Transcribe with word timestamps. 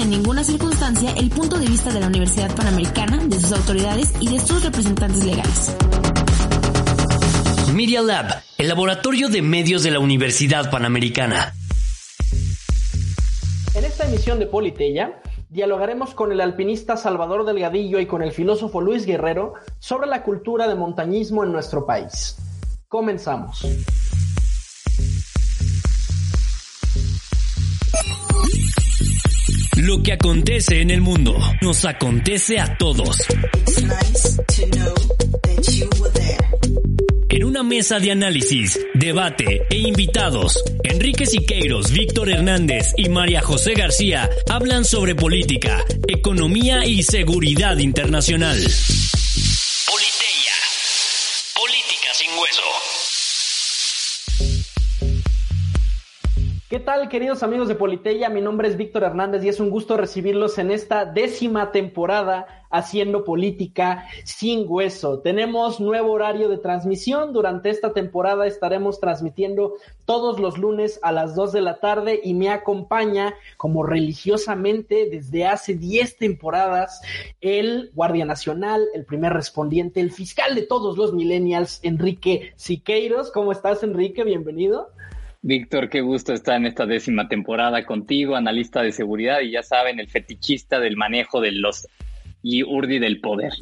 en 0.00 0.10
ninguna 0.10 0.42
circunstancia 0.42 1.12
el 1.12 1.28
punto 1.28 1.58
de 1.58 1.66
vista 1.66 1.92
de 1.92 2.00
la 2.00 2.06
Universidad 2.06 2.54
Panamericana, 2.56 3.18
de 3.18 3.38
sus 3.38 3.52
autoridades 3.52 4.12
y 4.18 4.28
de 4.28 4.40
sus 4.40 4.64
representantes 4.64 5.24
legales. 5.24 5.76
Media 7.74 8.00
Lab, 8.00 8.42
el 8.56 8.68
laboratorio 8.68 9.28
de 9.28 9.42
medios 9.42 9.82
de 9.82 9.90
la 9.90 9.98
Universidad 9.98 10.70
Panamericana. 10.70 11.54
En 13.74 13.84
esta 13.84 14.06
emisión 14.06 14.38
de 14.38 14.46
Politeya, 14.46 15.20
dialogaremos 15.50 16.14
con 16.14 16.32
el 16.32 16.40
alpinista 16.40 16.96
Salvador 16.96 17.44
Delgadillo 17.44 18.00
y 18.00 18.06
con 18.06 18.22
el 18.22 18.32
filósofo 18.32 18.80
Luis 18.80 19.04
Guerrero 19.04 19.54
sobre 19.78 20.08
la 20.08 20.22
cultura 20.22 20.66
de 20.66 20.76
montañismo 20.76 21.44
en 21.44 21.52
nuestro 21.52 21.84
país. 21.84 22.36
Comenzamos. 22.88 23.66
Lo 29.82 30.02
que 30.02 30.12
acontece 30.12 30.82
en 30.82 30.90
el 30.90 31.00
mundo 31.00 31.38
nos 31.62 31.86
acontece 31.86 32.60
a 32.60 32.76
todos. 32.76 33.16
En 37.30 37.44
una 37.44 37.62
mesa 37.62 37.98
de 37.98 38.10
análisis, 38.10 38.78
debate 38.92 39.62
e 39.70 39.78
invitados, 39.78 40.62
Enrique 40.84 41.24
Siqueiros, 41.24 41.92
Víctor 41.92 42.28
Hernández 42.28 42.92
y 42.98 43.08
María 43.08 43.40
José 43.40 43.72
García 43.72 44.28
hablan 44.50 44.84
sobre 44.84 45.14
política, 45.14 45.82
economía 46.06 46.84
y 46.84 47.02
seguridad 47.02 47.78
internacional. 47.78 48.58
¿Qué 56.70 56.78
tal, 56.78 57.08
queridos 57.08 57.42
amigos 57.42 57.66
de 57.66 57.74
Politeya? 57.74 58.28
Mi 58.28 58.40
nombre 58.40 58.68
es 58.68 58.76
Víctor 58.76 59.02
Hernández 59.02 59.42
y 59.42 59.48
es 59.48 59.58
un 59.58 59.70
gusto 59.70 59.96
recibirlos 59.96 60.56
en 60.56 60.70
esta 60.70 61.04
décima 61.04 61.72
temporada 61.72 62.46
haciendo 62.70 63.24
política 63.24 64.06
sin 64.22 64.66
hueso. 64.68 65.18
Tenemos 65.18 65.80
nuevo 65.80 66.12
horario 66.12 66.48
de 66.48 66.58
transmisión. 66.58 67.32
Durante 67.32 67.70
esta 67.70 67.92
temporada 67.92 68.46
estaremos 68.46 69.00
transmitiendo 69.00 69.74
todos 70.04 70.38
los 70.38 70.58
lunes 70.58 71.00
a 71.02 71.10
las 71.10 71.34
2 71.34 71.50
de 71.50 71.60
la 71.60 71.80
tarde 71.80 72.20
y 72.22 72.34
me 72.34 72.50
acompaña 72.50 73.34
como 73.56 73.82
religiosamente 73.82 75.08
desde 75.10 75.46
hace 75.46 75.74
10 75.74 76.18
temporadas 76.18 77.02
el 77.40 77.90
Guardia 77.96 78.26
Nacional, 78.26 78.86
el 78.94 79.04
primer 79.04 79.32
respondiente, 79.32 80.00
el 80.00 80.12
fiscal 80.12 80.54
de 80.54 80.62
todos 80.62 80.96
los 80.96 81.14
millennials, 81.14 81.80
Enrique 81.82 82.52
Siqueiros. 82.54 83.32
¿Cómo 83.32 83.50
estás, 83.50 83.82
Enrique? 83.82 84.22
Bienvenido. 84.22 84.90
Víctor, 85.42 85.88
qué 85.88 86.02
gusto 86.02 86.34
estar 86.34 86.56
en 86.56 86.66
esta 86.66 86.84
décima 86.84 87.28
temporada 87.28 87.86
contigo, 87.86 88.36
analista 88.36 88.82
de 88.82 88.92
seguridad 88.92 89.40
y 89.40 89.52
ya 89.52 89.62
saben, 89.62 89.98
el 89.98 90.08
fetichista 90.08 90.78
del 90.78 90.96
manejo 90.96 91.40
de 91.40 91.52
los 91.52 91.88
y 92.42 92.62
Urdi 92.62 92.98
del 92.98 93.20
poder. 93.20 93.52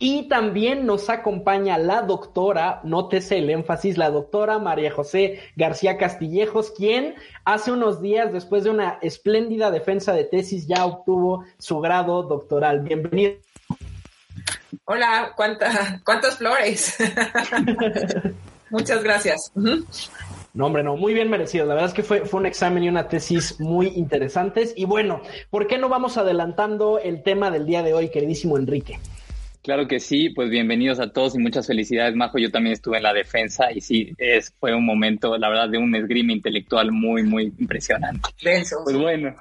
Y 0.00 0.26
también 0.28 0.84
nos 0.84 1.08
acompaña 1.10 1.78
la 1.78 2.02
doctora, 2.02 2.80
nótese 2.82 3.38
el 3.38 3.50
énfasis, 3.50 3.98
la 3.98 4.10
doctora 4.10 4.58
María 4.58 4.90
José 4.90 5.38
García 5.54 5.96
Castillejos, 5.96 6.72
quien 6.72 7.14
hace 7.44 7.70
unos 7.70 8.02
días, 8.02 8.32
después 8.32 8.64
de 8.64 8.70
una 8.70 8.98
espléndida 9.00 9.70
defensa 9.70 10.12
de 10.12 10.24
tesis, 10.24 10.66
ya 10.66 10.84
obtuvo 10.84 11.44
su 11.58 11.78
grado 11.78 12.24
doctoral. 12.24 12.80
Bienvenido. 12.80 13.34
Hola, 14.86 15.34
¿cuánta, 15.36 16.00
¿cuántas 16.04 16.36
flores? 16.36 16.96
Muchas 18.70 19.04
gracias. 19.04 19.52
No, 20.54 20.66
hombre, 20.66 20.82
no, 20.82 20.96
muy 20.96 21.14
bien 21.14 21.30
merecido. 21.30 21.64
La 21.64 21.74
verdad 21.74 21.90
es 21.90 21.94
que 21.94 22.02
fue, 22.02 22.26
fue 22.26 22.40
un 22.40 22.46
examen 22.46 22.84
y 22.84 22.88
una 22.88 23.08
tesis 23.08 23.58
muy 23.58 23.88
interesantes. 23.88 24.74
Y 24.76 24.84
bueno, 24.84 25.22
¿por 25.50 25.66
qué 25.66 25.78
no 25.78 25.88
vamos 25.88 26.18
adelantando 26.18 26.98
el 26.98 27.22
tema 27.22 27.50
del 27.50 27.64
día 27.64 27.82
de 27.82 27.94
hoy, 27.94 28.10
queridísimo 28.10 28.58
Enrique? 28.58 28.98
Claro 29.62 29.86
que 29.86 30.00
sí, 30.00 30.28
pues 30.30 30.50
bienvenidos 30.50 30.98
a 30.98 31.12
todos 31.12 31.36
y 31.36 31.38
muchas 31.38 31.68
felicidades, 31.68 32.16
Majo. 32.16 32.36
Yo 32.36 32.50
también 32.50 32.74
estuve 32.74 32.96
en 32.96 33.04
la 33.04 33.14
defensa 33.14 33.72
y 33.72 33.80
sí, 33.80 34.12
es, 34.18 34.52
fue 34.58 34.74
un 34.74 34.84
momento, 34.84 35.38
la 35.38 35.48
verdad, 35.48 35.68
de 35.68 35.78
un 35.78 35.94
esgrima 35.94 36.32
intelectual 36.32 36.90
muy, 36.90 37.22
muy 37.22 37.54
impresionante. 37.58 38.28
Denso. 38.42 38.78
Pues 38.84 38.96
bueno, 38.96 39.34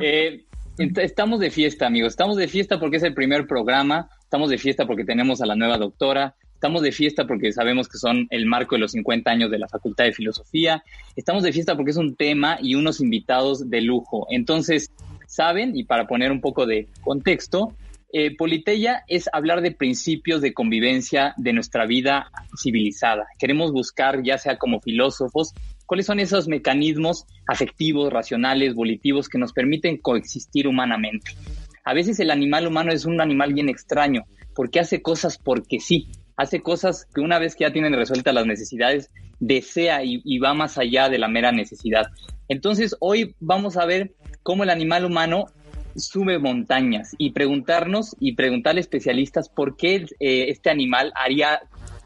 eh, 0.00 0.44
estamos 0.76 1.38
de 1.38 1.50
fiesta, 1.50 1.86
amigos. 1.86 2.12
Estamos 2.12 2.36
de 2.36 2.48
fiesta 2.48 2.80
porque 2.80 2.96
es 2.96 3.04
el 3.04 3.14
primer 3.14 3.46
programa. 3.46 4.10
Estamos 4.20 4.50
de 4.50 4.58
fiesta 4.58 4.86
porque 4.86 5.04
tenemos 5.04 5.40
a 5.40 5.46
la 5.46 5.54
nueva 5.54 5.78
doctora. 5.78 6.34
Estamos 6.64 6.80
de 6.80 6.92
fiesta 6.92 7.26
porque 7.26 7.52
sabemos 7.52 7.90
que 7.90 7.98
son 7.98 8.26
el 8.30 8.46
marco 8.46 8.74
de 8.74 8.80
los 8.80 8.92
50 8.92 9.30
años 9.30 9.50
de 9.50 9.58
la 9.58 9.68
Facultad 9.68 10.04
de 10.04 10.14
Filosofía. 10.14 10.82
Estamos 11.14 11.42
de 11.42 11.52
fiesta 11.52 11.76
porque 11.76 11.90
es 11.90 11.98
un 11.98 12.16
tema 12.16 12.56
y 12.58 12.74
unos 12.74 13.02
invitados 13.02 13.68
de 13.68 13.82
lujo. 13.82 14.26
Entonces, 14.30 14.90
saben, 15.26 15.76
y 15.76 15.84
para 15.84 16.06
poner 16.06 16.32
un 16.32 16.40
poco 16.40 16.64
de 16.64 16.88
contexto, 17.02 17.74
eh, 18.14 18.34
Politeya 18.34 19.04
es 19.08 19.28
hablar 19.34 19.60
de 19.60 19.72
principios 19.72 20.40
de 20.40 20.54
convivencia 20.54 21.34
de 21.36 21.52
nuestra 21.52 21.84
vida 21.84 22.30
civilizada. 22.58 23.26
Queremos 23.38 23.70
buscar, 23.70 24.22
ya 24.22 24.38
sea 24.38 24.56
como 24.56 24.80
filósofos, 24.80 25.52
cuáles 25.84 26.06
son 26.06 26.18
esos 26.18 26.48
mecanismos 26.48 27.26
afectivos, 27.46 28.10
racionales, 28.10 28.72
volitivos 28.72 29.28
que 29.28 29.36
nos 29.36 29.52
permiten 29.52 29.98
coexistir 29.98 30.66
humanamente. 30.66 31.32
A 31.84 31.92
veces 31.92 32.18
el 32.20 32.30
animal 32.30 32.66
humano 32.66 32.90
es 32.90 33.04
un 33.04 33.20
animal 33.20 33.52
bien 33.52 33.68
extraño, 33.68 34.24
porque 34.54 34.80
hace 34.80 35.02
cosas 35.02 35.36
porque 35.36 35.78
sí, 35.78 36.08
hace 36.36 36.60
cosas 36.60 37.06
que 37.14 37.20
una 37.20 37.38
vez 37.38 37.54
que 37.54 37.64
ya 37.64 37.72
tienen 37.72 37.94
resueltas 37.94 38.34
las 38.34 38.46
necesidades, 38.46 39.10
desea 39.40 40.02
y, 40.04 40.38
va 40.38 40.54
más 40.54 40.78
allá 40.78 41.08
de 41.08 41.18
la 41.18 41.28
mera 41.28 41.52
necesidad. 41.52 42.06
Entonces, 42.48 42.96
hoy 43.00 43.34
vamos 43.40 43.76
a 43.76 43.86
ver 43.86 44.12
cómo 44.42 44.64
el 44.64 44.70
animal 44.70 45.04
humano 45.04 45.46
sube 45.96 46.38
montañas 46.38 47.14
y 47.18 47.30
preguntarnos 47.30 48.16
y 48.18 48.34
preguntarle 48.34 48.80
a 48.80 48.82
especialistas 48.82 49.48
por 49.48 49.76
qué 49.76 50.06
eh, 50.18 50.46
este 50.48 50.70
animal 50.70 51.12
haría 51.14 51.60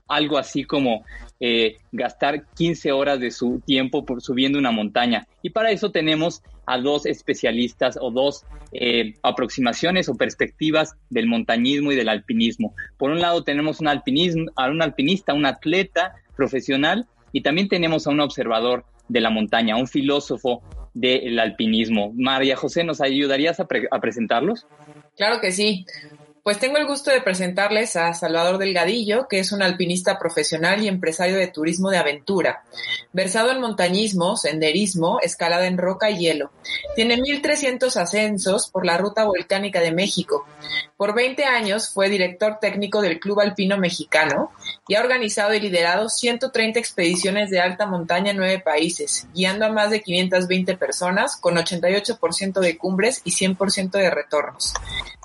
algo 0.07 0.37
así 0.39 0.65
como 0.65 1.05
eh, 1.41 1.77
gastar 1.93 2.45
15 2.55 2.93
horas 2.93 3.21
de 3.21 3.31
su 3.31 3.61
tiempo 3.65 4.05
por 4.05 4.21
subiendo 4.21 4.59
una 4.59 4.73
montaña. 4.73 5.27
Y 5.43 5.51
para 5.51 5.71
eso 5.71 5.91
tenemos 5.91 6.43
a 6.69 6.79
dos 6.79 7.07
especialistas 7.07 7.99
o 8.01 8.11
dos 8.11 8.45
eh, 8.73 9.15
aproximaciones 9.23 10.09
o 10.09 10.15
perspectivas 10.15 10.95
del 11.09 11.27
montañismo 11.27 11.91
y 11.91 11.97
del 11.97 12.09
alpinismo. 12.09 12.75
Por 12.99 13.11
un 13.11 13.21
lado 13.21 13.43
tenemos 13.43 13.81
un, 13.81 13.89
alpinismo, 13.89 14.51
a 14.57 14.69
un 14.69 14.83
alpinista, 14.83 15.33
un 15.35 15.47
atleta 15.47 16.15
profesional 16.37 17.07
y 17.33 17.43
también 17.43 17.69
tenemos 17.69 18.07
a 18.07 18.11
un 18.11 18.21
observador 18.21 18.85
de 19.09 19.21
la 19.21 19.31
montaña, 19.31 19.77
un 19.77 19.89
filósofo 19.89 20.63
del 20.93 21.39
alpinismo. 21.39 22.13
María 22.15 22.57
José, 22.57 22.85
¿nos 22.85 23.01
ayudarías 23.01 23.61
a, 23.61 23.67
a 23.91 24.01
presentarlos? 24.01 24.67
Claro 25.17 25.41
que 25.41 25.51
sí. 25.53 25.87
Pues 26.49 26.61
tengo 26.61 26.79
el 26.79 26.87
gusto 26.87 27.11
de 27.11 27.21
presentarles 27.21 27.95
a 27.97 28.15
Salvador 28.15 28.57
Delgadillo, 28.57 29.29
que 29.29 29.39
es 29.39 29.53
un 29.53 29.61
alpinista 29.61 30.19
profesional 30.19 30.83
y 30.83 30.89
empresario 30.89 31.37
de 31.37 31.49
turismo 31.49 31.91
de 31.91 31.99
aventura, 31.99 32.65
versado 33.13 33.51
en 33.51 33.61
montañismo, 33.61 34.35
senderismo, 34.35 35.19
escalada 35.21 35.67
en 35.67 35.77
roca 35.77 36.09
y 36.09 36.17
hielo. 36.17 36.51
Tiene 36.97 37.19
1.300 37.19 37.95
ascensos 38.01 38.71
por 38.71 38.87
la 38.87 38.97
ruta 38.97 39.27
volcánica 39.27 39.83
de 39.83 39.93
México. 39.93 40.47
Por 40.97 41.15
20 41.15 41.45
años 41.45 41.91
fue 41.91 42.09
director 42.09 42.57
técnico 42.63 43.03
del 43.03 43.21
Club 43.21 43.41
Alpino 43.41 43.77
Mexicano 43.77 44.51
y 44.89 44.95
ha 44.95 45.03
organizado 45.03 45.53
y 45.53 45.61
liderado 45.61 46.09
130 46.09 46.79
expediciones 46.79 47.51
de 47.51 47.61
alta 47.61 47.85
montaña 47.85 48.31
en 48.31 48.39
nueve 48.39 48.59
países, 48.59 49.29
guiando 49.35 49.67
a 49.67 49.71
más 49.71 49.91
de 49.91 50.01
520 50.01 50.79
personas 50.79 51.37
con 51.37 51.57
88% 51.57 52.61
de 52.61 52.79
cumbres 52.79 53.21
y 53.25 53.33
100% 53.33 53.91
de 53.91 54.09
retornos. 54.09 54.73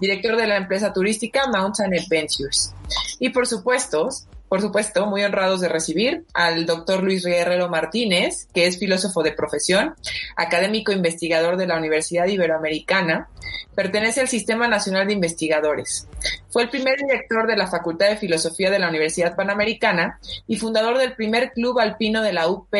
Director 0.01 0.35
de 0.35 0.47
la 0.47 0.57
empresa 0.57 0.91
turística 0.91 1.12
Mountain 1.51 1.93
Adventures. 1.93 2.73
Y 3.19 3.29
por 3.29 3.47
supuesto, 3.47 4.09
por 4.53 4.61
supuesto, 4.61 5.07
muy 5.07 5.23
honrados 5.23 5.61
de 5.61 5.67
recibir 5.67 6.25
al 6.31 6.67
doctor 6.67 7.01
Luis 7.01 7.25
Guerrero 7.25 7.69
Martínez, 7.69 8.47
que 8.53 8.67
es 8.67 8.77
filósofo 8.77 9.23
de 9.23 9.31
profesión, 9.31 9.95
académico 10.35 10.91
investigador 10.91 11.57
de 11.57 11.65
la 11.65 11.75
Universidad 11.75 12.27
Iberoamericana, 12.27 13.29
pertenece 13.73 14.21
al 14.21 14.27
Sistema 14.27 14.67
Nacional 14.67 15.07
de 15.07 15.13
Investigadores. 15.13 16.07
Fue 16.49 16.61
el 16.61 16.69
primer 16.69 16.99
director 16.99 17.47
de 17.47 17.57
la 17.57 17.65
Facultad 17.65 18.09
de 18.09 18.17
Filosofía 18.17 18.69
de 18.69 18.77
la 18.77 18.89
Universidad 18.89 19.35
Panamericana 19.35 20.19
y 20.45 20.57
fundador 20.57 20.99
del 20.99 21.15
primer 21.15 21.51
club 21.53 21.79
alpino 21.79 22.21
de 22.21 22.33
la 22.33 22.47
UP, 22.47 22.71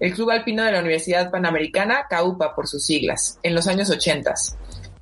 el 0.00 0.14
Club 0.14 0.30
Alpino 0.30 0.62
de 0.62 0.72
la 0.72 0.80
Universidad 0.80 1.30
Panamericana, 1.30 2.06
CAUPA 2.10 2.54
por 2.54 2.68
sus 2.68 2.84
siglas, 2.84 3.38
en 3.42 3.54
los 3.54 3.66
años 3.66 3.88
80 3.88 4.34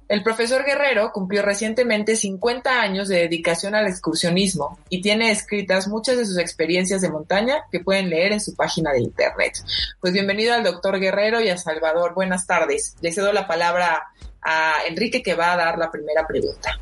El 0.08 0.22
profesor 0.22 0.64
Guerrero 0.64 1.10
cumplió 1.12 1.42
recientemente 1.42 2.14
50 2.14 2.80
años 2.80 3.08
de 3.08 3.16
dedicación 3.16 3.74
al 3.74 3.88
excursionismo 3.88 4.78
y 4.88 5.02
tiene 5.02 5.32
escritas 5.32 5.88
muchas 5.88 6.16
de 6.16 6.24
sus 6.24 6.38
experiencias 6.38 7.00
de 7.00 7.10
montaña 7.10 7.64
que 7.72 7.80
pueden 7.80 8.08
leer 8.08 8.32
en 8.32 8.40
su 8.40 8.54
página 8.54 8.92
de 8.92 9.00
internet. 9.00 9.54
Pues 10.00 10.12
bienvenido 10.12 10.54
al 10.54 10.62
doctor 10.62 11.00
Guerrero 11.00 11.40
y 11.40 11.48
a 11.48 11.58
Salvador. 11.58 12.14
Buenas 12.14 12.46
tardes. 12.46 12.94
Le 13.00 13.10
cedo 13.10 13.32
la 13.32 13.48
palabra 13.48 14.00
a 14.42 14.74
Enrique 14.88 15.24
que 15.24 15.34
va 15.34 15.52
a 15.52 15.56
dar 15.56 15.76
la 15.76 15.90
primera 15.90 16.24
pregunta. 16.24 16.78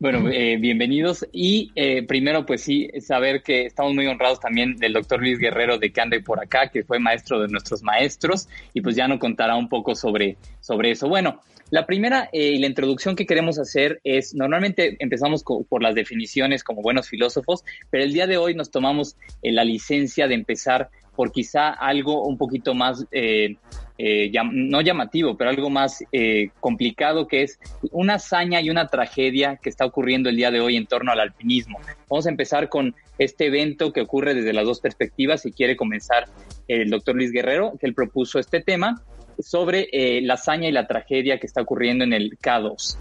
Bueno, 0.00 0.28
eh, 0.28 0.56
bienvenidos 0.58 1.24
y 1.32 1.70
eh, 1.76 2.02
primero 2.02 2.44
pues 2.44 2.62
sí, 2.62 2.90
saber 3.00 3.42
que 3.42 3.66
estamos 3.66 3.94
muy 3.94 4.06
honrados 4.08 4.40
también 4.40 4.76
del 4.76 4.92
doctor 4.92 5.20
Luis 5.20 5.38
Guerrero 5.38 5.78
de 5.78 5.92
que 5.92 6.00
ande 6.00 6.20
por 6.20 6.42
acá, 6.42 6.68
que 6.68 6.82
fue 6.82 6.98
maestro 6.98 7.40
de 7.40 7.46
nuestros 7.46 7.82
maestros 7.84 8.48
y 8.74 8.80
pues 8.80 8.96
ya 8.96 9.06
nos 9.06 9.20
contará 9.20 9.54
un 9.54 9.68
poco 9.68 9.94
sobre, 9.94 10.36
sobre 10.60 10.90
eso. 10.90 11.08
Bueno, 11.08 11.40
la 11.74 11.86
primera 11.86 12.28
eh, 12.32 12.52
y 12.52 12.58
la 12.58 12.68
introducción 12.68 13.16
que 13.16 13.26
queremos 13.26 13.58
hacer 13.58 14.00
es, 14.04 14.32
normalmente 14.32 14.96
empezamos 15.00 15.42
por 15.42 15.82
las 15.82 15.96
definiciones 15.96 16.62
como 16.62 16.82
buenos 16.82 17.08
filósofos, 17.08 17.64
pero 17.90 18.04
el 18.04 18.12
día 18.12 18.28
de 18.28 18.36
hoy 18.36 18.54
nos 18.54 18.70
tomamos 18.70 19.16
la 19.42 19.64
licencia 19.64 20.28
de 20.28 20.34
empezar 20.34 20.88
por 21.16 21.32
quizá 21.32 21.70
algo 21.70 22.28
un 22.28 22.38
poquito 22.38 22.74
más 22.74 23.04
eh, 23.10 23.56
no 23.98 24.82
llamativo, 24.82 25.36
pero 25.36 25.50
algo 25.50 25.68
más 25.68 26.04
eh, 26.12 26.50
complicado, 26.60 27.26
que 27.26 27.42
es 27.42 27.58
una 27.90 28.14
hazaña 28.14 28.60
y 28.60 28.70
una 28.70 28.86
tragedia 28.86 29.58
que 29.60 29.68
está 29.68 29.84
ocurriendo 29.84 30.28
el 30.28 30.36
día 30.36 30.52
de 30.52 30.60
hoy 30.60 30.76
en 30.76 30.86
torno 30.86 31.10
al 31.10 31.18
alpinismo. 31.18 31.80
Vamos 32.08 32.28
a 32.28 32.30
empezar 32.30 32.68
con 32.68 32.94
este 33.18 33.46
evento 33.46 33.92
que 33.92 34.02
ocurre 34.02 34.34
desde 34.34 34.52
las 34.52 34.64
dos 34.64 34.78
perspectivas 34.78 35.44
y 35.44 35.50
quiere 35.50 35.74
comenzar 35.74 36.26
el 36.68 36.88
doctor 36.88 37.16
Luis 37.16 37.32
Guerrero, 37.32 37.72
que 37.80 37.86
él 37.88 37.94
propuso 37.94 38.38
este 38.38 38.60
tema 38.60 39.02
sobre 39.38 39.88
eh, 39.92 40.20
la 40.22 40.34
hazaña 40.34 40.68
y 40.68 40.72
la 40.72 40.86
tragedia 40.86 41.38
que 41.38 41.46
está 41.46 41.62
ocurriendo 41.62 42.04
en 42.04 42.12
el 42.12 42.38
K2. 42.38 42.96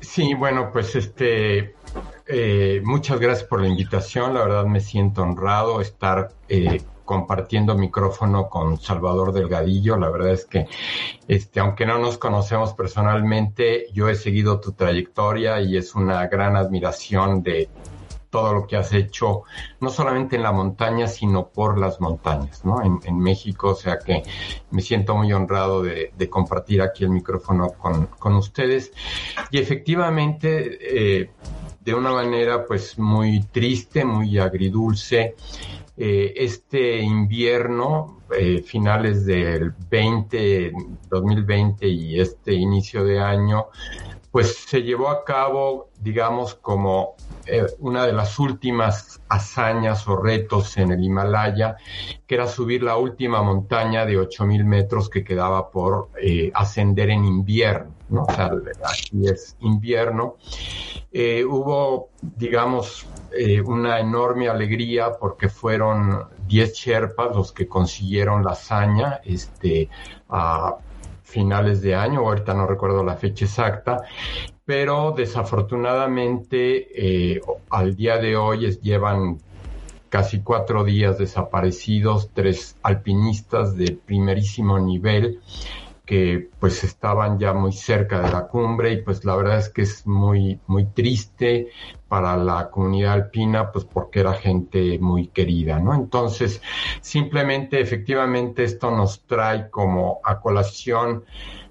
Sí, 0.00 0.34
bueno, 0.34 0.70
pues 0.72 0.94
este, 0.96 1.74
muchas 2.82 3.20
gracias 3.20 3.48
por 3.48 3.60
la 3.60 3.68
invitación. 3.68 4.34
La 4.34 4.42
verdad 4.42 4.64
me 4.64 4.80
siento 4.80 5.22
honrado 5.22 5.80
estar 5.80 6.30
compartiendo 7.08 7.74
micrófono 7.74 8.50
con 8.50 8.78
Salvador 8.78 9.32
Delgadillo. 9.32 9.96
La 9.96 10.10
verdad 10.10 10.32
es 10.32 10.44
que, 10.44 10.66
este, 11.26 11.58
aunque 11.58 11.86
no 11.86 11.98
nos 11.98 12.18
conocemos 12.18 12.74
personalmente, 12.74 13.86
yo 13.94 14.10
he 14.10 14.14
seguido 14.14 14.60
tu 14.60 14.72
trayectoria 14.72 15.58
y 15.62 15.78
es 15.78 15.94
una 15.94 16.26
gran 16.26 16.54
admiración 16.54 17.42
de 17.42 17.70
todo 18.30 18.52
lo 18.54 18.66
que 18.66 18.76
has 18.76 18.92
hecho, 18.92 19.42
no 19.80 19.90
solamente 19.90 20.36
en 20.36 20.42
la 20.42 20.52
montaña, 20.52 21.06
sino 21.06 21.48
por 21.48 21.78
las 21.78 22.00
montañas, 22.00 22.64
¿no? 22.64 22.82
En, 22.82 23.18
México, 23.18 23.70
o 23.70 23.74
sea 23.74 23.98
que 23.98 24.22
me 24.70 24.82
siento 24.82 25.16
muy 25.16 25.32
honrado 25.32 25.82
de, 25.82 26.12
compartir 26.30 26.82
aquí 26.82 27.04
el 27.04 27.10
micrófono 27.10 27.72
con, 27.72 28.34
ustedes. 28.36 28.92
Y 29.50 29.58
efectivamente, 29.58 30.78
eh, 30.80 31.30
de 31.80 31.94
una 31.94 32.12
manera 32.12 32.66
pues 32.66 32.98
muy 32.98 33.40
triste, 33.44 34.04
muy 34.04 34.38
agridulce, 34.38 35.34
eh, 35.96 36.32
este 36.36 37.00
invierno, 37.00 38.20
eh, 38.30 38.62
finales 38.62 39.24
del 39.24 39.72
20, 39.90 40.72
2020 41.08 41.88
y 41.88 42.20
este 42.20 42.52
inicio 42.52 43.04
de 43.04 43.18
año, 43.18 43.66
pues 44.30 44.54
se 44.54 44.82
llevó 44.82 45.08
a 45.08 45.24
cabo, 45.24 45.90
digamos, 45.98 46.54
como 46.54 47.16
eh, 47.48 47.66
una 47.78 48.06
de 48.06 48.12
las 48.12 48.38
últimas 48.38 49.20
hazañas 49.28 50.06
o 50.06 50.16
retos 50.16 50.76
en 50.76 50.92
el 50.92 51.02
Himalaya, 51.02 51.76
que 52.26 52.34
era 52.34 52.46
subir 52.46 52.82
la 52.82 52.96
última 52.96 53.42
montaña 53.42 54.04
de 54.06 54.18
8.000 54.18 54.64
metros 54.64 55.08
que 55.08 55.24
quedaba 55.24 55.70
por 55.70 56.10
ascender 56.54 57.10
en 57.10 57.24
invierno, 57.24 57.94
¿no? 58.10 58.24
O 58.24 58.32
sea, 58.32 58.50
aquí 58.84 59.26
es 59.28 59.56
invierno. 59.60 60.36
hubo, 61.12 62.10
digamos, 62.20 63.06
eh, 63.30 63.60
una 63.60 64.00
enorme 64.00 64.48
alegría 64.48 65.12
porque 65.18 65.50
fueron 65.50 66.24
10 66.46 66.72
Sherpas 66.72 67.36
los 67.36 67.52
que 67.52 67.68
consiguieron 67.68 68.42
la 68.42 68.52
hazaña 68.52 69.20
este, 69.22 69.90
finales 71.28 71.82
de 71.82 71.94
año, 71.94 72.20
ahorita 72.20 72.54
no 72.54 72.66
recuerdo 72.66 73.04
la 73.04 73.16
fecha 73.16 73.44
exacta, 73.44 74.02
pero 74.64 75.12
desafortunadamente 75.14 77.34
eh, 77.34 77.40
al 77.68 77.94
día 77.94 78.16
de 78.16 78.36
hoy 78.36 78.70
llevan 78.80 79.38
casi 80.08 80.40
cuatro 80.40 80.84
días 80.84 81.18
desaparecidos, 81.18 82.30
tres 82.32 82.76
alpinistas 82.82 83.76
de 83.76 83.92
primerísimo 83.92 84.78
nivel 84.78 85.40
que 86.08 86.48
pues 86.58 86.84
estaban 86.84 87.38
ya 87.38 87.52
muy 87.52 87.70
cerca 87.70 88.22
de 88.22 88.32
la 88.32 88.46
cumbre 88.46 88.92
y 88.92 89.02
pues 89.02 89.26
la 89.26 89.36
verdad 89.36 89.58
es 89.58 89.68
que 89.68 89.82
es 89.82 90.06
muy 90.06 90.58
muy 90.66 90.86
triste 90.86 91.68
para 92.08 92.34
la 92.38 92.70
comunidad 92.70 93.12
alpina 93.12 93.70
pues 93.70 93.84
porque 93.84 94.20
era 94.20 94.32
gente 94.32 94.98
muy 95.00 95.26
querida, 95.26 95.78
¿no? 95.80 95.94
Entonces, 95.94 96.62
simplemente 97.02 97.78
efectivamente 97.78 98.64
esto 98.64 98.90
nos 98.90 99.26
trae 99.26 99.68
como 99.68 100.20
a 100.24 100.40
colación 100.40 101.24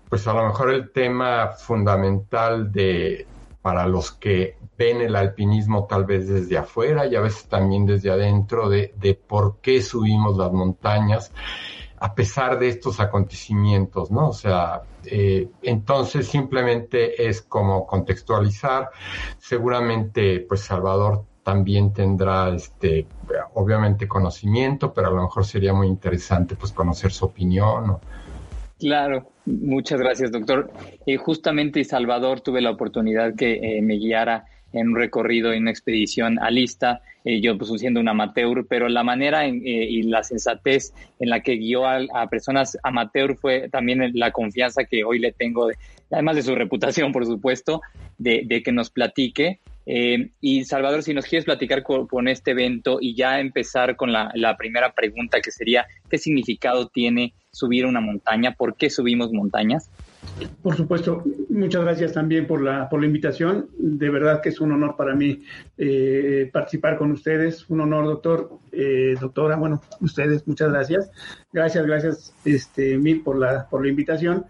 pues 0.07 0.27
a 0.27 0.33
lo 0.33 0.45
mejor 0.45 0.69
el 0.69 0.91
tema 0.91 1.53
fundamental 1.53 2.71
de 2.71 3.25
para 3.63 3.87
los 3.87 4.11
que 4.11 4.55
ven 4.77 5.01
el 5.01 5.15
alpinismo 5.15 5.87
tal 5.87 6.05
vez 6.05 6.27
desde 6.29 6.59
afuera 6.59 7.07
y 7.07 7.15
a 7.15 7.21
veces 7.21 7.47
también 7.47 7.87
desde 7.87 8.11
adentro 8.11 8.69
de, 8.69 8.93
de 8.97 9.15
por 9.15 9.57
qué 9.61 9.81
subimos 9.81 10.37
las 10.37 10.51
montañas 10.51 11.31
a 11.99 12.13
pesar 12.13 12.59
de 12.59 12.69
estos 12.69 12.99
acontecimientos, 12.99 14.11
¿no? 14.11 14.29
O 14.29 14.33
sea, 14.33 14.81
eh, 15.05 15.47
entonces 15.63 16.27
simplemente 16.27 17.27
es 17.27 17.41
como 17.41 17.87
contextualizar. 17.87 18.89
Seguramente, 19.39 20.41
pues 20.41 20.61
Salvador 20.61 21.23
también 21.43 21.93
tendrá, 21.93 22.49
este, 22.49 23.07
obviamente 23.53 24.07
conocimiento, 24.07 24.93
pero 24.93 25.07
a 25.07 25.11
lo 25.11 25.21
mejor 25.23 25.45
sería 25.45 25.73
muy 25.73 25.87
interesante, 25.87 26.55
pues, 26.55 26.73
conocer 26.73 27.11
su 27.11 27.25
opinión. 27.25 27.97
Claro, 28.77 29.31
muchas 29.45 29.99
gracias, 29.99 30.31
doctor. 30.31 30.69
Eh, 31.05 31.17
justamente 31.17 31.83
Salvador 31.83 32.41
tuve 32.41 32.61
la 32.61 32.71
oportunidad 32.71 33.33
que 33.33 33.53
eh, 33.53 33.81
me 33.81 33.95
guiara 33.95 34.45
en 34.73 34.89
un 34.89 34.95
recorrido, 34.95 35.53
en 35.53 35.63
una 35.63 35.71
expedición 35.71 36.39
a 36.39 36.51
lista, 36.51 37.01
eh, 37.23 37.41
yo 37.41 37.57
pues 37.57 37.69
siendo 37.79 37.99
un 37.99 38.07
amateur, 38.07 38.65
pero 38.67 38.87
la 38.87 39.03
manera 39.03 39.45
eh, 39.45 39.51
y 39.53 40.03
la 40.03 40.23
sensatez 40.23 40.93
en 41.19 41.29
la 41.29 41.41
que 41.41 41.57
guió 41.57 41.85
a, 41.85 42.27
personas 42.29 42.77
amateur 42.83 43.35
fue 43.35 43.69
también 43.69 44.11
la 44.13 44.31
confianza 44.31 44.85
que 44.85 45.03
hoy 45.03 45.19
le 45.19 45.31
tengo, 45.31 45.69
además 46.11 46.35
de 46.35 46.43
su 46.43 46.55
reputación, 46.55 47.11
por 47.11 47.25
supuesto, 47.25 47.81
de, 48.17 48.61
que 48.63 48.71
nos 48.71 48.89
platique. 48.89 49.59
Eh, 49.85 50.31
y 50.41 50.65
Salvador, 50.65 51.03
si 51.03 51.13
nos 51.13 51.25
quieres 51.25 51.45
platicar 51.45 51.83
con, 51.83 52.27
este 52.27 52.51
evento 52.51 52.97
y 52.99 53.15
ya 53.15 53.39
empezar 53.39 53.95
con 53.95 54.11
la, 54.11 54.31
la 54.35 54.57
primera 54.57 54.93
pregunta 54.93 55.39
que 55.41 55.51
sería, 55.51 55.85
¿qué 56.09 56.17
significado 56.17 56.87
tiene 56.87 57.33
subir 57.51 57.85
una 57.85 58.01
montaña? 58.01 58.53
¿Por 58.53 58.75
qué 58.75 58.89
subimos 58.89 59.31
montañas? 59.31 59.89
Por 60.61 60.75
supuesto, 60.75 61.23
muchas 61.57 61.83
gracias 61.83 62.13
también 62.13 62.47
por 62.47 62.61
la, 62.61 62.87
por 62.89 63.01
la 63.01 63.07
invitación. 63.07 63.69
De 63.77 64.09
verdad 64.09 64.41
que 64.41 64.49
es 64.49 64.61
un 64.61 64.71
honor 64.71 64.95
para 64.95 65.15
mí 65.15 65.43
eh, 65.77 66.49
participar 66.53 66.97
con 66.97 67.11
ustedes. 67.11 67.69
Un 67.69 67.81
honor, 67.81 68.05
doctor, 68.05 68.49
eh, 68.71 69.15
doctora, 69.19 69.55
bueno, 69.55 69.81
ustedes, 70.01 70.47
muchas 70.47 70.71
gracias. 70.71 71.11
Gracias, 71.51 71.85
gracias, 71.85 72.33
este, 72.45 72.97
mil 72.97 73.21
por 73.21 73.37
la, 73.37 73.67
por 73.69 73.83
la 73.83 73.89
invitación. 73.89 74.45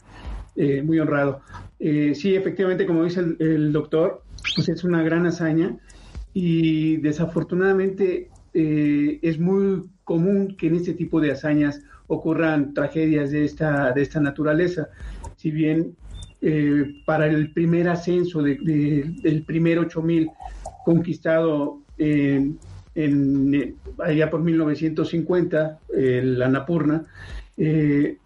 Eh, 0.56 0.82
muy 0.82 1.00
honrado. 1.00 1.42
sí, 1.80 2.36
efectivamente, 2.36 2.86
como 2.86 3.04
dice 3.04 3.20
el, 3.20 3.38
el, 3.40 3.72
doctor, 3.72 4.24
pues 4.56 4.70
es 4.70 4.84
una 4.84 5.04
gran 5.04 5.26
hazaña 5.28 5.78
y 6.34 6.98
desafortunadamente 6.98 8.30
es 8.54 9.38
muy 9.38 9.84
común 10.04 10.56
que 10.58 10.66
en 10.66 10.76
este 10.76 10.94
tipo 10.94 11.22
de 11.22 11.32
hazañas 11.32 11.84
ocurran 12.08 12.74
tragedias 12.74 13.30
de 13.30 13.46
esta, 13.46 13.92
de 13.92 14.02
esta 14.02 14.20
naturaleza 14.20 14.90
si 15.38 15.52
bien 15.52 15.96
eh, 16.41 17.01
para 17.06 17.25
el 17.25 17.51
primer 17.51 17.89
ascenso 17.89 18.44
de, 18.44 18.58
del 19.22 19.44
primer 19.44 19.79
8000 19.79 20.29
conquistado 20.86 21.82
en, 21.98 22.60
allá 23.98 24.29
por 24.29 24.41
1950, 24.41 25.79
el 25.96 26.41
Annapurna, 26.41 27.03
eh, 27.58 28.17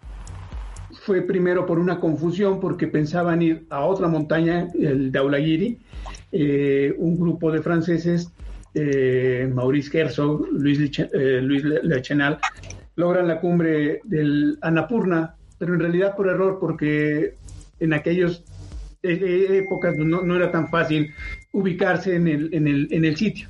fue 0.92 1.22
primero 1.22 1.64
por 1.64 1.78
una 1.78 1.98
confusión 1.98 2.60
porque 2.60 2.86
pensaban 2.86 3.42
ir 3.42 3.66
a 3.70 3.84
otra 3.84 4.08
montaña, 4.08 4.68
el 4.78 5.10
Daulagiri, 5.10 5.78
eh, 6.32 6.94
un 6.98 7.18
grupo 7.18 7.50
de 7.50 7.62
franceses, 7.62 8.30
Maurice 9.52 9.98
Herzog, 9.98 10.48
Luis, 10.52 10.78
Luis 11.12 11.64
Lechenal, 11.64 12.38
logran 12.96 13.26
la 13.26 13.40
cumbre 13.40 14.00
del 14.04 14.58
Annapurna 14.62 15.34
pero 15.62 15.74
en 15.74 15.80
realidad 15.80 16.16
por 16.16 16.26
error, 16.26 16.58
porque 16.58 17.36
en 17.82 17.92
aquellas 17.92 18.44
e, 19.02 19.12
e, 19.12 19.58
épocas 19.58 19.96
no, 19.96 20.36
era 20.36 20.50
tan 20.50 20.68
fácil 20.68 21.12
ubicarse 21.52 22.14
en 22.14 22.28
el, 22.28 22.54
en, 22.54 22.68
el, 22.68 22.88
en 22.90 23.04
el 23.04 23.16
sitio. 23.16 23.48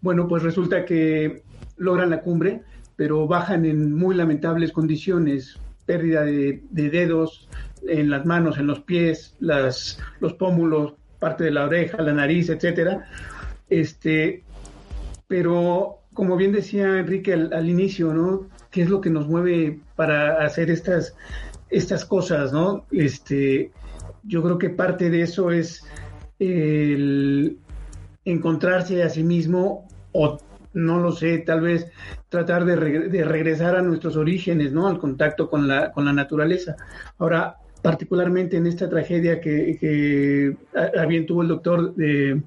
Bueno, 0.00 0.26
pues 0.26 0.42
resulta 0.42 0.84
que 0.84 1.42
logran 1.76 2.10
la 2.10 2.20
cumbre, 2.20 2.62
pero 2.96 3.26
bajan 3.26 3.64
en 3.64 3.94
muy 3.94 4.14
lamentables 4.14 4.72
condiciones. 4.72 5.58
pérdida 5.86 6.24
de, 6.24 6.62
dedos 6.70 7.48
en 7.86 8.08
las 8.08 8.24
manos, 8.24 8.56
en 8.56 8.66
los 8.66 8.80
pies, 8.80 9.36
las, 9.40 9.98
los 10.20 10.32
pómulos, 10.34 10.94
parte 11.18 11.44
de 11.44 11.50
la 11.50 11.64
oreja, 11.64 12.00
la 12.02 12.14
nariz, 12.14 12.48
etcétera. 12.48 13.04
Este, 13.68 14.42
pero 15.28 15.98
como 16.14 16.36
bien 16.36 16.52
decía 16.52 16.98
Enrique 16.98 17.34
al, 17.34 17.68
inicio, 17.68 18.14
¿no? 18.14 18.48
¿Qué 18.70 18.82
es 18.82 18.88
lo 18.88 19.00
que 19.00 19.10
nos 19.10 19.28
mueve 19.28 19.80
para 19.96 20.44
hacer 20.44 20.70
estas, 20.70 21.14
estas 21.74 22.04
cosas, 22.04 22.52
¿no? 22.52 22.86
Este, 22.90 23.72
yo 24.22 24.42
creo 24.42 24.58
que 24.58 24.70
parte 24.70 25.10
de 25.10 25.22
eso 25.22 25.50
es 25.50 25.84
el 26.38 27.58
encontrarse 28.24 29.02
a 29.02 29.10
sí 29.10 29.22
mismo 29.22 29.86
o 30.12 30.38
no 30.72 30.98
lo 30.98 31.12
sé, 31.12 31.38
tal 31.38 31.60
vez 31.60 31.86
tratar 32.28 32.64
de, 32.64 32.76
regresar 33.24 33.76
a 33.76 33.82
nuestros 33.82 34.16
orígenes, 34.16 34.72
¿no? 34.72 34.88
Al 34.88 34.98
contacto 34.98 35.48
con 35.48 35.68
la, 35.68 35.92
con 35.92 36.04
la 36.04 36.12
naturaleza. 36.12 36.74
Ahora, 37.18 37.56
particularmente 37.80 38.56
en 38.56 38.66
esta 38.66 38.88
tragedia 38.88 39.40
que, 39.40 39.76
que 39.78 40.56
tuvo 41.26 41.42
el 41.42 41.48
doctor 41.48 41.94
de 41.94 42.42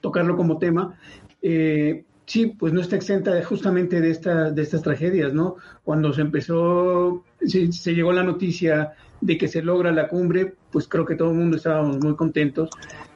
tocarlo 0.00 0.36
como 0.36 0.58
tema, 0.58 0.98
eh, 1.40 2.04
sí, 2.26 2.46
pues 2.46 2.72
no 2.72 2.80
está 2.80 2.96
exenta 2.96 3.42
justamente 3.44 4.00
de, 4.00 4.10
esta, 4.10 4.50
de 4.50 4.62
estas 4.62 4.82
tragedias, 4.82 5.32
¿no? 5.32 5.56
Cuando 5.84 6.12
se 6.12 6.20
empezó, 6.20 7.24
se, 7.46 7.72
se, 7.72 7.94
llegó 7.94 8.12
la 8.12 8.22
noticia 8.22 8.92
de 9.20 9.38
que 9.38 9.48
se 9.48 9.62
logra 9.62 9.92
la 9.92 10.08
cumbre, 10.08 10.54
pues 10.70 10.88
creo 10.88 11.06
que 11.06 11.14
todo 11.14 11.30
el 11.30 11.36
mundo 11.36 11.56
estábamos 11.56 11.98
muy 11.98 12.16
contentos. 12.16 12.70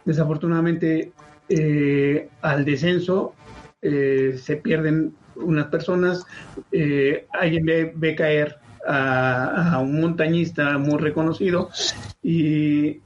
Desafortunadamente, 0.04 1.12
eh, 1.48 2.28
al 2.42 2.64
descenso 2.64 3.34
eh, 3.82 4.38
se 4.40 4.56
pierden 4.56 5.14
unas 5.36 5.66
personas, 5.66 6.24
eh, 6.72 7.26
alguien 7.32 7.92
ve, 7.94 8.14
caer 8.16 8.56
a, 8.86 9.78
un 9.82 10.00
montañista 10.00 10.78
muy 10.78 10.98
reconocido 10.98 11.70
y, 12.22 13.00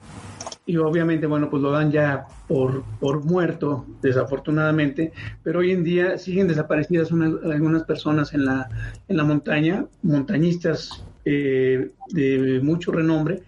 y, 0.66 0.76
obviamente, 0.76 1.26
bueno, 1.26 1.50
pues 1.50 1.62
lo 1.62 1.70
dan 1.70 1.90
ya 1.90 2.26
por, 2.46 2.84
por 3.00 3.24
muerto, 3.24 3.86
desafortunadamente, 4.02 5.12
pero 5.42 5.60
hoy 5.60 5.72
en 5.72 5.84
día 5.84 6.18
siguen 6.18 6.48
desaparecidas 6.48 7.10
algunas 7.12 7.84
personas 7.84 8.32
en 8.34 8.44
la, 8.44 8.68
en 9.08 9.16
la 9.16 9.24
montaña, 9.24 9.86
montañistas 10.02 11.04
eh, 11.32 11.90
de 12.08 12.60
mucho 12.62 12.92
renombre, 12.92 13.42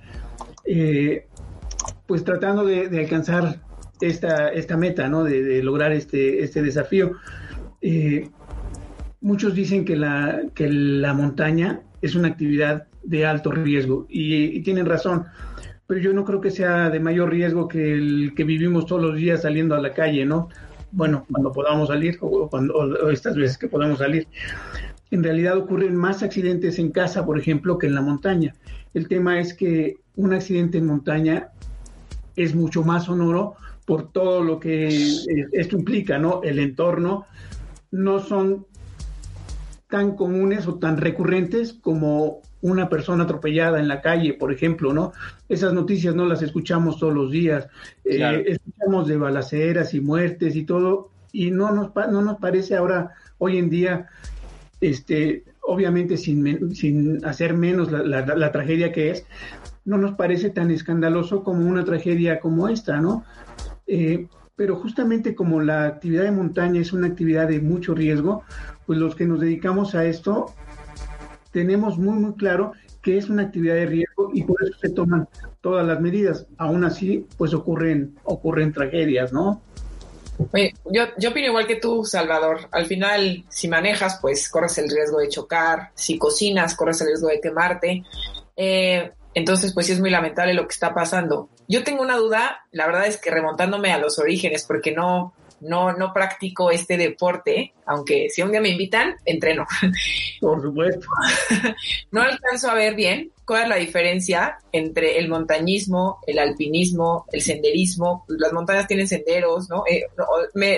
pues 2.06 2.24
tratando 2.24 2.64
de, 2.64 2.86
alcanzar 2.98 3.60
esta, 4.00 4.48
esta 4.48 4.76
meta, 4.76 5.08
¿no? 5.08 5.24
De, 5.24 5.62
lograr 5.62 5.92
este, 5.92 6.42
este 6.42 6.62
desafío. 6.62 7.12
Eh, 7.80 8.28
muchos 9.20 9.54
dicen 9.54 9.84
que 9.84 9.96
la, 9.96 10.42
que 10.54 10.68
la 10.68 11.14
montaña 11.14 11.80
es 12.00 12.14
una 12.14 12.28
actividad 12.28 12.86
de 13.02 13.26
alto 13.26 13.50
riesgo 13.50 14.06
y, 14.08 14.60
tienen 14.62 14.86
razón, 14.86 15.24
pero 15.86 16.00
yo 16.00 16.12
no 16.12 16.24
creo 16.24 16.40
que 16.40 16.50
sea 16.50 16.90
de 16.90 17.00
mayor 17.00 17.30
riesgo 17.30 17.68
que 17.68 17.94
el 17.94 18.32
que 18.36 18.44
vivimos 18.44 18.86
todos 18.86 19.02
los 19.02 19.16
días 19.16 19.42
saliendo 19.42 19.74
a 19.74 19.80
la 19.80 19.92
calle, 19.92 20.24
¿no? 20.24 20.48
Bueno, 20.90 21.24
cuando 21.30 21.52
podamos 21.52 21.88
salir 21.88 22.18
o, 22.20 22.48
cuando, 22.48 23.10
estas 23.10 23.36
veces 23.36 23.56
que 23.58 23.68
podamos 23.68 23.98
salir. 23.98 24.26
En 25.12 25.22
realidad 25.22 25.58
ocurren 25.58 25.94
más 25.94 26.22
accidentes 26.22 26.78
en 26.78 26.90
casa, 26.90 27.24
por 27.24 27.38
ejemplo, 27.38 27.78
que 27.78 27.86
en 27.86 27.94
la 27.94 28.00
montaña. 28.00 28.54
El 28.94 29.08
tema 29.08 29.38
es 29.38 29.52
que 29.52 29.98
un 30.16 30.32
accidente 30.32 30.78
en 30.78 30.86
montaña 30.86 31.50
es 32.34 32.54
mucho 32.54 32.82
más 32.82 33.04
sonoro 33.04 33.54
por 33.84 34.10
todo 34.10 34.42
lo 34.42 34.58
que 34.58 34.88
esto 35.52 35.76
implica, 35.76 36.18
¿no? 36.18 36.42
El 36.42 36.58
entorno 36.58 37.26
no 37.90 38.20
son 38.20 38.66
tan 39.90 40.16
comunes 40.16 40.66
o 40.66 40.76
tan 40.76 40.96
recurrentes 40.96 41.74
como 41.74 42.40
una 42.62 42.88
persona 42.88 43.24
atropellada 43.24 43.80
en 43.80 43.88
la 43.88 44.00
calle, 44.00 44.32
por 44.32 44.50
ejemplo, 44.50 44.94
¿no? 44.94 45.12
Esas 45.46 45.74
noticias 45.74 46.14
no 46.14 46.24
las 46.24 46.40
escuchamos 46.40 46.98
todos 46.98 47.12
los 47.12 47.30
días. 47.30 47.68
Eh, 48.06 48.44
escuchamos 48.46 49.08
de 49.08 49.18
balaceras 49.18 49.92
y 49.92 50.00
muertes 50.00 50.56
y 50.56 50.64
todo, 50.64 51.10
y 51.32 51.50
no 51.50 51.70
nos, 51.70 51.94
no 52.10 52.22
nos 52.22 52.38
parece 52.38 52.76
ahora, 52.76 53.10
hoy 53.36 53.58
en 53.58 53.68
día, 53.68 54.08
este, 54.82 55.44
obviamente 55.62 56.18
sin, 56.18 56.74
sin 56.74 57.24
hacer 57.24 57.54
menos 57.54 57.90
la, 57.90 58.02
la 58.02 58.52
tragedia 58.52 58.92
que 58.92 59.10
es, 59.10 59.24
no 59.84 59.96
nos 59.96 60.14
parece 60.14 60.50
tan 60.50 60.70
escandaloso 60.70 61.42
como 61.42 61.66
una 61.66 61.84
tragedia 61.84 62.40
como 62.40 62.68
esta, 62.68 63.00
¿no? 63.00 63.24
Eh, 63.86 64.28
pero 64.54 64.76
justamente 64.76 65.34
como 65.34 65.60
la 65.60 65.86
actividad 65.86 66.24
de 66.24 66.32
montaña 66.32 66.80
es 66.80 66.92
una 66.92 67.06
actividad 67.06 67.48
de 67.48 67.60
mucho 67.60 67.94
riesgo, 67.94 68.42
pues 68.86 68.98
los 68.98 69.14
que 69.14 69.26
nos 69.26 69.40
dedicamos 69.40 69.94
a 69.94 70.04
esto 70.04 70.46
tenemos 71.52 71.98
muy, 71.98 72.18
muy 72.18 72.34
claro 72.34 72.72
que 73.02 73.18
es 73.18 73.28
una 73.28 73.42
actividad 73.42 73.74
de 73.74 73.86
riesgo 73.86 74.30
y 74.32 74.44
por 74.44 74.62
eso 74.62 74.78
se 74.80 74.90
toman 74.90 75.28
todas 75.60 75.86
las 75.86 76.00
medidas. 76.00 76.46
Aún 76.58 76.84
así, 76.84 77.26
pues 77.36 77.52
ocurren, 77.54 78.14
ocurren 78.24 78.72
tragedias, 78.72 79.32
¿no? 79.32 79.60
Yo, 80.90 81.04
yo 81.18 81.30
opino 81.30 81.48
igual 81.48 81.66
que 81.66 81.76
tú, 81.76 82.04
Salvador. 82.04 82.68
Al 82.70 82.86
final, 82.86 83.44
si 83.48 83.68
manejas, 83.68 84.18
pues 84.20 84.48
corres 84.48 84.76
el 84.78 84.90
riesgo 84.90 85.18
de 85.18 85.28
chocar. 85.28 85.90
Si 85.94 86.18
cocinas, 86.18 86.74
corres 86.74 87.00
el 87.00 87.08
riesgo 87.08 87.28
de 87.28 87.40
quemarte. 87.40 88.02
Eh, 88.56 89.12
entonces, 89.34 89.72
pues 89.72 89.86
sí 89.86 89.92
es 89.92 90.00
muy 90.00 90.10
lamentable 90.10 90.54
lo 90.54 90.66
que 90.66 90.72
está 90.74 90.94
pasando. 90.94 91.48
Yo 91.68 91.84
tengo 91.84 92.02
una 92.02 92.16
duda, 92.16 92.64
la 92.70 92.86
verdad 92.86 93.06
es 93.06 93.18
que 93.18 93.30
remontándome 93.30 93.92
a 93.92 93.98
los 93.98 94.18
orígenes, 94.18 94.64
porque 94.64 94.92
no, 94.92 95.32
no, 95.60 95.92
no 95.92 96.12
practico 96.12 96.70
este 96.70 96.96
deporte, 96.96 97.72
aunque 97.86 98.28
si 98.28 98.42
un 98.42 98.50
día 98.50 98.60
me 98.60 98.70
invitan, 98.70 99.16
entreno. 99.24 99.64
Por 100.40 100.60
supuesto. 100.60 101.06
no 102.10 102.20
alcanzo 102.20 102.70
a 102.70 102.74
ver 102.74 102.94
bien 102.94 103.30
cuál 103.52 103.64
es 103.64 103.68
la 103.68 103.76
diferencia 103.76 104.56
entre 104.72 105.18
el 105.18 105.28
montañismo, 105.28 106.20
el 106.26 106.38
alpinismo, 106.38 107.26
el 107.30 107.42
senderismo. 107.42 108.24
Las 108.28 108.50
montañas 108.54 108.86
tienen 108.86 109.06
senderos, 109.06 109.68
¿no? 109.68 109.84
Eh, 109.86 110.04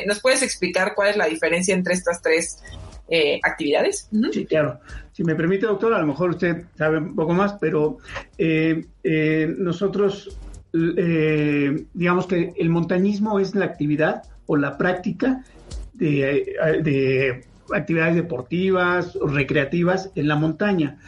¿Nos 0.06 0.20
puedes 0.20 0.42
explicar 0.42 0.92
cuál 0.96 1.10
es 1.10 1.16
la 1.16 1.26
diferencia 1.26 1.72
entre 1.72 1.94
estas 1.94 2.20
tres 2.20 2.60
eh, 3.08 3.38
actividades? 3.44 4.10
Sí, 4.32 4.44
claro. 4.44 4.80
Si 5.12 5.22
me 5.22 5.36
permite, 5.36 5.66
doctor, 5.66 5.94
a 5.94 6.00
lo 6.00 6.06
mejor 6.08 6.30
usted 6.30 6.64
sabe 6.76 6.98
un 6.98 7.14
poco 7.14 7.32
más, 7.32 7.52
pero 7.60 7.98
eh, 8.36 8.84
eh, 9.04 9.54
nosotros, 9.56 10.36
eh, 10.72 11.86
digamos 11.94 12.26
que 12.26 12.54
el 12.56 12.70
montañismo 12.70 13.38
es 13.38 13.54
la 13.54 13.66
actividad 13.66 14.24
o 14.46 14.56
la 14.56 14.76
práctica 14.76 15.44
de, 15.92 17.44
actividades 17.72 18.16
deportivas 18.16 19.14
o 19.14 19.28
recreativas 19.28 20.10
en 20.16 20.26
la 20.26 20.34
montaña. 20.34 20.98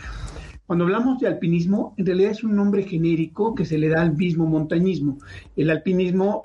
Cuando 0.66 0.84
hablamos 0.84 1.20
de 1.20 1.28
alpinismo, 1.28 1.94
en 1.96 2.06
realidad 2.06 2.32
es 2.32 2.42
un 2.44 2.56
nombre 2.56 2.82
genérico 2.82 3.54
que 3.54 3.64
se 3.64 3.78
le 3.78 3.88
da 3.88 4.02
al 4.02 4.16
mismo 4.16 4.46
montañismo. 4.46 5.18
El 5.56 5.70
alpinismo 5.70 6.44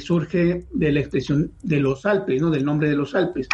surge 0.00 0.66
de 0.72 0.92
la 0.92 1.00
expresión 1.00 1.52
de 1.62 1.80
los 1.80 2.04
Alpes, 2.04 2.42
¿no? 2.42 2.50
Del 2.50 2.64
nombre 2.64 2.88
de 2.88 2.96
los 2.96 3.14
Alpes 3.14 3.48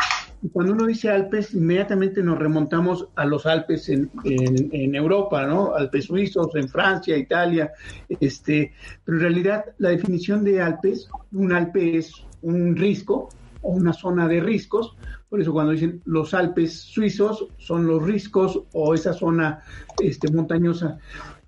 cuando 0.52 0.72
uno 0.72 0.86
dice 0.86 1.10
Alpes, 1.10 1.52
inmediatamente 1.54 2.22
nos 2.22 2.38
remontamos 2.38 3.08
a 3.16 3.24
los 3.24 3.44
Alpes 3.46 3.88
en, 3.88 4.10
en, 4.24 4.94
Europa, 4.94 5.44
¿no? 5.46 5.74
Alpes 5.74 6.04
suizos, 6.04 6.54
en 6.54 6.68
Francia, 6.68 7.16
Italia, 7.16 7.72
este, 8.20 8.72
pero 9.04 9.18
en 9.18 9.22
realidad 9.22 9.64
la 9.78 9.90
definición 9.90 10.44
de 10.44 10.62
Alpes, 10.62 11.08
un 11.32 11.52
Alpe 11.52 11.98
es 11.98 12.12
un 12.42 12.76
risco 12.76 13.30
o 13.62 13.72
una 13.72 13.92
zona 13.92 14.28
de 14.28 14.40
riscos, 14.40 14.96
por 15.28 15.40
eso 15.40 15.52
cuando 15.52 15.72
dicen 15.72 16.00
los 16.04 16.34
Alpes 16.34 16.80
suizos 16.80 17.48
son 17.58 17.86
los 17.86 18.02
riscos 18.02 18.62
o 18.72 18.94
esa 18.94 19.12
zona 19.12 19.62
este, 20.02 20.32
montañosa. 20.32 20.98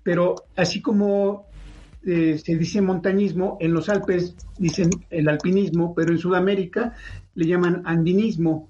Pero 0.03 0.35
así 0.55 0.81
como 0.81 1.47
eh, 2.03 2.39
se 2.43 2.55
dice 2.55 2.81
montañismo, 2.81 3.57
en 3.59 3.73
los 3.73 3.89
Alpes 3.89 4.35
dicen 4.57 4.89
el 5.09 5.29
alpinismo, 5.29 5.93
pero 5.95 6.11
en 6.11 6.17
Sudamérica 6.17 6.95
le 7.35 7.45
llaman 7.45 7.83
andinismo 7.85 8.69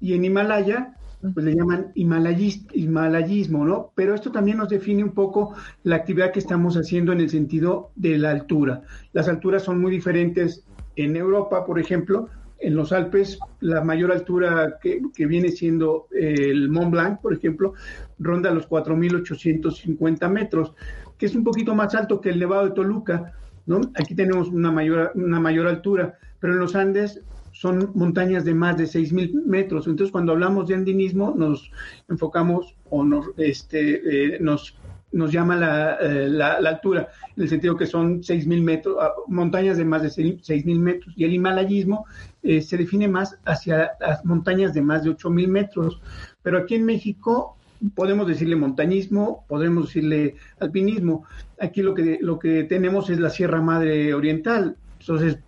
y 0.00 0.14
en 0.14 0.24
Himalaya 0.24 0.94
pues 1.20 1.44
le 1.44 1.54
llaman 1.54 1.90
himalayismo, 1.94 3.64
¿no? 3.64 3.90
Pero 3.94 4.14
esto 4.14 4.30
también 4.30 4.58
nos 4.58 4.68
define 4.68 5.02
un 5.02 5.12
poco 5.12 5.54
la 5.82 5.96
actividad 5.96 6.32
que 6.32 6.38
estamos 6.38 6.76
haciendo 6.76 7.12
en 7.12 7.20
el 7.20 7.28
sentido 7.28 7.90
de 7.96 8.18
la 8.18 8.30
altura. 8.30 8.82
Las 9.12 9.28
alturas 9.28 9.64
son 9.64 9.80
muy 9.80 9.90
diferentes 9.90 10.64
en 10.94 11.16
Europa, 11.16 11.64
por 11.66 11.80
ejemplo, 11.80 12.28
en 12.60 12.74
los 12.74 12.92
Alpes, 12.92 13.38
la 13.60 13.82
mayor 13.82 14.12
altura 14.12 14.78
que, 14.80 15.00
que 15.14 15.26
viene 15.26 15.50
siendo 15.50 16.08
el 16.12 16.68
Mont 16.68 16.90
Blanc, 16.90 17.20
por 17.20 17.32
ejemplo, 17.32 17.74
ronda 18.18 18.50
los 18.50 18.68
4.850 18.68 20.28
metros, 20.30 20.74
que 21.16 21.26
es 21.26 21.34
un 21.34 21.44
poquito 21.44 21.74
más 21.74 21.94
alto 21.94 22.20
que 22.20 22.30
el 22.30 22.38
Nevado 22.38 22.66
de 22.66 22.74
Toluca, 22.74 23.32
¿no? 23.66 23.80
Aquí 23.94 24.14
tenemos 24.14 24.48
una 24.48 24.72
mayor, 24.72 25.12
una 25.14 25.40
mayor 25.40 25.66
altura, 25.66 26.18
pero 26.40 26.54
en 26.54 26.58
los 26.58 26.74
Andes 26.74 27.20
son 27.52 27.90
montañas 27.94 28.44
de 28.44 28.54
más 28.54 28.76
de 28.76 28.84
6.000 28.84 29.44
metros. 29.44 29.86
Entonces, 29.86 30.12
cuando 30.12 30.32
hablamos 30.32 30.68
de 30.68 30.74
andinismo, 30.74 31.34
nos 31.36 31.70
enfocamos 32.08 32.76
o 32.88 33.04
nos, 33.04 33.26
este, 33.36 34.34
eh, 34.34 34.38
nos, 34.40 34.76
nos 35.10 35.32
llama 35.32 35.56
eh, 36.00 36.28
la, 36.28 36.60
la, 36.60 36.68
altura, 36.70 37.08
en 37.36 37.42
el 37.42 37.48
sentido 37.48 37.76
que 37.76 37.86
son 37.86 38.22
6.000 38.22 38.62
metros, 38.62 38.96
ah, 39.00 39.12
montañas 39.26 39.76
de 39.76 39.84
más 39.84 40.02
de 40.02 40.08
6.000 40.08 40.78
metros. 40.78 41.12
Y 41.16 41.24
el 41.24 41.34
himalayismo 41.34 42.06
eh, 42.42 42.62
se 42.62 42.76
define 42.76 43.08
más 43.08 43.38
hacia 43.44 43.92
las 44.00 44.24
montañas 44.24 44.74
de 44.74 44.82
más 44.82 45.04
de 45.04 45.10
8.000 45.10 45.48
metros. 45.48 46.00
Pero 46.42 46.58
aquí 46.58 46.74
en 46.74 46.84
México 46.84 47.56
podemos 47.94 48.26
decirle 48.26 48.56
montañismo, 48.56 49.44
podemos 49.48 49.86
decirle 49.86 50.36
alpinismo. 50.60 51.24
Aquí 51.60 51.82
lo 51.82 51.94
que, 51.94 52.18
lo 52.20 52.38
que 52.38 52.64
tenemos 52.64 53.10
es 53.10 53.18
la 53.20 53.30
Sierra 53.30 53.60
Madre 53.60 54.14
Oriental, 54.14 54.76
entonces 55.00 55.38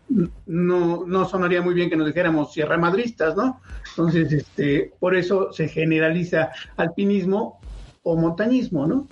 no, 0.47 1.05
no 1.07 1.29
sonaría 1.29 1.61
muy 1.61 1.75
bien 1.75 1.91
que 1.91 1.97
nos 1.97 2.07
dijéramos 2.07 2.53
sierra 2.53 2.79
madristas, 2.79 3.37
¿no? 3.37 3.61
Entonces, 3.91 4.33
este, 4.33 4.93
por 4.99 5.17
eso 5.17 5.53
se 5.53 5.69
generaliza 5.69 6.51
alpinismo 6.77 7.61
o 8.03 8.17
montañismo, 8.17 8.87
¿no? 8.87 9.09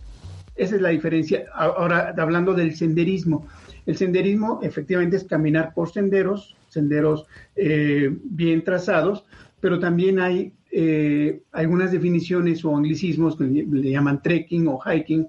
Esa 0.55 0.77
es 0.77 0.83
la 0.83 0.89
diferencia. 0.91 1.45
Ahora, 1.55 2.15
hablando 2.17 2.55
del 2.55 2.75
senderismo. 2.77 3.47
El 3.87 3.97
senderismo 3.97 4.61
efectivamente 4.63 5.17
es 5.17 5.25
caminar 5.25 5.73
por 5.75 5.91
senderos, 5.91 6.57
senderos 6.69 7.27
eh, 7.57 8.11
bien 8.25 8.65
trazados, 8.65 9.25
pero 9.61 9.79
también 9.79 10.21
hay 10.21 10.53
eh, 10.71 11.43
algunas 11.53 11.91
definiciones 11.91 12.65
o 12.65 12.77
anglicismos 12.77 13.37
que 13.37 13.45
le 13.45 13.91
llaman 13.91 14.23
trekking 14.23 14.69
o 14.69 14.79
hiking, 14.79 15.27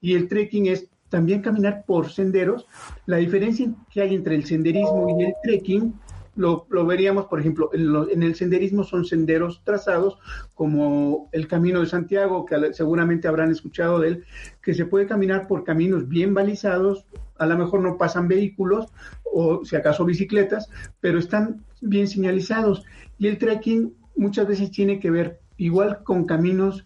y 0.00 0.14
el 0.14 0.28
trekking 0.28 0.66
es 0.66 0.88
también 1.08 1.42
caminar 1.42 1.84
por 1.86 2.10
senderos. 2.10 2.66
La 3.06 3.18
diferencia 3.18 3.72
que 3.92 4.00
hay 4.00 4.14
entre 4.14 4.36
el 4.36 4.44
senderismo 4.44 5.16
y 5.18 5.24
el 5.24 5.34
trekking 5.42 5.94
lo, 6.40 6.86
veríamos, 6.86 7.26
por 7.26 7.38
ejemplo, 7.38 7.70
en, 7.72 8.22
el 8.22 8.34
senderismo 8.34 8.82
son 8.82 9.04
senderos 9.04 9.62
trazados 9.62 10.18
como 10.54 11.28
el 11.32 11.46
Camino 11.46 11.80
de 11.80 11.86
Santiago, 11.86 12.46
que 12.46 12.72
seguramente 12.72 13.28
habrán 13.28 13.50
escuchado 13.50 14.00
de 14.00 14.08
él, 14.08 14.24
que 14.62 14.72
se 14.72 14.86
puede 14.86 15.06
caminar 15.06 15.46
por 15.46 15.64
caminos 15.64 16.08
bien 16.08 16.32
balizados, 16.32 17.04
a 17.38 17.46
lo 17.46 17.58
mejor 17.58 17.80
no 17.82 17.98
pasan 17.98 18.26
vehículos 18.26 18.86
o 19.24 19.64
si 19.64 19.76
acaso 19.76 20.04
bicicletas, 20.04 20.70
pero 21.00 21.18
están 21.18 21.62
bien 21.82 22.08
señalizados. 22.08 22.84
Y 23.18 23.28
el 23.28 23.38
trekking 23.38 23.94
muchas 24.16 24.48
veces 24.48 24.70
tiene 24.70 24.98
que 24.98 25.10
ver 25.10 25.40
igual 25.58 26.02
con 26.04 26.24
caminos 26.24 26.84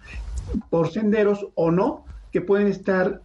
por 0.68 0.90
senderos 0.90 1.46
o 1.54 1.70
no, 1.70 2.04
que 2.32 2.40
pueden 2.40 2.66
estar 2.66 3.22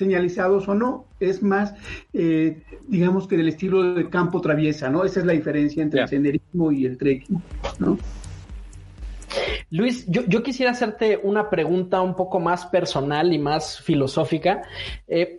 señalizados 0.00 0.66
o 0.66 0.74
no, 0.74 1.04
es 1.20 1.42
más, 1.42 1.74
eh, 2.14 2.62
digamos 2.88 3.28
que 3.28 3.36
del 3.36 3.48
estilo 3.48 3.94
de 3.94 4.08
campo 4.08 4.40
traviesa, 4.40 4.88
¿no? 4.88 5.04
Esa 5.04 5.20
es 5.20 5.26
la 5.26 5.34
diferencia 5.34 5.82
entre 5.82 6.00
el 6.00 6.08
senderismo 6.08 6.72
y 6.72 6.86
el 6.86 6.96
trekking, 6.96 7.42
¿no? 7.78 7.98
Luis, 9.70 10.06
yo, 10.08 10.22
yo, 10.26 10.42
quisiera 10.42 10.72
hacerte 10.72 11.20
una 11.22 11.50
pregunta 11.50 12.00
un 12.00 12.16
poco 12.16 12.40
más 12.40 12.66
personal 12.66 13.32
y 13.32 13.38
más 13.38 13.80
filosófica. 13.80 14.62
Eh, 15.06 15.38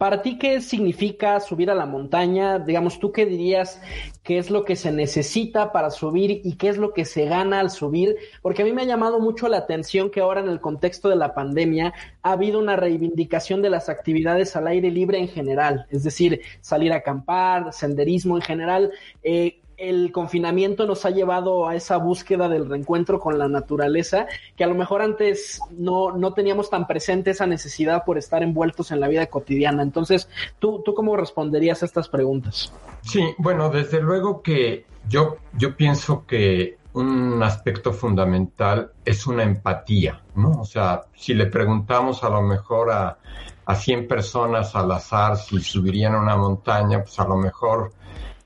para 0.00 0.22
ti, 0.22 0.38
¿qué 0.38 0.62
significa 0.62 1.38
subir 1.40 1.70
a 1.70 1.74
la 1.74 1.84
montaña? 1.84 2.58
Digamos, 2.58 2.98
¿tú 2.98 3.12
qué 3.12 3.26
dirías 3.26 3.82
qué 4.22 4.38
es 4.38 4.50
lo 4.50 4.64
que 4.64 4.74
se 4.74 4.92
necesita 4.92 5.72
para 5.72 5.90
subir 5.90 6.40
y 6.42 6.56
qué 6.56 6.70
es 6.70 6.78
lo 6.78 6.94
que 6.94 7.04
se 7.04 7.26
gana 7.26 7.60
al 7.60 7.70
subir? 7.70 8.16
Porque 8.40 8.62
a 8.62 8.64
mí 8.64 8.72
me 8.72 8.80
ha 8.80 8.86
llamado 8.86 9.20
mucho 9.20 9.46
la 9.46 9.58
atención 9.58 10.10
que 10.10 10.20
ahora 10.20 10.40
en 10.40 10.48
el 10.48 10.58
contexto 10.58 11.10
de 11.10 11.16
la 11.16 11.34
pandemia 11.34 11.92
ha 12.22 12.32
habido 12.32 12.58
una 12.60 12.76
reivindicación 12.76 13.60
de 13.60 13.68
las 13.68 13.90
actividades 13.90 14.56
al 14.56 14.68
aire 14.68 14.90
libre 14.90 15.18
en 15.18 15.28
general, 15.28 15.84
es 15.90 16.02
decir, 16.02 16.40
salir 16.62 16.94
a 16.94 16.96
acampar, 16.96 17.74
senderismo 17.74 18.38
en 18.38 18.42
general. 18.42 18.92
Eh, 19.22 19.60
el 19.80 20.12
confinamiento 20.12 20.86
nos 20.86 21.06
ha 21.06 21.10
llevado 21.10 21.66
a 21.66 21.74
esa 21.74 21.96
búsqueda 21.96 22.48
del 22.48 22.68
reencuentro 22.68 23.18
con 23.18 23.38
la 23.38 23.48
naturaleza, 23.48 24.26
que 24.54 24.62
a 24.62 24.66
lo 24.66 24.74
mejor 24.74 25.00
antes 25.00 25.58
no, 25.70 26.12
no 26.12 26.34
teníamos 26.34 26.68
tan 26.68 26.86
presente 26.86 27.30
esa 27.30 27.46
necesidad 27.46 28.04
por 28.04 28.18
estar 28.18 28.42
envueltos 28.42 28.90
en 28.90 29.00
la 29.00 29.08
vida 29.08 29.26
cotidiana. 29.26 29.82
Entonces, 29.82 30.28
¿tú, 30.58 30.82
¿tú 30.84 30.92
cómo 30.92 31.16
responderías 31.16 31.82
a 31.82 31.86
estas 31.86 32.08
preguntas? 32.08 32.72
Sí, 33.00 33.24
bueno, 33.38 33.70
desde 33.70 34.02
luego 34.02 34.42
que 34.42 34.84
yo, 35.08 35.38
yo 35.56 35.74
pienso 35.74 36.26
que 36.26 36.78
un 36.92 37.42
aspecto 37.42 37.92
fundamental 37.92 38.92
es 39.04 39.26
una 39.26 39.44
empatía, 39.44 40.20
¿no? 40.34 40.60
O 40.60 40.64
sea, 40.64 41.02
si 41.14 41.32
le 41.32 41.46
preguntamos 41.46 42.22
a 42.22 42.28
lo 42.28 42.42
mejor 42.42 42.90
a, 42.90 43.16
a 43.64 43.74
100 43.74 44.08
personas 44.08 44.74
al 44.74 44.90
azar 44.90 45.36
si 45.36 45.60
subirían 45.60 46.14
a 46.14 46.20
una 46.20 46.36
montaña, 46.36 47.02
pues 47.02 47.18
a 47.18 47.24
lo 47.24 47.36
mejor 47.36 47.92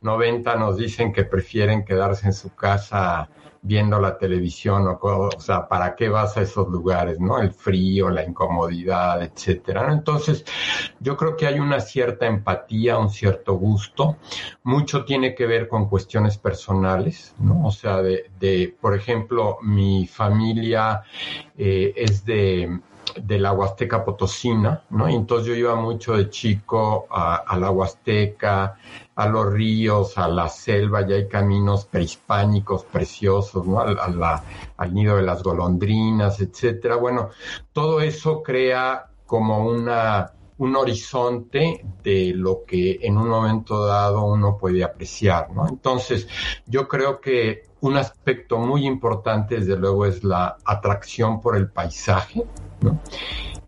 90 0.04 0.54
nos 0.56 0.76
dicen 0.76 1.12
que 1.12 1.24
prefieren 1.24 1.84
quedarse 1.84 2.26
en 2.26 2.34
su 2.34 2.54
casa 2.54 3.28
viendo 3.62 3.98
la 3.98 4.18
televisión 4.18 4.86
o, 4.86 4.98
o 5.00 5.40
sea, 5.40 5.66
¿para 5.66 5.96
qué 5.96 6.10
vas 6.10 6.36
a 6.36 6.42
esos 6.42 6.68
lugares, 6.68 7.18
no? 7.18 7.38
El 7.38 7.50
frío, 7.50 8.10
la 8.10 8.22
incomodidad, 8.22 9.22
etcétera. 9.22 9.90
Entonces, 9.90 10.44
yo 11.00 11.16
creo 11.16 11.34
que 11.34 11.46
hay 11.46 11.58
una 11.58 11.80
cierta 11.80 12.26
empatía, 12.26 12.98
un 12.98 13.08
cierto 13.08 13.54
gusto. 13.54 14.18
Mucho 14.64 15.06
tiene 15.06 15.34
que 15.34 15.46
ver 15.46 15.66
con 15.66 15.88
cuestiones 15.88 16.36
personales, 16.36 17.34
¿no? 17.38 17.66
O 17.66 17.70
sea, 17.70 18.02
de, 18.02 18.30
de 18.38 18.76
por 18.78 18.94
ejemplo, 18.94 19.56
mi 19.62 20.06
familia 20.06 21.02
eh, 21.56 21.94
es 21.96 22.26
de 22.26 22.80
de 23.22 23.38
la 23.38 23.52
Huasteca 23.52 24.04
Potosina, 24.04 24.82
¿no? 24.90 25.08
Y 25.08 25.14
entonces 25.14 25.48
yo 25.48 25.54
iba 25.54 25.74
mucho 25.74 26.16
de 26.16 26.30
chico 26.30 27.06
a, 27.10 27.56
la 27.58 27.70
Huasteca, 27.70 28.76
a 29.14 29.28
los 29.28 29.52
ríos, 29.52 30.18
a 30.18 30.28
la 30.28 30.48
selva, 30.48 31.06
ya 31.06 31.16
hay 31.16 31.28
caminos 31.28 31.84
prehispánicos 31.86 32.84
preciosos, 32.84 33.66
¿no? 33.66 33.80
al 33.80 34.94
nido 34.94 35.16
de 35.16 35.22
las 35.22 35.42
golondrinas, 35.42 36.40
etcétera. 36.40 36.96
Bueno, 36.96 37.30
todo 37.72 38.00
eso 38.00 38.42
crea 38.42 39.06
como 39.26 39.66
una 39.66 40.30
un 40.56 40.76
horizonte 40.76 41.84
de 42.02 42.32
lo 42.34 42.64
que 42.64 43.00
en 43.02 43.18
un 43.18 43.28
momento 43.28 43.86
dado 43.86 44.24
uno 44.24 44.56
puede 44.56 44.84
apreciar, 44.84 45.50
¿no? 45.50 45.66
Entonces, 45.68 46.28
yo 46.66 46.86
creo 46.86 47.20
que 47.20 47.64
un 47.80 47.96
aspecto 47.96 48.58
muy 48.58 48.86
importante, 48.86 49.56
desde 49.56 49.76
luego, 49.76 50.06
es 50.06 50.22
la 50.24 50.56
atracción 50.64 51.40
por 51.40 51.56
el 51.56 51.68
paisaje, 51.68 52.44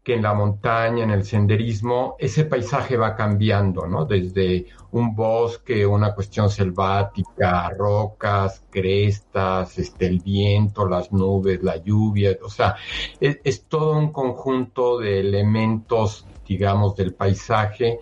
que 0.02 0.14
en 0.14 0.22
la 0.22 0.34
montaña, 0.34 1.02
en 1.02 1.10
el 1.10 1.24
senderismo, 1.24 2.14
ese 2.18 2.44
paisaje 2.44 2.96
va 2.96 3.16
cambiando, 3.16 3.86
¿no? 3.86 4.04
Desde 4.04 4.66
un 4.92 5.16
bosque, 5.16 5.84
una 5.84 6.14
cuestión 6.14 6.48
selvática, 6.48 7.68
rocas, 7.70 8.62
crestas, 8.70 9.78
este, 9.78 10.06
el 10.06 10.20
viento, 10.20 10.86
las 10.86 11.12
nubes, 11.12 11.62
la 11.62 11.76
lluvia, 11.78 12.36
o 12.42 12.48
sea, 12.48 12.76
es, 13.20 13.38
es 13.42 13.64
todo 13.64 13.98
un 13.98 14.12
conjunto 14.12 14.98
de 14.98 15.20
elementos 15.20 16.24
digamos, 16.46 16.96
del 16.96 17.14
paisaje. 17.14 18.00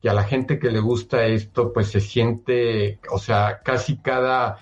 Y 0.00 0.08
a 0.08 0.14
la 0.14 0.24
gente 0.24 0.58
que 0.58 0.70
le 0.70 0.80
gusta 0.80 1.24
esto, 1.26 1.72
pues 1.72 1.88
se 1.88 2.00
siente, 2.00 2.98
o 3.10 3.18
sea, 3.18 3.60
casi 3.62 3.98
cada, 3.98 4.58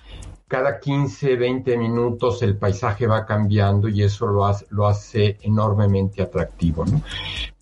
cada 0.51 0.81
15, 0.81 1.37
20 1.37 1.77
minutos 1.77 2.41
el 2.41 2.57
paisaje 2.57 3.07
va 3.07 3.25
cambiando 3.25 3.87
y 3.87 4.03
eso 4.03 4.27
lo 4.27 4.45
hace, 4.45 4.65
lo 4.71 4.85
hace 4.85 5.37
enormemente 5.43 6.21
atractivo, 6.21 6.83
¿no? 6.83 7.01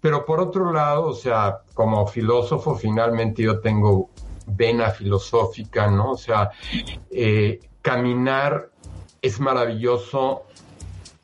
Pero 0.01 0.25
por 0.25 0.39
otro 0.39 0.73
lado, 0.73 1.05
o 1.05 1.13
sea, 1.13 1.59
como 1.75 2.07
filósofo, 2.07 2.73
finalmente 2.73 3.43
yo 3.43 3.59
tengo 3.59 4.09
vena 4.47 4.89
filosófica, 4.89 5.85
¿no? 5.85 6.13
O 6.13 6.17
sea, 6.17 6.49
eh, 7.11 7.59
caminar 7.83 8.71
es 9.21 9.39
maravilloso 9.39 10.45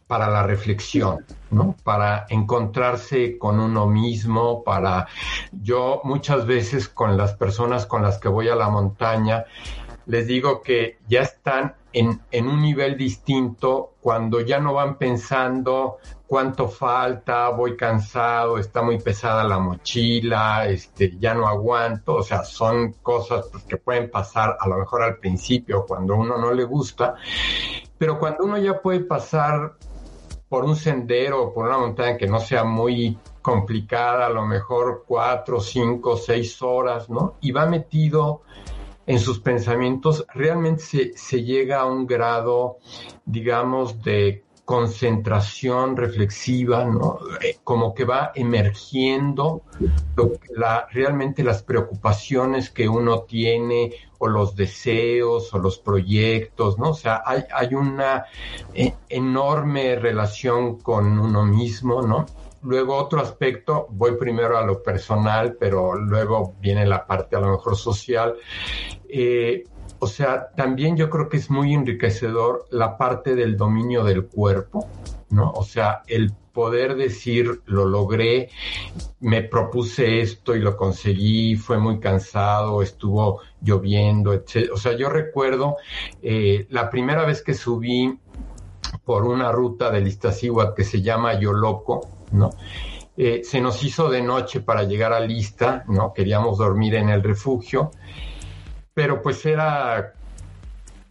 para 0.06 0.30
la 0.30 0.43
reflexión, 0.43 1.25
¿no? 1.49 1.75
Para 1.84 2.28
encontrarse 2.30 3.39
con 3.39 3.60
uno 3.60 3.88
mismo, 3.88 4.63
para 4.63 5.08
yo 5.51 6.01
muchas 6.04 6.45
veces 6.45 6.88
con 6.88 7.17
las 7.17 7.34
personas 7.34 7.88
con 7.88 8.04
las 8.04 8.19
que 8.19 8.28
voy 8.28 8.49
a 8.49 8.56
la 8.56 8.69
montaña, 8.69 9.45
les 10.07 10.27
digo 10.27 10.61
que 10.61 10.97
ya 11.07 11.21
están 11.21 11.75
en, 11.93 12.21
en 12.31 12.47
un 12.47 12.61
nivel 12.61 12.97
distinto 12.97 13.93
cuando 14.01 14.41
ya 14.41 14.59
no 14.59 14.73
van 14.73 14.97
pensando 14.97 15.97
cuánto 16.27 16.67
falta, 16.67 17.49
voy 17.49 17.77
cansado, 17.77 18.57
está 18.57 18.81
muy 18.81 18.99
pesada 18.99 19.43
la 19.43 19.59
mochila, 19.59 20.67
este, 20.67 21.17
ya 21.17 21.33
no 21.33 21.47
aguanto, 21.47 22.15
o 22.15 22.23
sea, 22.23 22.43
son 22.43 22.93
cosas 23.01 23.47
pues, 23.51 23.63
que 23.63 23.77
pueden 23.77 24.09
pasar 24.09 24.57
a 24.59 24.67
lo 24.67 24.77
mejor 24.77 25.03
al 25.03 25.17
principio 25.17 25.85
cuando 25.87 26.15
uno 26.15 26.37
no 26.37 26.51
le 26.53 26.63
gusta, 26.63 27.15
pero 27.97 28.19
cuando 28.19 28.43
uno 28.43 28.57
ya 28.57 28.81
puede 28.81 29.01
pasar 29.01 29.75
por 30.49 30.65
un 30.65 30.75
sendero 30.75 31.43
o 31.43 31.53
por 31.53 31.65
una 31.65 31.77
montaña 31.77 32.17
que 32.17 32.27
no 32.27 32.39
sea 32.39 32.63
muy 32.63 33.17
complicada, 33.41 34.25
a 34.25 34.29
lo 34.29 34.45
mejor 34.45 35.05
cuatro, 35.07 35.59
cinco, 35.59 36.17
seis 36.17 36.61
horas, 36.61 37.09
¿no? 37.09 37.35
Y 37.41 37.51
va 37.51 37.65
metido 37.67 38.41
en 39.07 39.19
sus 39.19 39.39
pensamientos, 39.39 40.25
realmente 40.33 40.83
se, 40.83 41.17
se 41.17 41.43
llega 41.43 41.81
a 41.81 41.85
un 41.85 42.07
grado, 42.07 42.77
digamos, 43.25 44.01
de 44.01 44.45
concentración 44.65 45.95
reflexiva, 45.95 46.85
¿no? 46.85 47.19
Eh, 47.39 47.57
como 47.63 47.93
que 47.93 48.03
va 48.03 48.31
emergiendo 48.33 49.61
la, 50.55 50.87
realmente 50.91 51.43
las 51.43 51.61
preocupaciones 51.61 52.71
que 52.71 52.89
uno 52.89 53.21
tiene 53.21 53.93
o 54.17 54.27
los 54.27 54.55
deseos 54.55 55.53
o 55.53 55.59
los 55.59 55.77
proyectos, 55.77 56.79
¿no? 56.79 56.89
O 56.89 56.93
sea, 56.95 57.21
hay, 57.23 57.43
hay 57.53 57.75
una 57.75 58.25
eh, 58.73 58.95
enorme 59.07 59.97
relación 59.97 60.79
con 60.79 61.19
uno 61.19 61.45
mismo, 61.45 62.01
¿no? 62.01 62.25
Luego 62.65 62.95
otro 62.95 63.21
aspecto, 63.21 63.88
voy 63.91 64.17
primero 64.17 64.58
a 64.58 64.65
lo 64.65 64.82
personal, 64.82 65.56
pero 65.60 65.95
luego 65.95 66.56
viene 66.60 66.86
la 66.86 67.06
parte 67.06 67.36
a 67.36 67.39
lo 67.39 67.51
mejor 67.51 67.75
social. 67.75 68.36
Eh, 69.08 69.63
o 69.99 70.08
sea, 70.08 70.49
también 70.56 70.97
yo 70.97 71.10
creo 71.10 71.30
que 71.30 71.38
es 71.38 71.49
muy 71.49 71.73
enriquecedor 71.73 72.65
la 72.71 72.97
parte 72.97 73.36
del 73.36 73.56
dominio 73.56 74.04
del 74.04 74.25
cuerpo, 74.25 74.89
¿no? 75.30 75.51
O 75.51 75.63
sea, 75.63 76.01
el 76.08 76.34
poder 76.54 76.95
decir, 76.95 77.62
lo 77.65 77.86
logré, 77.86 78.49
me 79.19 79.43
propuse 79.43 80.21
esto 80.21 80.56
y 80.56 80.60
lo 80.60 80.75
conseguí, 80.75 81.56
fue 81.58 81.78
muy 81.78 81.99
cansado, 81.99 82.82
estuvo 82.82 83.41
lloviendo, 83.62 84.34
etc. 84.34 84.71
O 84.73 84.78
sea, 84.78 84.97
yo 84.97 85.10
recuerdo 85.10 85.75
eh, 86.23 86.65
la 86.69 86.89
primera 86.89 87.25
vez 87.25 87.43
que 87.43 87.54
subí 87.54 88.17
por 89.04 89.25
una 89.25 89.51
ruta 89.51 89.91
del 89.91 90.08
Iztaccíhuatl 90.08 90.73
que 90.73 90.84
se 90.84 91.01
llama 91.01 91.39
Yoloco, 91.39 92.10
¿no? 92.36 92.52
Eh, 93.17 93.41
se 93.43 93.62
nos 93.62 93.84
hizo 93.84 94.10
de 94.10 94.21
noche 94.21 94.60
para 94.60 94.84
llegar 94.84 95.13
a 95.13 95.19
Lista, 95.21 95.86
¿no? 95.88 96.13
Queríamos 96.13 96.58
dormir 96.58 96.95
en 96.95 97.10
el 97.10 97.24
refugio, 97.24 97.91
pero 98.93 99.21
pues 99.21 99.45
era 99.45 100.13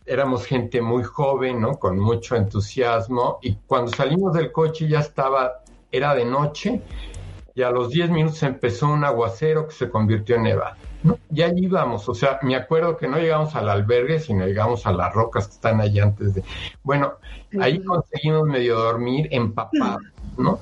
éramos 0.07 0.45
gente 0.45 0.83
muy 0.83 1.03
joven, 1.03 1.61
¿no? 1.61 1.79
Con 1.79 1.99
mucho 1.99 2.37
entusiasmo 2.37 3.39
y 3.43 3.55
cuando 3.67 3.91
salimos 3.91 4.35
del 4.35 4.53
coche 4.53 4.87
ya 4.87 5.01
estaba, 5.01 5.63
era 5.91 6.15
de 6.15 6.25
noche 6.27 6.83
y 7.55 7.63
a 7.63 7.71
los 7.71 7.91
10 7.91 8.11
minutos 8.11 8.43
empezó 8.43 8.89
un 8.89 9.05
aguacero 9.05 9.67
que 9.67 9.75
se 9.75 9.89
convirtió 9.89 10.37
en 10.37 10.43
nevada. 10.43 10.77
¿no? 11.05 11.19
Y 11.31 11.43
allí 11.43 11.65
íbamos, 11.67 12.09
o 12.09 12.15
sea, 12.15 12.39
me 12.43 12.57
acuerdo 12.57 12.97
que 12.97 13.07
no 13.07 13.19
llegamos 13.19 13.55
al 13.55 13.69
albergue, 13.69 14.19
sino 14.19 14.47
llegamos 14.47 14.87
a 14.87 14.93
las 14.93 15.13
rocas 15.13 15.47
que 15.47 15.55
están 15.55 15.81
allí 15.81 16.01
antes 16.01 16.35
de... 16.35 16.43
Bueno, 16.83 17.15
ahí 17.61 17.83
conseguimos 17.85 18.47
medio 18.47 18.79
dormir 18.79 19.29
empapados, 19.31 20.03
¿no? 20.37 20.59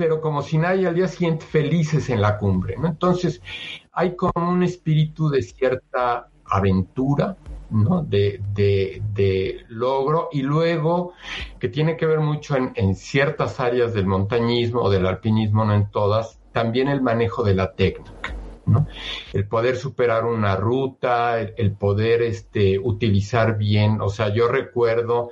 Pero 0.00 0.22
como 0.22 0.40
si 0.40 0.56
nadie 0.56 0.88
al 0.88 0.94
día 0.94 1.08
siguiente 1.08 1.44
felices 1.44 2.08
en 2.08 2.22
la 2.22 2.38
cumbre, 2.38 2.74
¿no? 2.78 2.88
Entonces, 2.88 3.42
hay 3.92 4.16
como 4.16 4.50
un 4.50 4.62
espíritu 4.62 5.28
de 5.28 5.42
cierta 5.42 6.30
aventura, 6.46 7.36
¿no? 7.68 8.02
De, 8.02 8.40
de, 8.54 9.66
logro 9.68 10.30
y 10.32 10.40
luego 10.40 11.12
que 11.58 11.68
tiene 11.68 11.98
que 11.98 12.06
ver 12.06 12.20
mucho 12.20 12.56
en, 12.56 12.94
ciertas 12.94 13.60
áreas 13.60 13.92
del 13.92 14.06
montañismo 14.06 14.80
o 14.80 14.88
del 14.88 15.04
alpinismo, 15.04 15.66
no 15.66 15.74
en 15.74 15.90
todas, 15.90 16.40
también 16.52 16.88
el 16.88 17.02
manejo 17.02 17.42
de 17.42 17.54
la 17.54 17.74
técnica. 17.74 18.34
¿no? 18.64 18.86
El 19.34 19.46
poder 19.48 19.76
superar 19.76 20.24
una 20.24 20.56
ruta, 20.56 21.38
el, 21.42 21.72
poder 21.72 22.22
este, 22.22 22.78
utilizar 22.78 23.58
bien, 23.58 24.00
o 24.00 24.08
sea, 24.08 24.32
yo 24.32 24.48
recuerdo, 24.48 25.28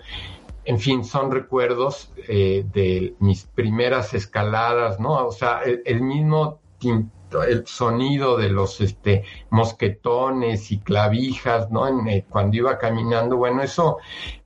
en 0.69 0.79
fin, 0.79 1.03
son 1.03 1.31
recuerdos 1.31 2.13
eh, 2.29 2.63
de 2.75 3.15
mis 3.21 3.45
primeras 3.47 4.13
escaladas, 4.13 5.01
¿no? 5.01 5.27
O 5.27 5.33
sea, 5.33 5.63
el, 5.63 6.03
mismo 6.03 6.61
el 6.83 7.67
sonido 7.67 8.37
de 8.37 8.51
los 8.51 8.83
este, 8.83 9.25
mosquetones 9.49 10.71
y 10.71 10.81
clavijas, 10.81 11.71
¿no? 11.71 11.89
Eh, 12.07 12.27
cuando 12.29 12.59
iba 12.59 12.77
caminando, 12.77 13.39
bueno, 13.39 13.63
eso 13.63 13.97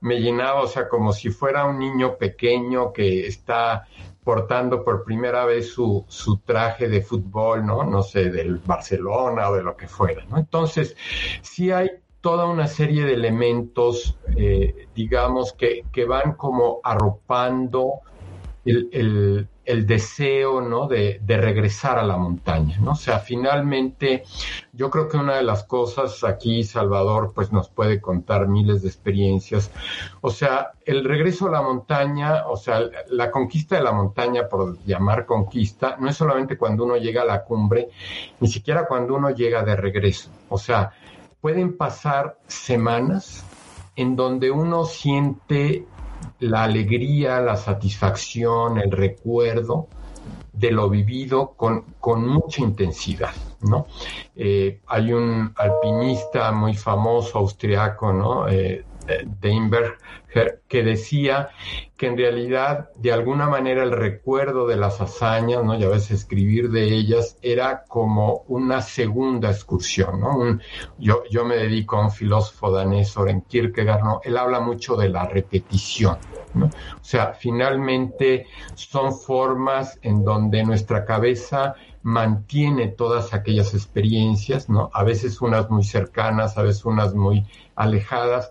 me 0.01 0.21
llenaba, 0.21 0.63
o 0.63 0.69
sea, 0.69 0.89
como 0.89 1.13
si 1.13 1.31
fuera 1.31 1.65
un 1.65 1.81
niño 1.81 2.17
pequeño 2.19 2.93
que 2.93 3.27
está 3.27 3.89
portando 4.23 4.85
por 4.85 5.03
primera 5.03 5.45
vez 5.45 5.73
su, 5.73 6.05
su 6.07 6.37
traje 6.39 6.89
de 6.89 7.03
fútbol, 7.03 7.67
¿no? 7.67 7.83
No 7.83 8.05
sé, 8.05 8.31
del 8.31 8.59
Barcelona 8.59 9.51
o 9.51 9.57
de 9.57 9.65
lo 9.65 9.77
que 9.77 9.89
fuera, 9.89 10.25
¿no? 10.27 10.39
Entonces, 10.39 10.97
sí 11.41 11.73
hay 11.73 11.91
toda 12.23 12.47
una 12.47 12.69
serie 12.69 13.05
de 13.05 13.15
elementos, 13.15 14.17
eh, 14.37 14.87
digamos, 14.95 15.53
que, 15.53 15.85
que 15.93 16.07
van 16.07 16.35
como 16.35 16.81
arropando 16.83 18.01
el, 18.65 19.49
el, 19.65 19.87
deseo 19.87 20.61
¿no? 20.61 20.87
De, 20.87 21.21
de, 21.21 21.37
regresar 21.37 21.99
a 21.99 22.05
la 22.05 22.17
montaña. 22.17 22.79
¿no? 22.81 22.93
O 22.93 22.95
sea, 22.95 23.19
finalmente 23.19 24.23
yo 24.73 24.89
creo 24.89 25.09
que 25.09 25.17
una 25.17 25.35
de 25.35 25.43
las 25.43 25.65
cosas 25.65 26.23
aquí 26.23 26.63
Salvador 26.63 27.33
pues 27.35 27.51
nos 27.53 27.69
puede 27.69 28.01
contar 28.01 28.47
miles 28.47 28.83
de 28.83 28.89
experiencias. 28.89 29.73
O 30.21 30.31
sea, 30.31 30.73
el 30.85 31.05
regreso 31.05 31.49
a 31.49 31.51
la 31.51 31.63
montaña, 31.63 32.47
o 32.47 32.57
sea, 32.57 32.83
la 33.09 33.33
conquista 33.33 33.75
de 33.75 33.83
la 33.83 33.93
montaña, 33.93 34.49
por 34.49 34.79
llamar 34.85 35.27
conquista, 35.27 35.97
no 35.99 36.09
es 36.09 36.17
solamente 36.17 36.57
cuando 36.57 36.85
uno 36.85 36.97
llega 36.97 37.23
a 37.23 37.27
la 37.27 37.43
cumbre, 37.43 37.89
ni 38.39 38.47
siquiera 38.47 38.87
cuando 38.87 39.17
uno 39.17 39.31
llega 39.31 39.65
de 39.65 39.75
regreso. 39.75 40.31
O 40.49 40.59
sea, 40.59 40.93
pueden 41.43 41.77
pasar 41.77 42.39
semanas 42.47 43.45
en 43.97 44.15
donde 44.17 44.51
uno 44.51 44.85
siente 44.85 45.85
la 46.39 46.63
alegría, 46.63 47.41
la 47.41 47.57
satisfacción, 47.57 48.79
el 48.79 48.93
recuerdo 48.93 49.89
de 50.53 50.71
lo 50.71 50.89
vivido 50.89 51.55
con, 51.57 51.85
mucha 52.27 52.63
intensidad, 52.63 53.35
¿no? 53.63 53.87
Eh, 54.37 54.81
hay 54.87 55.13
un 55.13 55.53
alpinista 55.57 56.53
muy 56.53 56.75
famoso 56.75 57.39
austriaco, 57.39 58.13
¿no? 58.13 58.49
Eh, 58.49 58.85
eh, 59.09 59.25
Deinberg, 59.41 59.99
que 60.67 60.83
decía 60.83 61.51
que 61.97 62.07
en 62.07 62.17
realidad 62.17 62.91
de 62.97 63.13
alguna 63.13 63.49
manera 63.49 63.83
el 63.83 63.93
recuerdo 63.93 64.67
de 64.67 64.77
las 64.77 65.01
hazañas, 65.01 65.63
¿no? 65.63 65.79
Y 65.79 65.85
a 65.85 65.89
veces 65.89 66.13
escribir 66.13 66.71
de 66.71 66.85
ellas 66.85 67.37
era 67.43 67.85
como 67.87 68.45
una 68.49 68.81
segunda 68.81 69.51
excursión, 69.51 70.21
¿no? 70.21 70.59
yo, 70.99 71.23
yo 71.31 71.45
me 71.45 71.57
dedico 71.57 71.97
a 71.97 72.05
un 72.07 72.11
filósofo 72.11 72.71
danés, 72.71 73.11
Soren 73.11 73.43
Kierkegaard, 73.43 74.03
¿no? 74.03 74.21
Él 74.25 74.39
habla 74.39 74.61
mucho 74.61 74.97
de 74.97 75.11
la 75.11 75.27
repetición, 75.27 76.17
¿no? 76.55 76.67
O 76.67 77.05
sea, 77.05 77.35
finalmente 77.35 78.47
son 78.75 79.13
formas 79.15 79.99
en 80.03 80.25
donde 80.25 80.65
nuestra 80.65 81.05
cabeza 81.05 81.75
mantiene 82.03 82.89
todas 82.89 83.33
aquellas 83.33 83.75
experiencias, 83.75 84.69
¿no? 84.69 84.91
A 84.93 85.05
veces 85.05 85.41
unas 85.41 85.71
muy 85.71 85.85
cercanas, 85.85 86.59
a 86.59 86.63
veces 86.63 86.85
unas 86.85 87.15
muy 87.15 87.47
alejadas, 87.75 88.51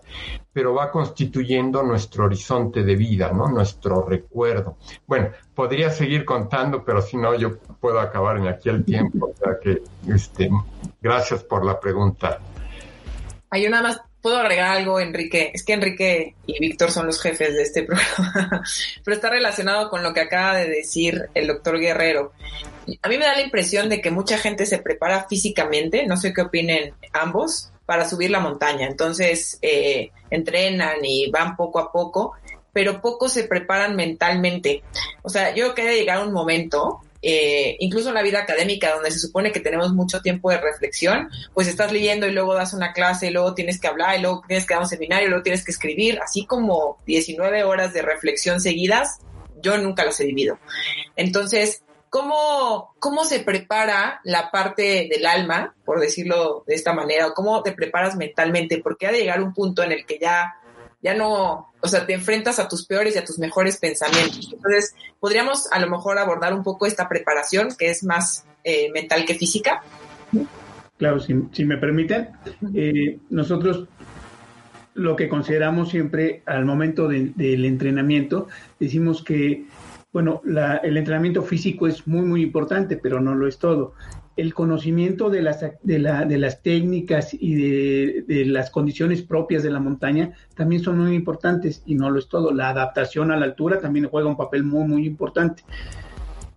pero 0.52 0.74
va 0.74 0.90
constituyendo 0.90 1.82
nuestro 1.82 2.24
horizonte 2.24 2.82
de 2.82 2.96
vida, 2.96 3.32
¿no? 3.32 3.48
Nuestro 3.48 4.06
recuerdo. 4.06 4.76
Bueno, 5.06 5.30
podría 5.54 5.90
seguir 5.90 6.24
contando, 6.24 6.84
pero 6.84 7.00
si 7.00 7.16
no, 7.16 7.34
yo 7.34 7.58
puedo 7.80 8.00
acabar 8.00 8.36
en 8.36 8.48
aquí 8.48 8.68
el 8.68 8.84
tiempo. 8.84 9.32
O 9.32 9.36
sea 9.36 9.58
que, 9.62 9.82
este, 10.12 10.50
gracias 11.00 11.42
por 11.44 11.64
la 11.64 11.78
pregunta. 11.80 12.38
Hay 13.50 13.66
una 13.66 13.82
más, 13.82 14.00
puedo 14.22 14.38
agregar 14.38 14.76
algo, 14.76 15.00
Enrique. 15.00 15.50
Es 15.52 15.64
que 15.64 15.74
Enrique 15.74 16.34
y 16.46 16.58
Víctor 16.60 16.90
son 16.90 17.06
los 17.06 17.20
jefes 17.20 17.54
de 17.54 17.62
este 17.62 17.82
programa, 17.84 18.62
pero 19.04 19.14
está 19.14 19.30
relacionado 19.30 19.90
con 19.90 20.02
lo 20.02 20.14
que 20.14 20.20
acaba 20.20 20.56
de 20.56 20.68
decir 20.68 21.28
el 21.34 21.46
doctor 21.46 21.78
Guerrero. 21.78 22.32
A 23.02 23.08
mí 23.08 23.18
me 23.18 23.24
da 23.24 23.34
la 23.34 23.42
impresión 23.42 23.88
de 23.88 24.00
que 24.00 24.10
mucha 24.10 24.38
gente 24.38 24.66
se 24.66 24.78
prepara 24.78 25.26
físicamente, 25.28 26.06
no 26.06 26.16
sé 26.16 26.32
qué 26.32 26.42
opinen 26.42 26.94
ambos, 27.12 27.71
para 27.92 28.08
subir 28.08 28.30
la 28.30 28.40
montaña. 28.40 28.86
Entonces, 28.86 29.58
eh, 29.60 30.12
entrenan 30.30 31.04
y 31.04 31.30
van 31.30 31.56
poco 31.56 31.78
a 31.78 31.92
poco, 31.92 32.32
pero 32.72 33.02
pocos 33.02 33.34
se 33.34 33.44
preparan 33.44 33.96
mentalmente. 33.96 34.82
O 35.20 35.28
sea, 35.28 35.54
yo 35.54 35.74
creo 35.74 35.88
que 35.88 35.94
llegar 35.94 36.26
un 36.26 36.32
momento, 36.32 37.00
eh, 37.20 37.76
incluso 37.80 38.08
en 38.08 38.14
la 38.14 38.22
vida 38.22 38.38
académica, 38.38 38.94
donde 38.94 39.10
se 39.10 39.18
supone 39.18 39.52
que 39.52 39.60
tenemos 39.60 39.92
mucho 39.92 40.22
tiempo 40.22 40.48
de 40.48 40.56
reflexión, 40.56 41.28
pues 41.52 41.68
estás 41.68 41.92
leyendo 41.92 42.26
y 42.26 42.32
luego 42.32 42.54
das 42.54 42.72
una 42.72 42.94
clase, 42.94 43.26
y 43.26 43.30
luego 43.30 43.52
tienes 43.52 43.78
que 43.78 43.88
hablar, 43.88 44.18
y 44.18 44.22
luego 44.22 44.42
tienes 44.48 44.64
que 44.64 44.72
dar 44.72 44.84
un 44.84 44.88
seminario, 44.88 45.26
y 45.26 45.28
luego 45.28 45.42
tienes 45.42 45.62
que 45.62 45.72
escribir, 45.72 46.18
así 46.22 46.46
como 46.46 46.96
19 47.04 47.62
horas 47.64 47.92
de 47.92 48.00
reflexión 48.00 48.58
seguidas, 48.58 49.18
yo 49.60 49.76
nunca 49.76 50.02
las 50.02 50.18
he 50.18 50.24
vivido. 50.24 50.58
Entonces, 51.14 51.82
¿Cómo, 52.12 52.92
¿Cómo 52.98 53.24
se 53.24 53.40
prepara 53.40 54.20
la 54.24 54.50
parte 54.50 55.08
del 55.10 55.24
alma, 55.24 55.74
por 55.86 55.98
decirlo 55.98 56.62
de 56.66 56.74
esta 56.74 56.92
manera, 56.92 57.26
o 57.26 57.32
cómo 57.32 57.62
te 57.62 57.72
preparas 57.72 58.16
mentalmente? 58.16 58.82
Porque 58.84 59.06
ha 59.06 59.12
de 59.12 59.20
llegar 59.20 59.42
un 59.42 59.54
punto 59.54 59.82
en 59.82 59.92
el 59.92 60.04
que 60.04 60.18
ya, 60.20 60.56
ya 61.00 61.14
no, 61.14 61.72
o 61.80 61.88
sea, 61.88 62.04
te 62.04 62.12
enfrentas 62.12 62.58
a 62.58 62.68
tus 62.68 62.84
peores 62.84 63.16
y 63.16 63.18
a 63.18 63.24
tus 63.24 63.38
mejores 63.38 63.78
pensamientos. 63.78 64.50
Entonces, 64.52 64.94
podríamos 65.20 65.72
a 65.72 65.80
lo 65.80 65.88
mejor 65.88 66.18
abordar 66.18 66.52
un 66.52 66.62
poco 66.62 66.84
esta 66.84 67.08
preparación, 67.08 67.68
que 67.78 67.88
es 67.88 68.04
más 68.04 68.44
eh, 68.62 68.90
mental 68.92 69.24
que 69.24 69.34
física. 69.34 69.82
Claro, 70.98 71.18
si, 71.18 71.64
me 71.64 71.78
permiten, 71.78 72.28
eh, 72.74 73.20
nosotros 73.30 73.88
lo 74.92 75.16
que 75.16 75.30
consideramos 75.30 75.88
siempre 75.88 76.42
al 76.44 76.66
momento 76.66 77.08
del 77.08 77.64
entrenamiento, 77.64 78.48
decimos 78.78 79.24
que 79.24 79.64
bueno, 80.12 80.42
el 80.82 80.96
entrenamiento 80.98 81.42
físico 81.42 81.86
es 81.86 82.06
muy, 82.06 82.22
muy 82.22 82.42
importante, 82.42 82.98
pero 82.98 83.20
no 83.20 83.34
lo 83.34 83.48
es 83.48 83.58
todo. 83.58 83.94
El 84.36 84.52
conocimiento 84.52 85.30
de 85.30 85.40
las, 85.40 85.64
de, 85.82 85.98
la, 85.98 86.26
de 86.26 86.36
las 86.36 86.62
técnicas 86.62 87.32
y 87.32 87.54
de, 87.54 88.24
de, 88.28 88.44
las 88.44 88.70
condiciones 88.70 89.22
propias 89.22 89.62
de 89.62 89.70
la 89.70 89.80
montaña 89.80 90.32
también 90.54 90.82
son 90.82 90.98
muy 90.98 91.14
importantes 91.14 91.82
y 91.86 91.94
no 91.94 92.10
lo 92.10 92.18
es 92.18 92.28
todo. 92.28 92.52
La 92.52 92.68
adaptación 92.68 93.30
a 93.30 93.36
la 93.36 93.46
altura 93.46 93.78
también 93.78 94.06
juega 94.08 94.28
un 94.28 94.36
papel 94.36 94.64
muy, 94.64 94.86
muy 94.86 95.06
importante, 95.06 95.64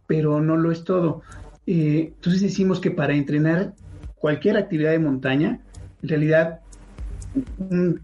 pero 0.05 0.41
no 0.41 0.57
lo 0.57 0.71
es 0.71 0.83
todo. 0.83 1.21
Eh, 1.65 2.11
entonces 2.13 2.41
decimos 2.41 2.81
que 2.81 2.91
para 2.91 3.15
entrenar 3.15 3.73
cualquier 4.15 4.57
actividad 4.57 4.91
de 4.91 4.99
montaña, 4.99 5.61
en 6.03 6.09
realidad 6.09 6.59
un 7.57 8.01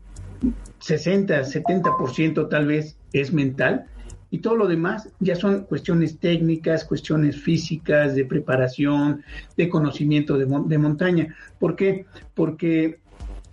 60, 0.79 1.41
70% 1.41 2.49
tal 2.49 2.67
vez 2.67 2.97
es 3.11 3.33
mental 3.33 3.87
y 4.31 4.39
todo 4.39 4.55
lo 4.55 4.67
demás 4.67 5.09
ya 5.19 5.35
son 5.35 5.65
cuestiones 5.65 6.17
técnicas, 6.17 6.85
cuestiones 6.85 7.35
físicas, 7.35 8.15
de 8.15 8.25
preparación, 8.25 9.23
de 9.57 9.69
conocimiento 9.69 10.37
de, 10.37 10.77
montaña. 10.77 11.35
¿Por 11.59 11.75
qué? 11.75 12.05
Porque 12.33 12.99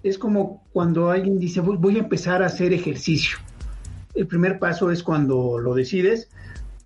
es 0.05 0.19
como 0.19 0.65
cuando 0.73 1.11
alguien 1.11 1.41
dice, 1.41 1.61
voy 1.61 1.97
a 1.97 2.01
empezar 2.01 2.45
a 2.45 2.47
hacer 2.47 2.73
ejercicio. 2.73 3.39
El 4.15 4.29
primer 4.29 4.61
paso 4.61 4.93
es 4.93 5.03
cuando 5.03 5.59
lo 5.59 5.75
decides, 5.75 6.31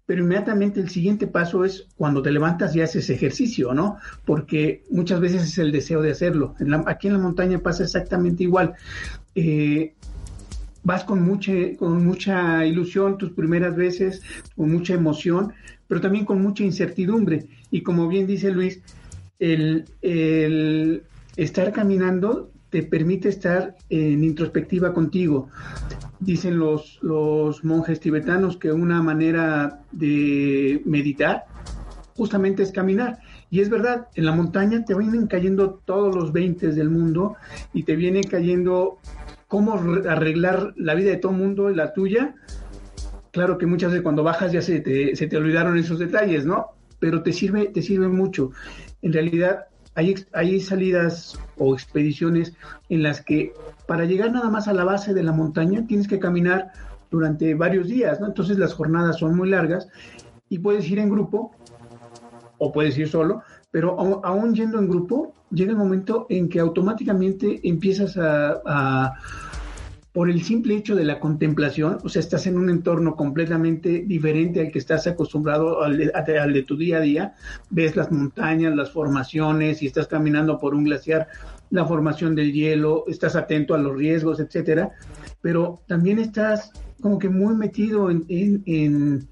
pero 0.07 0.23
inmediatamente 0.23 0.81
el 0.81 0.89
siguiente 0.89 1.27
paso 1.27 1.65
es 1.65 1.87
cuando 1.97 2.23
te 2.23 2.33
levantas 2.33 2.75
y 2.75 2.81
haces 2.81 3.11
ejercicio, 3.11 3.75
¿no? 3.75 3.99
Porque 4.25 4.85
muchas 4.91 5.21
veces 5.21 5.43
es 5.43 5.59
el 5.59 5.71
deseo 5.71 6.01
de 6.01 6.13
hacerlo. 6.13 6.55
aquí 6.87 7.09
en 7.09 7.13
la 7.13 7.19
montaña 7.19 7.59
pasa 7.59 7.85
exactamente 7.85 8.43
igual. 8.43 8.75
Eh, 9.35 9.95
vas 10.85 11.05
con 11.05 11.23
mucha, 11.23 11.53
con 11.79 12.05
mucha 12.05 12.65
ilusión 12.67 13.19
tus 13.19 13.31
primeras 13.33 13.77
veces, 13.77 14.23
con 14.57 14.73
mucha 14.73 14.95
emoción, 14.95 15.53
pero 15.87 16.01
también 16.01 16.25
con 16.25 16.41
mucha 16.41 16.65
incertidumbre. 16.65 17.47
Y 17.71 17.83
como 17.83 18.09
bien 18.09 18.27
dice 18.27 18.51
Luis, 18.51 18.81
el, 19.39 19.85
el 20.01 21.03
estar 21.37 21.73
caminando 21.73 22.51
te 22.71 22.83
permite 22.83 23.29
estar 23.29 23.77
en 23.91 24.25
introspectiva 24.25 24.95
contigo. 24.95 25.49
Dicen 26.21 26.59
los, 26.59 26.99
los 27.03 27.65
monjes 27.65 28.01
tibetanos 28.01 28.57
que 28.57 28.73
una 28.73 29.03
manera 29.03 29.81
de 29.93 30.81
meditar 30.87 31.45
justamente 32.17 32.63
es 32.63 32.73
caminar. 32.73 33.19
Y 33.51 33.61
es 33.61 33.69
verdad, 33.69 34.09
en 34.15 34.25
la 34.25 34.33
montaña 34.33 34.85
te 34.85 34.95
vienen 34.95 35.27
cayendo 35.27 35.81
todos 35.85 36.15
los 36.15 36.33
veintes 36.33 36.75
del 36.75 36.89
mundo 36.89 37.35
y 37.75 37.83
te 37.83 37.97
viene 37.97 38.23
cayendo 38.23 38.99
cómo 39.53 39.75
arreglar 39.75 40.73
la 40.79 40.95
vida 40.95 41.11
de 41.11 41.19
todo 41.19 41.33
el 41.33 41.37
mundo 41.37 41.69
la 41.69 41.93
tuya. 41.93 42.35
Claro 43.33 43.59
que 43.59 43.67
muchas 43.67 43.91
veces 43.91 44.03
cuando 44.03 44.23
bajas 44.23 44.51
ya 44.51 44.63
se 44.63 44.81
te, 44.81 45.15
se 45.15 45.27
te 45.27 45.37
olvidaron 45.37 45.77
esos 45.77 45.99
detalles, 45.99 46.47
¿no? 46.47 46.69
Pero 46.99 47.23
te 47.23 47.35
sirve, 47.35 47.67
te 47.67 47.83
sirve 47.83 48.09
mucho. 48.09 48.53
En 49.03 49.13
realidad, 49.13 49.67
hay, 49.95 50.15
hay 50.33 50.59
salidas 50.59 51.39
o 51.59 51.75
expediciones 51.75 52.55
en 52.89 53.03
las 53.03 53.21
que 53.21 53.53
para 53.87 54.07
llegar 54.07 54.33
nada 54.33 54.49
más 54.49 54.69
a 54.69 54.73
la 54.73 54.85
base 54.85 55.13
de 55.13 55.23
la 55.23 55.33
montaña 55.33 55.87
tienes 55.87 56.09
que 56.09 56.19
caminar 56.19 56.73
durante 57.11 57.53
varios 57.53 57.89
días, 57.89 58.21
¿no? 58.21 58.29
Entonces 58.29 58.57
las 58.57 58.73
jornadas 58.73 59.19
son 59.19 59.37
muy 59.37 59.51
largas 59.51 59.87
y 60.49 60.61
puedes 60.61 60.91
ir 60.91 60.99
en 60.99 61.11
grupo 61.11 61.51
o 62.57 62.73
puedes 62.73 62.97
ir 62.97 63.07
solo, 63.07 63.43
pero 63.71 64.01
aún 64.25 64.55
yendo 64.55 64.79
en 64.79 64.89
grupo, 64.89 65.35
llega 65.51 65.73
el 65.73 65.77
momento 65.77 66.27
en 66.31 66.49
que 66.49 66.59
automáticamente 66.59 67.61
empiezas 67.65 68.17
a 68.17 69.13
por 70.13 70.29
el 70.29 70.43
simple 70.43 70.77
hecho 70.77 70.95
de 70.95 71.05
la 71.05 71.19
contemplación, 71.19 71.99
o 72.05 72.09
sea, 72.09 72.21
estás 72.21 72.47
en 72.47 72.59
un 72.59 72.69
entorno 72.69 73.17
completamente 73.17 74.05
diferente 74.07 74.61
al 74.61 74.71
que 74.71 74.79
estás 74.79 75.07
acostumbrado 75.07 75.83
al 75.83 75.97
de, 75.97 76.65
tu 76.67 76.77
día 76.77 76.99
a 76.99 77.01
día, 77.01 77.35
ves 77.71 77.97
las 77.97 78.13
montañas, 78.13 78.77
las 78.77 78.91
formaciones, 78.91 79.83
y 79.83 79.87
estás 79.87 80.07
caminando 80.07 80.59
por 80.59 80.75
un 80.75 80.85
glaciar, 80.85 81.29
la 81.71 81.87
formación 81.87 82.35
del 82.35 82.53
hielo, 82.53 83.05
estás 83.09 83.35
atento 83.37 83.75
a 83.75 83.79
los 83.79 83.97
riesgos, 83.97 84.39
etcétera, 84.39 84.91
pero 85.41 85.81
también 85.87 86.19
estás 86.19 86.71
como 87.01 87.19
que 87.19 87.31
muy 87.31 87.55
metido 87.55 88.11
en, 88.11 88.25
en, 88.29 89.29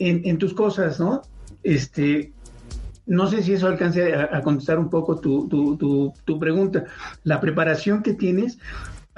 en, 0.00 0.38
tus 0.38 0.52
cosas, 0.52 0.98
¿no? 0.98 1.22
Este, 1.62 2.32
no 3.06 3.28
sé 3.28 3.44
si 3.44 3.52
eso 3.52 3.68
alcance 3.68 4.12
a, 4.12 4.42
contestar 4.42 4.80
un 4.80 4.90
poco 4.90 5.20
tu, 5.20 5.48
tu, 5.48 6.12
tu 6.24 6.38
pregunta. 6.38 6.84
La 7.22 7.40
preparación 7.40 8.02
que 8.02 8.14
tienes 8.14 8.58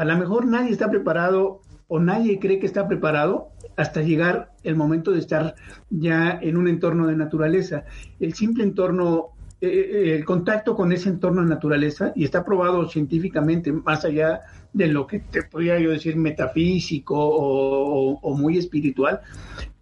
a 0.01 0.05
lo 0.07 0.17
mejor 0.17 0.47
nadie 0.47 0.71
está 0.71 0.91
preparado 0.91 1.61
o 1.87 2.01
nadie 2.01 2.39
cree 2.39 2.59
que 2.59 2.65
está 2.65 2.89
preparado 2.89 3.51
hasta 3.77 4.01
llegar 4.01 4.51
el 4.63 4.75
momento 4.75 5.13
de 5.13 5.19
estar 5.19 5.55
ya 5.91 6.39
en 6.41 6.57
un 6.57 6.69
entorno 6.69 7.07
de 7.07 7.17
naturaleza. 7.17 7.85
El 8.19 8.33
simple 8.33 8.65
entorno, 8.65 9.33
eh, 9.61 9.69
eh, 9.69 10.15
el 10.17 10.25
contacto 10.25 10.75
con 10.75 10.91
ese 10.93 11.11
entorno 11.11 11.43
de 11.43 11.49
naturaleza, 11.49 12.15
y 12.17 12.25
está 12.25 12.47
probado 12.47 12.89
científicamente, 12.89 13.73
más 13.73 14.07
allá 14.07 14.41
de 14.73 14.87
lo 14.87 15.07
que 15.07 15.19
te 15.19 15.43
podría 15.43 15.79
yo 15.79 15.91
decir 15.91 16.17
metafísico 16.17 17.17
o 17.19 18.37
muy 18.39 18.57
espiritual, 18.57 19.21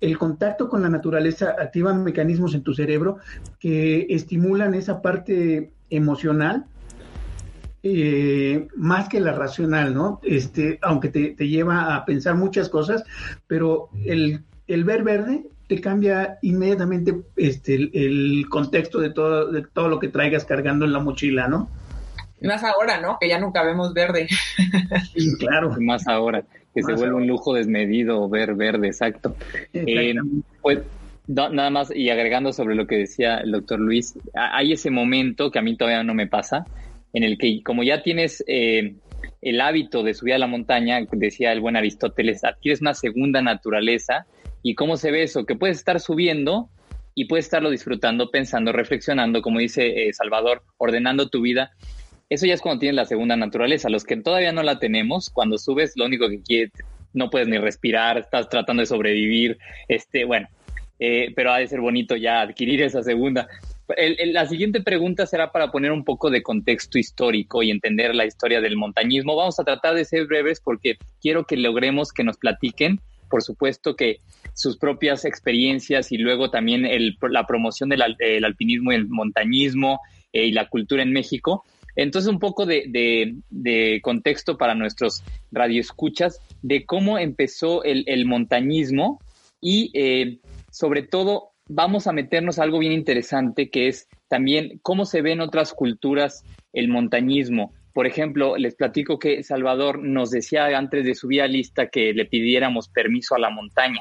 el 0.00 0.18
contacto 0.18 0.68
con 0.68 0.83
la 0.83 0.88
naturaleza 0.88 1.54
activa 1.61 1.94
mecanismos 1.94 2.57
en 2.57 2.64
tu 2.64 2.74
cerebro 2.74 3.18
que 3.61 4.09
estimulan 4.11 4.74
esa 4.74 5.00
parte 5.00 5.70
emocional 5.90 6.66
eh, 7.94 8.68
más 8.77 9.09
que 9.09 9.20
la 9.20 9.33
racional, 9.33 9.94
¿no? 9.94 10.20
Este, 10.22 10.79
aunque 10.83 11.09
te, 11.09 11.31
te, 11.31 11.48
lleva 11.48 11.94
a 11.94 12.05
pensar 12.05 12.35
muchas 12.35 12.68
cosas, 12.68 13.05
pero 13.46 13.88
el, 14.05 14.44
el 14.66 14.85
ver 14.85 15.03
verde 15.03 15.44
te 15.68 15.81
cambia 15.81 16.38
inmediatamente 16.42 17.14
este, 17.37 17.74
el, 17.74 18.46
contexto 18.48 18.98
de 19.01 19.11
todo, 19.11 19.53
de 19.53 19.62
todo 19.62 19.88
lo 19.88 19.98
que 19.98 20.09
traigas 20.09 20.44
cargando 20.44 20.85
en 20.85 20.92
la 20.92 20.98
mochila, 20.98 21.46
¿no? 21.46 21.68
Más 22.40 22.64
ahora, 22.64 23.01
¿no? 23.01 23.18
Que 23.20 23.29
ya 23.29 23.38
nunca 23.38 23.62
vemos 23.62 23.92
verde. 23.92 24.29
Sí, 25.14 25.37
claro. 25.38 25.74
Más 25.81 26.07
ahora, 26.07 26.44
que 26.74 26.83
se 26.83 26.94
vuelve 26.94 27.14
un 27.14 27.27
lujo 27.27 27.53
desmedido 27.53 28.29
ver 28.29 28.55
verde, 28.55 28.87
exacto. 28.88 29.37
Eh, 29.72 30.14
pues 30.62 30.81
nada 31.27 31.70
más, 31.70 31.94
y 31.94 32.09
agregando 32.09 32.53
sobre 32.53 32.74
lo 32.74 32.87
que 32.87 32.96
decía 32.96 33.38
el 33.38 33.53
doctor 33.53 33.79
Luis, 33.79 34.18
hay 34.35 34.72
ese 34.72 34.90
momento 34.90 35.51
que 35.51 35.59
a 35.59 35.62
mí 35.62 35.77
todavía 35.77 36.03
no 36.03 36.14
me 36.14 36.27
pasa, 36.27 36.66
en 37.12 37.24
el 37.24 37.38
que 37.38 37.62
como 37.62 37.82
ya 37.82 38.02
tienes 38.02 38.44
eh, 38.46 38.94
el 39.42 39.60
hábito 39.60 40.02
de 40.02 40.14
subir 40.14 40.34
a 40.34 40.38
la 40.38 40.46
montaña, 40.46 41.00
decía 41.12 41.52
el 41.52 41.60
buen 41.60 41.76
Aristóteles, 41.76 42.44
adquieres 42.44 42.80
una 42.80 42.94
segunda 42.94 43.42
naturaleza. 43.42 44.26
¿Y 44.62 44.74
cómo 44.74 44.96
se 44.96 45.10
ve 45.10 45.22
eso? 45.22 45.46
Que 45.46 45.54
puedes 45.54 45.78
estar 45.78 46.00
subiendo 46.00 46.68
y 47.14 47.26
puedes 47.26 47.46
estarlo 47.46 47.70
disfrutando, 47.70 48.30
pensando, 48.30 48.72
reflexionando, 48.72 49.42
como 49.42 49.60
dice 49.60 50.08
eh, 50.08 50.12
Salvador, 50.12 50.62
ordenando 50.76 51.28
tu 51.28 51.40
vida. 51.40 51.70
Eso 52.28 52.46
ya 52.46 52.54
es 52.54 52.60
cuando 52.60 52.80
tienes 52.80 52.96
la 52.96 53.04
segunda 53.06 53.36
naturaleza. 53.36 53.88
Los 53.88 54.04
que 54.04 54.16
todavía 54.16 54.52
no 54.52 54.62
la 54.62 54.78
tenemos, 54.78 55.30
cuando 55.30 55.56
subes, 55.56 55.94
lo 55.96 56.04
único 56.04 56.28
que 56.28 56.42
quieres, 56.42 56.72
no 57.14 57.30
puedes 57.30 57.48
ni 57.48 57.58
respirar, 57.58 58.18
estás 58.18 58.48
tratando 58.48 58.82
de 58.82 58.86
sobrevivir. 58.86 59.58
Este, 59.88 60.24
bueno, 60.24 60.48
eh, 60.98 61.32
pero 61.34 61.52
ha 61.52 61.58
de 61.58 61.68
ser 61.68 61.80
bonito 61.80 62.16
ya 62.16 62.40
adquirir 62.40 62.82
esa 62.82 63.02
segunda 63.02 63.48
la 63.96 64.46
siguiente 64.46 64.83
pregunta 64.83 65.27
será 65.27 65.51
para 65.51 65.70
poner 65.70 65.92
un 65.92 66.05
poco 66.05 66.31
de 66.31 66.42
contexto 66.42 66.98
histórico 66.98 67.62
y 67.62 67.70
entender 67.70 68.14
la 68.14 68.27
historia 68.27 68.61
del 68.61 68.77
montañismo. 68.77 69.35
Vamos 69.35 69.59
a 69.59 69.64
tratar 69.64 69.94
de 69.94 70.05
ser 70.05 70.27
breves 70.27 70.61
porque 70.61 70.98
quiero 71.20 71.44
que 71.44 71.57
logremos 71.57 72.12
que 72.12 72.24
nos 72.24 72.37
platiquen, 72.37 73.01
por 73.31 73.42
supuesto, 73.42 73.96
que 73.96 74.18
sus 74.55 74.77
propias 74.77 75.24
experiencias 75.24 76.12
y 76.12 76.18
luego 76.18 76.51
también 76.51 76.87
la 77.31 77.46
promoción 77.46 77.88
del, 77.88 78.03
alpinismo 78.03 78.92
y 78.92 78.96
el 78.96 79.09
montañismo 79.09 80.01
eh, 80.33 80.46
y 80.46 80.53
la 80.53 80.68
cultura 80.68 81.03
en 81.03 81.12
México. 81.12 81.64
Entonces, 81.96 82.31
un 82.31 82.38
poco 82.38 82.66
de, 82.66 84.01
contexto 84.03 84.57
para 84.57 84.74
nuestros 84.74 85.22
radioescuchas 85.51 86.40
de 86.62 86.85
cómo 86.85 87.18
empezó 87.18 87.83
el, 87.85 88.27
montañismo 88.27 89.20
y, 89.61 89.90
eh, 89.94 90.38
sobre 90.70 91.03
todo, 91.03 91.53
vamos 91.68 92.07
a 92.07 92.12
meternos 92.12 92.59
a 92.59 92.62
algo 92.62 92.78
bien 92.78 92.92
interesante 92.92 93.70
que 93.70 93.88
es 93.88 94.09
también 94.28 94.81
cómo 94.83 95.04
se 95.04 95.22
ve 95.22 95.33
en 95.33 95.40
otras 95.40 95.72
culturas 95.72 96.44
el 96.72 96.88
montañismo. 96.88 97.72
Por 97.92 98.07
ejemplo, 98.07 98.57
les 98.57 98.74
platico 98.74 99.18
que 99.18 99.42
Salvador 99.42 99.98
nos 99.98 100.31
decía 100.31 100.66
antes 100.76 101.04
de 101.04 101.14
subir 101.14 101.42
a 101.42 101.46
lista 101.46 101.88
que 101.88 102.12
le 102.12 102.26
pidiéramos 102.26 102.88
permiso 102.88 103.35
a 103.35 103.38
la 103.38 103.50
montaña. 103.50 104.00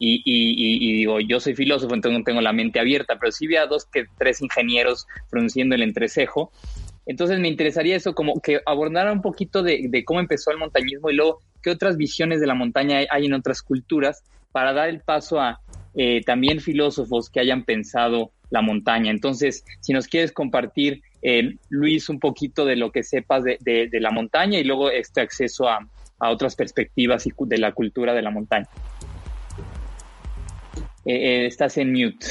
Y, 0.00 0.96
digo, 0.96 1.18
yo 1.18 1.40
soy 1.40 1.56
filósofo, 1.56 1.92
entonces 1.92 2.20
no 2.20 2.24
tengo 2.24 2.40
la 2.40 2.52
mente 2.52 2.78
abierta, 2.78 3.18
pero 3.18 3.32
sí 3.32 3.48
vi 3.48 3.56
a 3.56 3.66
dos 3.66 3.84
que 3.84 4.04
tres 4.16 4.40
ingenieros 4.40 5.06
frunciendo 5.28 5.74
el 5.74 5.82
entrecejo. 5.82 6.52
Entonces 7.04 7.40
me 7.40 7.48
interesaría 7.48 7.96
eso, 7.96 8.14
como 8.14 8.40
que 8.40 8.60
abordara 8.64 9.12
un 9.12 9.22
poquito 9.22 9.62
de, 9.62 9.86
de, 9.88 10.04
cómo 10.04 10.20
empezó 10.20 10.52
el 10.52 10.58
montañismo 10.58 11.10
y 11.10 11.14
luego 11.14 11.40
qué 11.62 11.70
otras 11.70 11.96
visiones 11.96 12.40
de 12.40 12.46
la 12.46 12.54
montaña 12.54 13.00
hay 13.10 13.26
en 13.26 13.32
otras 13.32 13.60
culturas 13.60 14.22
para 14.52 14.72
dar 14.72 14.88
el 14.88 15.00
paso 15.00 15.40
a 15.40 15.60
eh, 16.00 16.22
también 16.24 16.60
filósofos 16.60 17.28
que 17.28 17.40
hayan 17.40 17.64
pensado 17.64 18.30
la 18.50 18.62
montaña. 18.62 19.10
Entonces, 19.10 19.64
si 19.80 19.92
nos 19.92 20.06
quieres 20.06 20.30
compartir, 20.30 21.02
eh, 21.22 21.56
Luis, 21.70 22.08
un 22.08 22.20
poquito 22.20 22.64
de 22.64 22.76
lo 22.76 22.92
que 22.92 23.02
sepas 23.02 23.42
de, 23.42 23.88
la 23.92 24.12
montaña 24.12 24.60
y 24.60 24.64
luego 24.64 24.90
este 24.90 25.20
acceso 25.20 25.68
a, 25.68 25.80
a 26.20 26.30
otras 26.30 26.54
perspectivas 26.54 27.24
de 27.36 27.58
la 27.58 27.72
cultura 27.72 28.14
de 28.14 28.22
la 28.22 28.30
montaña. 28.30 28.68
Eh, 31.04 31.46
estás 31.46 31.76
en 31.78 31.92
mute. 31.92 32.28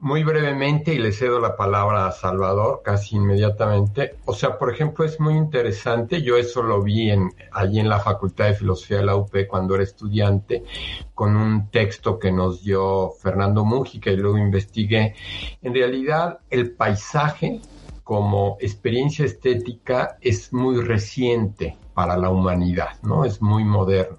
Muy 0.00 0.22
brevemente 0.22 0.94
y 0.94 0.98
le 0.98 1.12
cedo 1.12 1.40
la 1.40 1.56
palabra 1.56 2.06
a 2.06 2.12
Salvador 2.12 2.82
casi 2.84 3.16
inmediatamente. 3.16 4.16
O 4.26 4.32
sea, 4.32 4.56
por 4.56 4.72
ejemplo, 4.72 5.04
es 5.04 5.18
muy 5.18 5.34
interesante, 5.34 6.22
yo 6.22 6.36
eso 6.36 6.62
lo 6.62 6.82
vi 6.82 7.10
en, 7.10 7.32
allí 7.52 7.80
en 7.80 7.88
la 7.88 7.98
Facultad 7.98 8.46
de 8.46 8.54
Filosofía 8.54 8.98
de 8.98 9.06
la 9.06 9.16
UP 9.16 9.34
cuando 9.48 9.74
era 9.74 9.82
estudiante, 9.82 10.62
con 11.14 11.36
un 11.36 11.68
texto 11.70 12.18
que 12.18 12.30
nos 12.30 12.62
dio 12.62 13.10
Fernando 13.20 13.64
Mújica 13.64 14.10
y 14.10 14.16
luego 14.16 14.38
investigué. 14.38 15.14
En 15.62 15.74
realidad, 15.74 16.38
el 16.48 16.70
paisaje 16.72 17.60
como 18.04 18.56
experiencia 18.60 19.24
estética 19.24 20.16
es 20.20 20.52
muy 20.52 20.80
reciente 20.80 21.76
para 21.92 22.16
la 22.16 22.30
humanidad, 22.30 22.90
¿no? 23.02 23.24
Es 23.24 23.42
muy 23.42 23.64
moderno. 23.64 24.16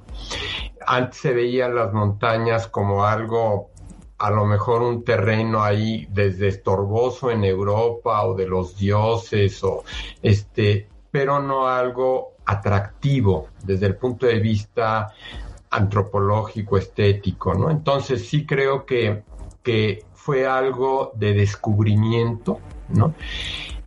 Antes 0.86 1.22
se 1.22 1.34
veían 1.34 1.74
las 1.74 1.94
montañas 1.94 2.68
como 2.68 3.06
algo 3.06 3.70
a 4.20 4.30
lo 4.30 4.46
mejor 4.46 4.82
un 4.82 5.04
terreno 5.04 5.64
ahí 5.64 6.08
desde 6.12 6.50
estorboso 6.50 7.32
en 7.32 7.44
Europa 7.44 8.24
o 8.26 8.36
de 8.36 8.48
los 8.48 8.78
dioses 8.78 9.64
o 9.64 9.84
este 10.22 10.88
pero 11.12 11.42
no 11.42 11.68
algo 11.68 12.34
atractivo 12.46 13.48
desde 13.64 13.88
el 13.88 13.96
punto 13.96 14.26
de 14.26 14.40
vista 14.40 15.14
antropológico, 15.72 16.78
estético, 16.78 17.54
¿no? 17.54 17.70
Entonces 17.70 18.28
sí 18.28 18.46
creo 18.46 18.86
que, 18.86 19.24
que 19.64 20.04
fue 20.14 20.48
algo 20.48 21.12
de 21.16 21.34
descubrimiento, 21.34 22.60
¿no? 22.90 23.14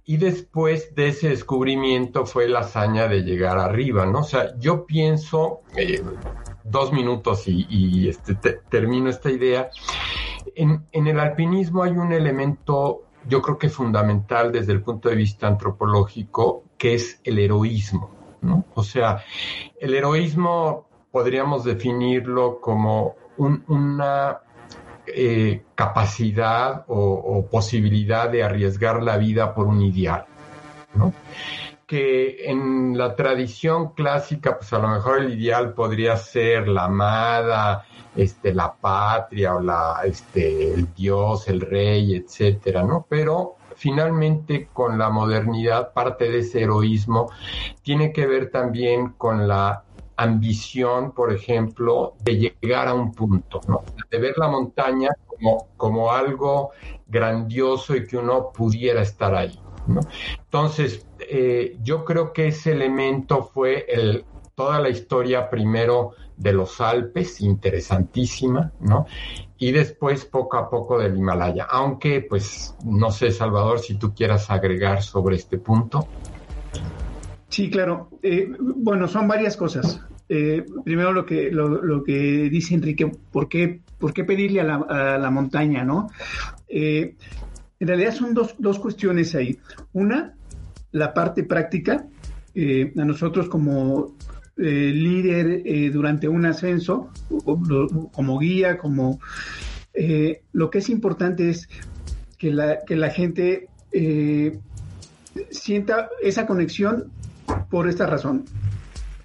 Y 0.04 0.16
después 0.16 0.94
de 0.94 1.08
ese 1.08 1.28
descubrimiento 1.28 2.26
fue 2.26 2.48
la 2.48 2.60
hazaña 2.60 3.08
de 3.08 3.22
llegar 3.22 3.58
arriba, 3.58 4.06
¿no? 4.06 4.20
O 4.20 4.24
sea, 4.24 4.56
yo 4.58 4.84
pienso, 4.84 5.60
eh, 5.76 6.02
dos 6.64 6.92
minutos 6.92 7.44
y, 7.46 8.08
este, 8.08 8.34
termino 8.68 9.10
esta 9.10 9.30
idea, 9.30 9.70
en, 10.54 10.84
el 10.92 11.18
alpinismo 11.18 11.82
hay 11.82 11.92
un 11.92 12.12
elemento, 12.12 13.02
yo 13.26 13.42
creo 13.42 13.58
que 13.58 13.68
fundamental 13.68 14.52
desde 14.52 14.72
el 14.72 14.82
punto 14.82 15.08
de 15.08 15.16
vista 15.16 15.46
antropológico, 15.46 16.64
que 16.78 16.94
es 16.94 17.20
el 17.24 17.38
heroísmo. 17.38 18.10
O 18.74 18.82
sea, 18.82 19.22
el 19.80 19.94
heroísmo 19.94 20.88
podríamos 21.12 21.62
definirlo 21.62 22.60
como 22.60 23.14
una 23.36 24.40
eh, 25.06 25.62
capacidad 25.74 26.84
o, 26.88 27.46
posibilidad 27.50 28.28
de 28.30 28.42
arriesgar 28.42 29.02
la 29.02 29.16
vida 29.16 29.54
por 29.54 29.66
un 29.66 29.82
ideal, 29.82 30.26
¿no? 30.94 31.12
Que 31.92 32.50
en 32.50 32.96
la 32.96 33.14
tradición 33.14 33.92
clásica, 33.92 34.56
pues 34.56 34.72
a 34.72 34.78
lo 34.78 34.88
mejor 34.88 35.18
el 35.18 35.38
ideal 35.38 35.74
podría 35.74 36.16
ser 36.16 36.66
la 36.66 36.84
amada, 36.84 37.84
este, 38.16 38.54
la 38.54 38.72
patria 38.72 39.56
o 39.56 39.60
la, 39.60 40.00
este, 40.02 40.72
el 40.72 40.94
dios, 40.94 41.48
el 41.48 41.60
rey, 41.60 42.14
etcétera, 42.14 42.82
¿no? 42.82 43.04
Pero 43.06 43.56
finalmente 43.76 44.70
con 44.72 44.96
la 44.96 45.10
modernidad 45.10 45.92
parte 45.92 46.30
de 46.30 46.38
ese 46.38 46.62
heroísmo 46.62 47.30
tiene 47.82 48.10
que 48.10 48.26
ver 48.26 48.50
también 48.50 49.10
con 49.18 49.46
la 49.46 49.84
ambición, 50.16 51.12
por 51.12 51.30
ejemplo, 51.30 52.14
de 52.22 52.54
llegar 52.62 52.88
a 52.88 52.94
un 52.94 53.12
punto, 53.12 53.60
¿no? 53.68 53.82
de 54.10 54.18
ver 54.18 54.38
la 54.38 54.48
montaña 54.48 55.10
como, 55.26 55.68
como 55.76 56.10
algo 56.10 56.70
grandioso 57.06 57.94
y 57.94 58.06
que 58.06 58.16
uno 58.16 58.50
pudiera 58.50 59.02
estar 59.02 59.34
ahí. 59.34 59.60
¿no? 59.86 60.00
Entonces, 60.38 61.06
eh, 61.28 61.76
yo 61.82 62.04
creo 62.04 62.32
que 62.32 62.48
ese 62.48 62.72
elemento 62.72 63.42
fue 63.42 63.86
el, 63.88 64.24
toda 64.54 64.80
la 64.80 64.88
historia 64.88 65.48
primero 65.48 66.12
de 66.36 66.52
los 66.52 66.80
Alpes, 66.80 67.40
interesantísima, 67.40 68.72
¿no? 68.80 69.06
Y 69.58 69.72
después 69.72 70.24
poco 70.24 70.56
a 70.56 70.68
poco 70.68 70.98
del 70.98 71.16
Himalaya. 71.16 71.66
Aunque, 71.70 72.20
pues, 72.22 72.74
no 72.84 73.10
sé, 73.10 73.30
Salvador, 73.30 73.78
si 73.78 73.94
tú 73.94 74.14
quieras 74.14 74.50
agregar 74.50 75.02
sobre 75.02 75.36
este 75.36 75.58
punto. 75.58 76.08
Sí, 77.48 77.70
claro. 77.70 78.08
Eh, 78.22 78.48
bueno, 78.58 79.06
son 79.06 79.28
varias 79.28 79.56
cosas. 79.56 80.00
Eh, 80.28 80.64
primero 80.84 81.12
lo 81.12 81.26
que, 81.26 81.50
lo, 81.50 82.02
que 82.02 82.48
dice 82.50 82.74
Enrique, 82.74 83.12
¿por 83.30 83.48
qué, 83.48 83.82
por 83.98 84.12
qué 84.12 84.24
pedirle 84.24 84.60
a 84.62 85.18
la, 85.18 85.30
montaña, 85.30 85.84
no? 85.84 86.08
En 87.82 87.88
realidad 87.88 88.14
son 88.14 88.32
dos, 88.32 88.54
dos, 88.58 88.78
cuestiones 88.78 89.34
ahí. 89.34 89.58
Una, 89.92 90.34
la 90.92 91.12
parte 91.14 91.44
práctica. 91.44 92.06
a 92.54 93.04
nosotros 93.04 93.48
como 93.48 94.14
líder 94.56 95.62
durante 95.92 96.28
un 96.28 96.44
ascenso, 96.46 97.10
como 98.12 98.38
guía, 98.38 98.78
como... 98.78 99.18
lo 100.52 100.70
que 100.70 100.78
es 100.78 100.88
importante 100.90 101.50
es 101.50 101.68
que 102.38 102.52
la, 102.52 102.80
que 102.86 102.96
la 102.96 103.10
gente 103.10 103.68
sienta 105.50 106.10
esa 106.22 106.46
conexión 106.46 107.10
por 107.70 107.88
esta 107.88 108.06
razón. 108.06 108.44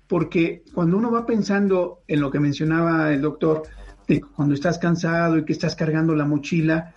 Porque 0.07 0.63
cuando 0.73 0.97
uno 0.97 1.11
va 1.11 1.25
pensando 1.25 1.99
en 2.07 2.21
lo 2.21 2.31
que 2.31 2.39
mencionaba 2.39 3.13
el 3.13 3.21
doctor, 3.21 3.63
de 4.07 4.21
cuando 4.21 4.55
estás 4.55 4.79
cansado 4.79 5.37
y 5.37 5.45
que 5.45 5.53
estás 5.53 5.75
cargando 5.75 6.15
la 6.15 6.25
mochila, 6.25 6.93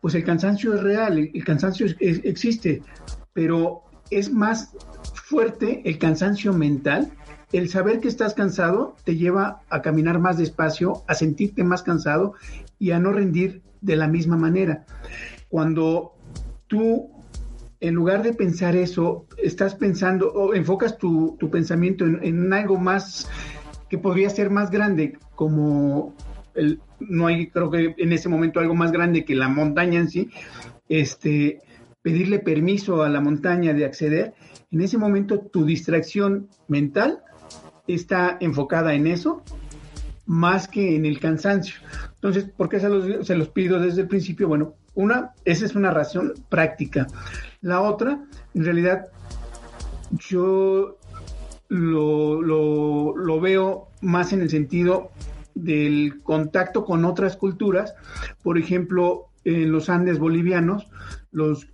pues 0.00 0.14
el 0.14 0.24
cansancio 0.24 0.74
es 0.74 0.82
real, 0.82 1.18
el, 1.18 1.44
cansancio 1.44 1.86
existe, 1.98 2.82
pero 3.32 3.82
es 4.16 4.32
más 4.32 4.74
fuerte 5.14 5.82
el 5.84 5.98
cansancio 5.98 6.52
mental. 6.52 7.12
El 7.52 7.68
saber 7.68 8.00
que 8.00 8.08
estás 8.08 8.34
cansado 8.34 8.96
te 9.04 9.16
lleva 9.16 9.62
a 9.68 9.82
caminar 9.82 10.18
más 10.18 10.38
despacio, 10.38 11.02
a 11.06 11.14
sentirte 11.14 11.64
más 11.64 11.82
cansado 11.82 12.34
y 12.78 12.92
a 12.92 12.98
no 12.98 13.12
rendir 13.12 13.62
de 13.80 13.96
la 13.96 14.08
misma 14.08 14.36
manera. 14.36 14.86
Cuando 15.48 16.14
tú 16.66 17.10
en 17.82 17.94
lugar 17.94 18.22
de 18.22 18.32
pensar 18.32 18.76
eso, 18.76 19.26
estás 19.42 19.74
pensando 19.74 20.32
o 20.32 20.54
enfocas 20.54 20.98
tu, 20.98 21.36
pensamiento 21.50 22.06
en, 22.06 22.52
algo 22.52 22.78
más 22.78 23.28
que 23.90 23.98
podría 23.98 24.30
ser 24.30 24.50
más 24.50 24.70
grande, 24.70 25.18
como 25.34 26.14
el, 26.54 26.80
no 27.00 27.26
hay, 27.26 27.48
creo 27.48 27.72
que 27.72 27.96
en 27.98 28.12
ese 28.12 28.28
momento 28.28 28.60
algo 28.60 28.76
más 28.76 28.92
grande 28.92 29.24
que 29.24 29.34
la 29.34 29.48
montaña 29.48 29.98
en 29.98 30.08
sí, 30.08 30.30
este, 30.88 31.60
pedirle 32.02 32.40
permiso 32.40 33.02
a 33.02 33.08
la 33.08 33.20
montaña 33.20 33.72
de 33.72 33.84
acceder, 33.84 34.34
en 34.70 34.80
ese 34.80 34.98
momento 34.98 35.38
tu 35.38 35.64
distracción 35.64 36.48
mental 36.68 37.22
está 37.86 38.36
enfocada 38.40 38.94
en 38.94 39.06
eso 39.06 39.42
más 40.26 40.68
que 40.68 40.96
en 40.96 41.04
el 41.04 41.20
cansancio. 41.20 41.80
Entonces, 42.14 42.44
¿por 42.44 42.68
qué 42.68 42.80
se 42.80 42.88
los, 43.34 43.48
pido 43.48 43.80
desde 43.80 44.02
el 44.02 44.08
principio? 44.08 44.48
Bueno, 44.48 44.74
una, 44.94 45.32
esa 45.44 45.64
es 45.64 45.74
una 45.74 45.90
razón 45.90 46.34
práctica. 46.48 47.06
La 47.60 47.80
otra, 47.80 48.24
en 48.54 48.64
realidad, 48.64 49.08
yo 50.28 50.98
lo, 51.68 52.40
lo, 52.40 53.40
veo 53.40 53.88
más 54.00 54.32
en 54.32 54.42
el 54.42 54.50
sentido 54.50 55.10
del 55.54 56.22
contacto 56.22 56.84
con 56.84 57.04
otras 57.04 57.36
culturas. 57.36 57.94
Por 58.42 58.58
ejemplo, 58.58 59.28
en 59.44 59.72
los 59.72 59.88
Andes 59.88 60.18
bolivianos, 60.18 60.86
los, 61.32 61.66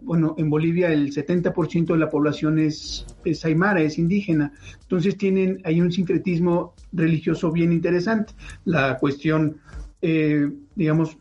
bueno, 0.00 0.34
en 0.38 0.50
Bolivia 0.50 0.92
el 0.92 1.12
70% 1.12 1.86
de 1.86 1.98
la 1.98 2.08
población 2.08 2.58
es, 2.58 3.06
es, 3.24 3.44
es 3.44 3.98
indígena. 3.98 4.52
Entonces 4.80 5.16
tienen 5.16 5.60
hay 5.64 5.80
un 5.80 5.92
sincretismo 5.92 6.74
religioso 6.92 7.52
bien 7.52 7.72
interesante. 7.72 8.32
La 8.64 8.96
cuestión, 8.98 9.58
eh, 10.00 10.50
digamos, 10.74 11.16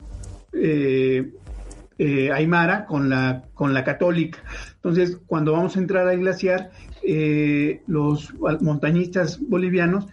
eh, 0.53 1.31
eh, 2.03 2.31
aymara 2.31 2.87
con 2.87 3.09
la, 3.09 3.43
con 3.53 3.75
la 3.75 3.83
católica. 3.83 4.39
Entonces, 4.75 5.19
cuando 5.27 5.51
vamos 5.51 5.75
a 5.75 5.79
entrar 5.79 6.07
al 6.07 6.17
glaciar, 6.17 6.71
eh, 7.03 7.83
los 7.85 8.33
montañistas 8.59 9.39
bolivianos 9.39 10.07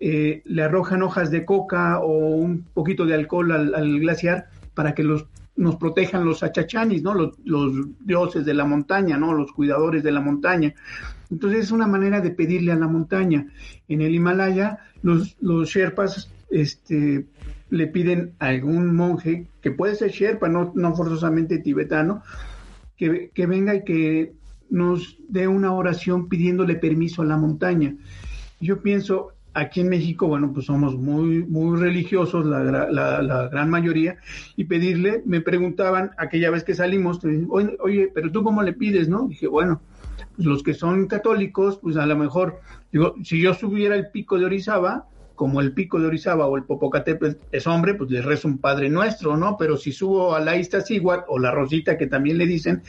eh, 0.00 0.42
le 0.44 0.62
arrojan 0.62 1.02
hojas 1.02 1.30
de 1.30 1.46
coca 1.46 2.00
o 2.00 2.34
un 2.36 2.64
poquito 2.74 3.06
de 3.06 3.14
alcohol 3.14 3.52
al, 3.52 4.00
glaciar 4.00 4.48
para 4.74 4.94
que 4.94 5.02
los 5.02 5.26
nos 5.60 5.76
protejan 5.76 6.24
los 6.24 6.42
achachanis, 6.42 7.02
¿no? 7.02 7.12
Los, 7.14 7.36
dioses 8.00 8.46
de 8.46 8.54
la 8.54 8.64
montaña, 8.64 9.18
¿no? 9.18 9.34
Los 9.34 9.52
cuidadores 9.52 10.02
de 10.02 10.10
la 10.10 10.22
montaña. 10.22 10.74
Entonces 11.30 11.66
es 11.66 11.70
una 11.70 11.86
manera 11.86 12.22
de 12.22 12.30
pedirle 12.30 12.72
a 12.72 12.76
la 12.76 12.88
montaña. 12.88 13.46
En 13.86 14.00
el 14.00 14.14
Himalaya, 14.14 14.78
los, 15.02 15.36
los 15.42 15.68
Sherpas 15.68 16.32
este, 16.48 17.26
le 17.68 17.86
piden 17.88 18.32
a 18.38 18.46
algún 18.46 18.96
monje, 18.96 19.48
que 19.60 19.70
puede 19.70 19.96
ser 19.96 20.12
Sherpa, 20.12 20.48
no, 20.48 20.72
no 20.74 20.96
forzosamente 20.96 21.58
tibetano, 21.58 22.22
que, 22.96 23.30
que, 23.34 23.44
venga 23.44 23.74
y 23.74 23.84
que 23.84 24.32
nos 24.70 25.18
dé 25.28 25.46
una 25.46 25.74
oración 25.74 26.30
pidiéndole 26.30 26.76
permiso 26.76 27.20
a 27.20 27.26
la 27.26 27.36
montaña. 27.36 27.96
Yo 28.60 28.80
pienso, 28.80 29.32
aquí 29.54 29.80
en 29.80 29.88
México, 29.88 30.26
bueno, 30.26 30.52
pues 30.52 30.66
somos 30.66 30.96
muy, 30.96 31.44
muy 31.44 31.78
religiosos, 31.78 32.46
la, 32.46 32.62
la, 32.62 33.22
la 33.22 33.48
gran 33.48 33.70
mayoría, 33.70 34.16
y 34.56 34.64
pedirle, 34.64 35.22
me 35.26 35.40
preguntaban 35.40 36.10
aquella 36.18 36.50
vez 36.50 36.64
que 36.64 36.74
salimos, 36.74 37.20
oye, 37.24 37.76
oye, 37.80 38.10
pero 38.14 38.30
tú 38.30 38.42
cómo 38.42 38.62
le 38.62 38.72
pides, 38.72 39.08
¿no? 39.08 39.26
Dije, 39.26 39.46
bueno, 39.46 39.80
pues 40.36 40.46
los 40.46 40.62
que 40.62 40.74
son 40.74 41.06
católicos, 41.06 41.78
pues 41.82 41.96
a 41.96 42.06
lo 42.06 42.16
mejor, 42.16 42.60
digo, 42.92 43.14
si 43.24 43.40
yo 43.40 43.54
subiera 43.54 43.96
el 43.96 44.10
pico 44.10 44.38
de 44.38 44.46
Orizaba, 44.46 45.06
como 45.40 45.62
el 45.62 45.72
pico 45.72 45.98
de 45.98 46.06
Orizaba 46.06 46.46
o 46.46 46.58
el 46.58 46.64
Popocatépetl 46.64 47.38
es 47.50 47.66
hombre, 47.66 47.94
pues 47.94 48.10
le 48.10 48.20
rezo 48.20 48.46
un 48.46 48.58
Padre 48.58 48.90
Nuestro, 48.90 49.38
¿no? 49.38 49.56
Pero 49.58 49.78
si 49.78 49.90
subo 49.90 50.34
a 50.34 50.40
la 50.40 50.56
Iztaccíhuatl 50.56 51.24
o 51.28 51.38
la 51.38 51.50
Rosita, 51.50 51.96
que 51.96 52.06
también 52.06 52.36
le 52.36 52.44
dicen, 52.46 52.82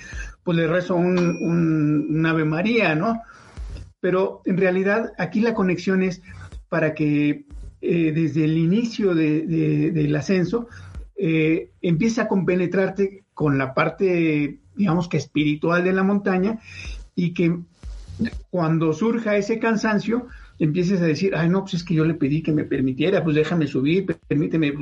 pues 0.43 0.57
le 0.57 0.68
rezo 0.68 0.95
un, 0.95 2.26
Ave 2.26 2.43
María, 2.43 2.93
¿no? 2.93 3.22
Pero 4.01 4.41
en 4.43 4.57
realidad 4.57 5.14
aquí 5.18 5.39
la 5.39 5.53
conexión 5.53 6.03
es 6.03 6.22
para 6.72 6.93
que 6.93 7.43
eh, 7.82 8.13
desde 8.15 8.45
el 8.45 8.57
inicio 8.57 9.13
del 9.13 10.15
ascenso 10.15 10.69
eh, 11.17 11.72
empiece 11.82 12.22
a 12.22 12.30
compenetrarte 12.30 13.26
con 13.34 13.57
la 13.57 13.74
parte, 13.74 14.59
digamos 14.78 15.09
que 15.09 15.17
espiritual 15.17 15.84
de 15.84 15.91
la 15.91 16.03
montaña 16.03 16.59
y 17.13 17.34
que 17.34 17.59
cuando 18.49 18.93
surja 18.93 19.36
ese 19.36 19.59
cansancio, 19.59 20.28
empieces 20.59 21.01
a 21.01 21.05
decir, 21.07 21.36
ay, 21.36 21.49
no, 21.49 21.59
pues 21.59 21.74
es 21.74 21.84
que 21.84 21.93
yo 21.93 22.05
le 22.05 22.13
pedí 22.13 22.41
que 22.41 22.53
me 22.53 22.63
permitiera, 22.63 23.22
pues 23.22 23.36
déjame 23.36 23.67
subir, 23.67 24.05
permíteme. 24.30 24.74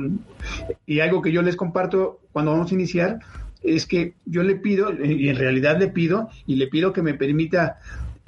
Y 0.86 1.00
algo 1.00 1.22
que 1.22 1.32
yo 1.32 1.42
les 1.42 1.56
comparto 1.56 2.20
cuando 2.30 2.52
vamos 2.52 2.70
a 2.70 2.74
iniciar 2.76 3.18
es 3.64 3.86
que 3.86 4.14
yo 4.26 4.44
le 4.44 4.54
pido, 4.54 4.92
y 4.92 5.28
en 5.28 5.36
realidad 5.36 5.80
le 5.80 5.88
pido, 5.88 6.28
y 6.46 6.54
le 6.54 6.68
pido 6.68 6.92
que 6.92 7.02
me 7.02 7.14
permita 7.14 7.80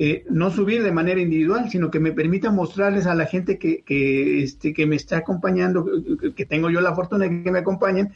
eh, 0.05 0.24
no 0.28 0.50
subir 0.50 0.82
de 0.82 0.90
manera 0.90 1.20
individual, 1.20 1.70
sino 1.70 1.88
que 1.88 2.00
me 2.00 2.11
permita 2.11 2.50
mostrarles 2.50 3.07
a 3.07 3.14
la 3.14 3.26
gente 3.26 3.57
que, 3.57 3.84
que, 3.84 4.42
este, 4.42 4.74
que 4.74 4.84
me 4.84 4.96
está 4.96 5.18
acompañando, 5.18 5.86
que 6.34 6.44
tengo 6.44 6.70
yo 6.70 6.80
la 6.80 6.92
fortuna 6.92 7.28
de 7.28 7.44
que 7.44 7.53
me 7.53 7.61
acompañen, 7.61 8.12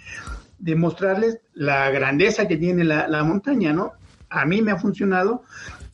de 0.59 0.75
mostrarles 0.75 1.39
la 1.55 1.89
grandeza 1.93 2.49
que 2.49 2.57
tiene 2.57 2.83
la, 2.83 3.07
la 3.07 3.23
montaña, 3.23 3.73
¿no? 3.73 3.93
A 4.31 4.45
mí 4.47 4.63
me 4.63 4.73
ha 4.73 4.79
funcionado 4.79 5.45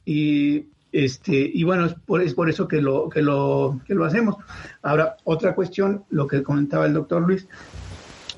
y 0.07 0.65
este, 0.93 1.35
y 1.53 1.63
bueno, 1.63 1.85
es 1.85 1.93
por, 1.93 2.23
es 2.23 2.33
por 2.33 2.49
eso 2.49 2.67
que 2.67 2.81
lo, 2.81 3.11
que, 3.11 3.21
lo, 3.21 3.79
que 3.87 3.95
lo 3.95 4.07
hacemos. 4.07 4.37
Ahora, 4.81 5.19
otra 5.25 5.55
cuestión, 5.55 6.05
lo 6.09 6.27
que 6.27 6.43
comentaba 6.43 6.87
el 6.87 6.95
doctor 6.95 7.21
Luis, 7.21 7.47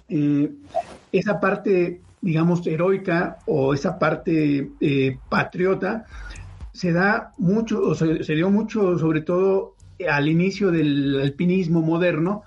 eh, 0.08 0.50
esa 1.12 1.38
parte, 1.38 2.00
digamos, 2.20 2.66
heroica 2.66 3.38
o 3.46 3.74
esa 3.74 3.96
parte 3.96 4.70
eh, 4.80 5.18
patriota 5.28 6.04
se 6.74 6.92
da 6.92 7.32
mucho, 7.38 7.80
o 7.80 7.94
se, 7.94 8.34
dio 8.34 8.50
mucho, 8.50 8.98
sobre 8.98 9.20
todo 9.20 9.76
al 10.10 10.28
inicio 10.28 10.72
del 10.72 11.20
alpinismo 11.20 11.80
moderno, 11.80 12.42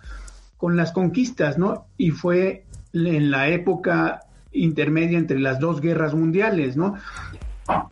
con 0.57 0.75
las 0.75 0.91
conquistas, 0.91 1.57
¿no? 1.57 1.86
Y 1.97 2.11
fue 2.11 2.65
en 2.93 3.32
la 3.32 3.47
época 3.47 4.21
intermedia 4.51 5.17
entre 5.17 5.39
las 5.39 5.59
dos 5.59 5.80
guerras 5.80 6.13
mundiales, 6.13 6.75
¿no? 6.75 6.95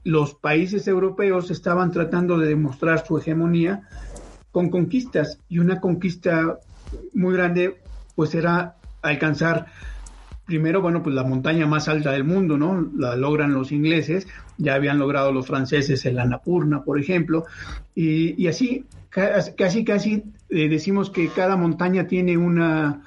Los 0.04 0.36
países 0.36 0.88
europeos 0.88 1.52
estaban 1.52 1.92
tratando 1.92 2.38
de 2.38 2.48
demostrar 2.48 3.06
su 3.06 3.18
hegemonía 3.18 3.88
con 4.52 4.70
conquistas 4.70 5.40
y 5.48 5.60
una 5.60 5.80
conquista 5.80 6.60
muy 7.14 7.34
grande 7.34 7.82
pues 8.16 8.36
era 8.36 8.76
alcanzar 9.02 9.68
primero, 10.46 10.82
bueno, 10.82 11.02
pues 11.02 11.16
la 11.16 11.24
montaña 11.24 11.66
más 11.66 11.88
alta 11.88 12.12
del 12.12 12.24
mundo, 12.24 12.58
¿no? 12.58 12.90
La 12.98 13.16
logran 13.16 13.54
los 13.54 13.72
ingleses, 13.72 14.28
ya 14.58 14.76
habían 14.76 15.00
logrado 15.00 15.32
los 15.32 15.48
franceses 15.48 16.06
el 16.06 16.20
Annapurna, 16.20 16.84
por 16.84 17.00
ejemplo, 17.00 17.46
y, 17.96 18.48
así, 18.48 18.86
casi, 19.10 19.84
casi 19.84 20.24
eh, 20.50 20.70
decimos 20.70 21.10
que 21.10 21.30
cada 21.30 21.56
montaña 21.56 22.08
tiene 22.08 22.38
una, 22.38 23.02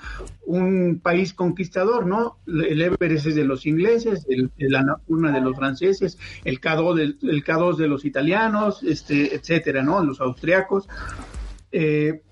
un 0.46 1.00
país 1.00 1.32
conquistador, 1.34 2.06
¿no? 2.06 2.38
El 2.46 2.80
Everest 2.80 3.26
es 3.26 3.34
de 3.36 3.44
los 3.44 3.66
ingleses, 3.66 4.26
el, 4.28 4.50
el 4.58 4.74
Annapurna 4.74 5.30
de 5.30 5.40
los 5.40 5.56
franceses, 5.56 6.18
el 6.44 6.60
K2 6.60 6.94
de, 6.94 7.02
el 7.30 7.44
K2 7.44 7.76
de 7.76 7.88
los 7.88 8.04
italianos, 8.04 8.82
este, 8.82 9.34
etcétera, 9.34 9.82
¿no? 9.82 10.02
Los 10.02 10.20
austriacos. 10.20 10.88
Eh, 11.70 12.22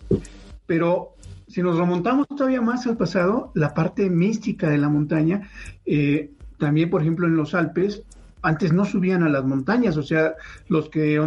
pero 0.66 1.15
si 1.56 1.62
nos 1.62 1.78
remontamos 1.78 2.28
todavía 2.28 2.60
más 2.60 2.86
al 2.86 2.98
pasado, 2.98 3.50
la 3.54 3.72
parte 3.72 4.10
mística 4.10 4.68
de 4.68 4.76
la 4.76 4.90
montaña, 4.90 5.48
eh, 5.86 6.28
también 6.58 6.90
por 6.90 7.00
ejemplo 7.00 7.26
en 7.26 7.34
los 7.34 7.54
Alpes, 7.54 8.02
antes 8.42 8.74
no 8.74 8.84
subían 8.84 9.22
a 9.22 9.30
las 9.30 9.42
montañas, 9.42 9.96
o 9.96 10.02
sea, 10.02 10.34
los 10.68 10.90
que 10.90 11.18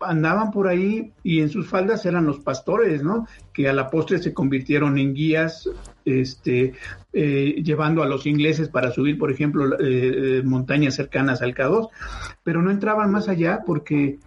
andaban 0.00 0.50
por 0.50 0.66
ahí 0.66 1.12
y 1.22 1.42
en 1.42 1.48
sus 1.48 1.68
faldas 1.68 2.04
eran 2.06 2.26
los 2.26 2.40
pastores, 2.40 3.04
¿no? 3.04 3.28
Que 3.52 3.68
a 3.68 3.72
la 3.72 3.88
postre 3.88 4.18
se 4.18 4.34
convirtieron 4.34 4.98
en 4.98 5.14
guías, 5.14 5.70
este, 6.04 6.72
eh, 7.12 7.62
llevando 7.62 8.02
a 8.02 8.08
los 8.08 8.26
ingleses 8.26 8.68
para 8.68 8.90
subir, 8.90 9.16
por 9.16 9.30
ejemplo, 9.30 9.78
eh, 9.78 10.42
montañas 10.44 10.96
cercanas 10.96 11.40
al 11.40 11.54
K2, 11.54 11.88
pero 12.42 12.62
no 12.62 12.72
entraban 12.72 13.12
más 13.12 13.28
allá 13.28 13.60
porque 13.64 14.18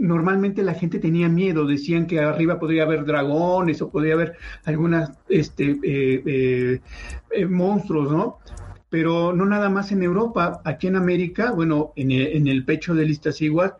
normalmente 0.00 0.62
la 0.62 0.74
gente 0.74 0.98
tenía 0.98 1.28
miedo, 1.28 1.66
decían 1.66 2.06
que 2.06 2.20
arriba 2.20 2.58
podría 2.58 2.84
haber 2.84 3.04
dragones 3.04 3.80
o 3.82 3.90
podría 3.90 4.14
haber 4.14 4.36
algunas 4.64 5.12
este, 5.28 5.78
eh, 5.82 6.22
eh, 6.26 6.80
eh, 7.30 7.46
monstruos, 7.46 8.10
¿no? 8.10 8.38
Pero 8.88 9.32
no 9.32 9.46
nada 9.46 9.68
más 9.68 9.92
en 9.92 10.02
Europa, 10.02 10.60
aquí 10.64 10.88
en 10.88 10.96
América, 10.96 11.52
bueno, 11.52 11.92
en 11.94 12.10
el, 12.10 12.26
en 12.28 12.48
el 12.48 12.64
pecho 12.64 12.94
del 12.94 13.10
Iztaccíhuatl 13.10 13.76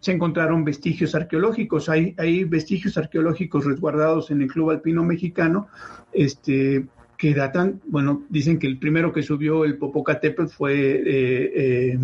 se 0.00 0.12
encontraron 0.12 0.64
vestigios 0.64 1.14
arqueológicos, 1.14 1.88
hay, 1.88 2.14
hay 2.18 2.44
vestigios 2.44 2.98
arqueológicos 2.98 3.64
resguardados 3.64 4.30
en 4.30 4.42
el 4.42 4.48
Club 4.48 4.70
Alpino 4.70 5.02
Mexicano, 5.02 5.68
este, 6.12 6.84
que 7.16 7.34
datan, 7.34 7.80
bueno, 7.86 8.24
dicen 8.28 8.58
que 8.58 8.66
el 8.66 8.78
primero 8.78 9.12
que 9.12 9.22
subió 9.22 9.64
el 9.64 9.78
Popocatépetl 9.78 10.50
fue 10.50 10.74
eh, 10.74 11.52
eh, 11.54 11.98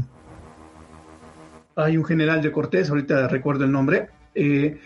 hay 1.83 1.97
un 1.97 2.05
general 2.05 2.43
de 2.43 2.53
Cortés, 2.53 2.91
ahorita 2.91 3.29
recuerdo 3.29 3.65
el 3.65 3.73
nombre, 3.73 4.09
eh, 4.33 4.79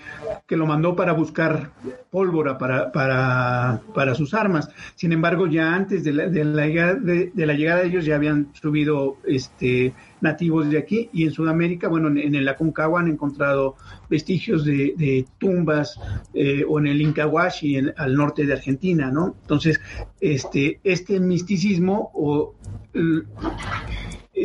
que 0.47 0.57
lo 0.57 0.67
mandó 0.67 0.97
para 0.97 1.13
buscar 1.13 1.71
pólvora 2.11 2.57
para, 2.57 2.91
para, 2.93 3.83
para, 3.95 4.15
sus 4.15 4.33
armas. 4.33 4.71
Sin 4.95 5.13
embargo, 5.13 5.47
ya 5.47 5.75
antes 5.75 6.03
de 6.03 6.13
la, 6.15 6.29
de, 6.29 6.45
la, 6.45 6.63
de, 6.95 7.31
de 7.35 7.47
llegada 7.55 7.81
de 7.81 7.89
ellos 7.89 8.07
ya 8.07 8.17
habían 8.17 8.49
subido 8.55 9.19
este, 9.27 9.93
nativos 10.23 10.71
de 10.71 10.79
aquí 10.79 11.11
y 11.13 11.25
en 11.25 11.33
Sudamérica, 11.33 11.89
bueno, 11.89 12.09
en, 12.09 12.19
en 12.19 12.35
el 12.35 12.49
Aconcagua 12.49 13.01
han 13.01 13.09
encontrado 13.09 13.77
vestigios 14.09 14.65
de, 14.65 15.27
tumbas 15.37 16.01
eh, 16.33 16.65
o 16.67 16.79
en 16.79 16.87
el 16.87 17.03
Incahuashi, 17.03 17.77
en, 17.77 17.93
al 17.99 18.15
norte 18.15 18.47
de 18.47 18.55
Argentina, 18.55 19.11
¿no? 19.11 19.37
Entonces, 19.43 19.79
este, 20.21 20.81
este 20.85 21.21
misticismo 21.21 22.11
o 22.15 22.55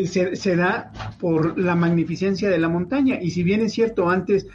se, 0.06 0.36
se, 0.36 0.56
da 0.56 0.92
por 1.20 1.58
la 1.58 1.76
magnificencia 1.76 2.50
de 2.50 2.58
la 2.58 2.70
montaña. 2.70 3.20
Y 3.22 3.32
si 3.32 3.44
bien 3.44 3.62
es 3.62 3.74
cierto, 3.74 4.10
antes 4.10 4.48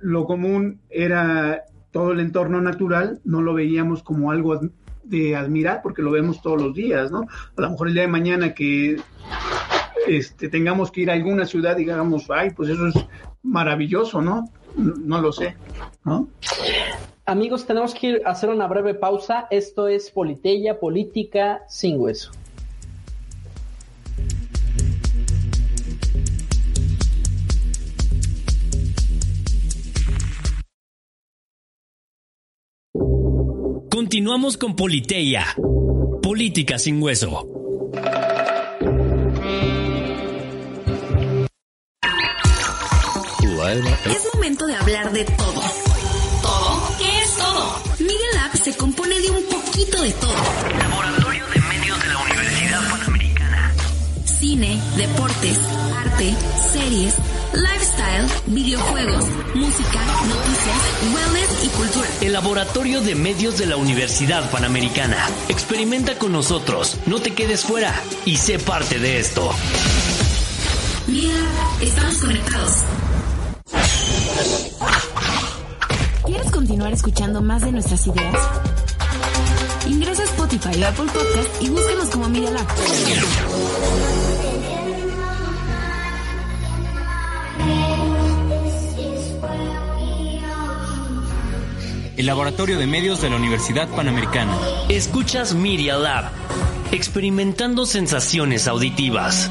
lo 0.00 0.24
común 0.24 0.80
era 0.90 1.64
todo 1.90 2.12
el 2.12 2.20
entorno 2.20 2.60
natural, 2.60 3.20
no 3.24 3.42
lo 3.42 3.54
veíamos 3.54 4.02
como 4.02 4.30
algo 4.30 4.60
de 5.04 5.36
admirar 5.36 5.80
porque 5.82 6.02
lo 6.02 6.10
vemos 6.10 6.40
todos 6.40 6.60
los 6.60 6.74
días, 6.74 7.10
¿no? 7.10 7.26
A 7.56 7.60
lo 7.60 7.70
mejor 7.70 7.88
el 7.88 7.94
día 7.94 8.02
de 8.02 8.08
mañana 8.08 8.54
que 8.54 8.96
este, 10.06 10.48
tengamos 10.48 10.90
que 10.90 11.02
ir 11.02 11.10
a 11.10 11.14
alguna 11.14 11.44
ciudad 11.44 11.76
y 11.76 11.80
digamos, 11.80 12.26
ay, 12.30 12.50
pues 12.50 12.70
eso 12.70 12.88
es 12.88 12.94
maravilloso, 13.42 14.22
¿no? 14.22 14.48
No 14.76 15.20
lo 15.20 15.32
sé, 15.32 15.56
¿no? 16.04 16.28
Amigos, 17.26 17.66
tenemos 17.66 17.94
que 17.94 18.22
hacer 18.24 18.50
una 18.50 18.66
breve 18.66 18.94
pausa. 18.94 19.46
Esto 19.50 19.86
es 19.86 20.10
Politeya, 20.10 20.80
Política 20.80 21.62
sin 21.68 22.00
Hueso. 22.00 22.32
Continuamos 34.12 34.58
con 34.58 34.76
Politeia, 34.76 35.56
Política 36.22 36.78
sin 36.78 37.02
Hueso. 37.02 37.48
Es 44.04 44.34
momento 44.34 44.66
de 44.66 44.74
hablar 44.74 45.12
de 45.12 45.24
todo. 45.24 45.62
¿Todo? 46.42 46.96
¿Qué 46.98 47.22
es 47.22 47.36
todo? 47.38 47.82
Media 48.00 48.26
Lab 48.34 48.54
se 48.54 48.76
compone 48.76 49.18
de 49.18 49.30
un 49.30 49.44
poquito 49.44 50.02
de 50.02 50.10
todo. 50.10 50.34
Laboratorio 50.78 51.46
de 51.46 51.60
Medios 51.62 52.02
de 52.02 52.08
la 52.10 52.18
Universidad 52.18 52.90
Panamericana. 52.90 53.74
Cine, 54.26 54.78
deportes, 54.98 55.58
arte, 55.96 56.34
series, 56.70 57.14
lifestyle, 57.52 58.26
videojuegos, 58.46 59.24
música, 59.54 60.00
noticias, 60.26 60.78
wellness 61.14 61.64
y 61.64 61.68
cultura. 61.68 62.08
El 62.20 62.32
Laboratorio 62.32 63.00
de 63.00 63.14
Medios 63.14 63.58
de 63.58 63.66
la 63.66 63.76
Universidad 63.76 64.50
Panamericana. 64.50 65.16
Experimenta 65.48 66.18
con 66.18 66.32
nosotros, 66.32 66.96
no 67.06 67.20
te 67.20 67.34
quedes 67.34 67.64
fuera 67.64 67.94
y 68.24 68.36
sé 68.36 68.58
parte 68.58 68.98
de 68.98 69.20
esto. 69.20 69.50
Mira, 71.06 71.34
estamos 71.80 72.16
conectados. 72.18 72.72
¿Quieres 76.24 76.50
continuar 76.50 76.92
escuchando 76.92 77.42
más 77.42 77.62
de 77.62 77.72
nuestras 77.72 78.06
ideas? 78.06 78.36
Ingresa 79.88 80.22
a 80.22 80.26
Spotify 80.26 80.82
o 80.82 80.86
Apple 80.86 81.10
Podcast 81.12 81.62
y 81.62 81.68
búscanos 81.68 82.08
como 82.08 82.28
Media 82.28 82.50
Lab. 82.52 82.66
El 92.16 92.26
Laboratorio 92.26 92.78
de 92.78 92.86
Medios 92.86 93.22
de 93.22 93.30
la 93.30 93.36
Universidad 93.36 93.88
Panamericana. 93.88 94.54
Escuchas 94.90 95.54
Media 95.54 95.96
Lab, 95.96 96.30
experimentando 96.90 97.86
sensaciones 97.86 98.68
auditivas. 98.68 99.50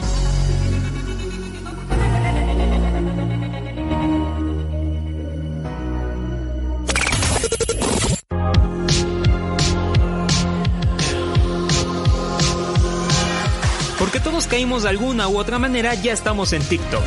Porque 13.98 14.20
todos 14.20 14.46
caímos 14.46 14.84
de 14.84 14.90
alguna 14.90 15.28
u 15.28 15.40
otra 15.40 15.58
manera, 15.58 15.96
ya 15.96 16.14
estamos 16.14 16.54
en 16.54 16.62
TikTok. 16.64 17.04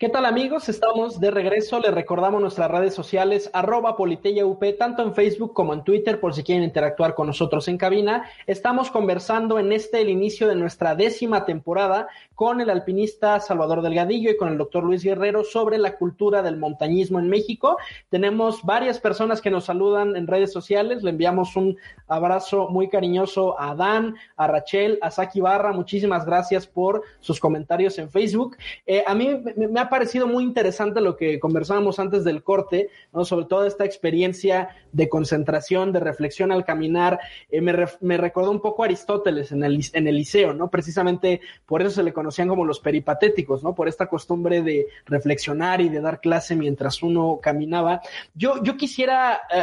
¿Qué 0.00 0.08
tal 0.08 0.26
amigos? 0.26 0.68
Estamos 0.68 1.18
de 1.18 1.32
regreso. 1.32 1.80
Les 1.80 1.92
recordamos 1.92 2.40
nuestras 2.40 2.70
redes 2.70 2.94
sociales, 2.94 3.50
arroba 3.52 3.96
UP, 3.98 4.64
tanto 4.78 5.02
en 5.02 5.12
Facebook 5.12 5.52
como 5.52 5.74
en 5.74 5.82
Twitter, 5.82 6.20
por 6.20 6.34
si 6.34 6.44
quieren 6.44 6.62
interactuar 6.62 7.16
con 7.16 7.26
nosotros 7.26 7.66
en 7.66 7.78
cabina. 7.78 8.30
Estamos 8.46 8.92
conversando 8.92 9.58
en 9.58 9.72
este, 9.72 10.00
el 10.00 10.08
inicio 10.08 10.46
de 10.46 10.54
nuestra 10.54 10.94
décima 10.94 11.44
temporada, 11.44 12.06
con 12.36 12.60
el 12.60 12.70
alpinista 12.70 13.40
Salvador 13.40 13.82
Delgadillo 13.82 14.30
y 14.30 14.36
con 14.36 14.50
el 14.50 14.58
doctor 14.58 14.84
Luis 14.84 15.02
Guerrero 15.02 15.42
sobre 15.42 15.78
la 15.78 15.96
cultura 15.96 16.42
del 16.42 16.58
montañismo 16.58 17.18
en 17.18 17.28
México. 17.28 17.76
Tenemos 18.08 18.62
varias 18.62 19.00
personas 19.00 19.40
que 19.40 19.50
nos 19.50 19.64
saludan 19.64 20.14
en 20.14 20.28
redes 20.28 20.52
sociales. 20.52 21.02
Le 21.02 21.10
enviamos 21.10 21.56
un 21.56 21.76
abrazo 22.06 22.68
muy 22.68 22.88
cariñoso 22.88 23.60
a 23.60 23.74
Dan, 23.74 24.14
a 24.36 24.46
Rachel, 24.46 25.00
a 25.02 25.10
Saki 25.10 25.40
Barra. 25.40 25.72
Muchísimas 25.72 26.24
gracias 26.24 26.68
por 26.68 27.02
sus 27.18 27.40
comentarios 27.40 27.98
en 27.98 28.08
Facebook. 28.08 28.56
Eh, 28.86 29.02
a 29.04 29.16
mí 29.16 29.34
me, 29.56 29.66
me 29.66 29.87
parecido 29.88 30.26
muy 30.26 30.44
interesante 30.44 31.00
lo 31.00 31.16
que 31.16 31.38
conversábamos 31.38 31.98
antes 31.98 32.24
del 32.24 32.42
corte, 32.42 32.90
¿no? 33.12 33.24
sobre 33.24 33.46
todo 33.46 33.66
esta 33.66 33.84
experiencia 33.84 34.70
de 34.92 35.08
concentración, 35.08 35.92
de 35.92 36.00
reflexión 36.00 36.52
al 36.52 36.64
caminar. 36.64 37.20
Eh, 37.50 37.60
me, 37.60 37.74
me, 38.00 38.16
recordó 38.16 38.50
un 38.50 38.60
poco 38.60 38.82
a 38.82 38.86
Aristóteles 38.86 39.52
en 39.52 39.62
el, 39.64 39.84
en 39.92 40.08
el 40.08 40.16
liceo, 40.16 40.54
¿no? 40.54 40.70
Precisamente 40.70 41.40
por 41.66 41.82
eso 41.82 41.90
se 41.90 42.02
le 42.02 42.12
conocían 42.12 42.48
como 42.48 42.64
los 42.64 42.80
peripatéticos, 42.80 43.62
¿no? 43.62 43.74
Por 43.74 43.88
esta 43.88 44.06
costumbre 44.06 44.62
de 44.62 44.86
reflexionar 45.06 45.80
y 45.80 45.88
de 45.88 46.00
dar 46.00 46.20
clase 46.20 46.56
mientras 46.56 47.02
uno 47.02 47.38
caminaba. 47.42 48.00
Yo, 48.34 48.62
yo 48.62 48.76
quisiera... 48.76 49.40
Eh, 49.54 49.62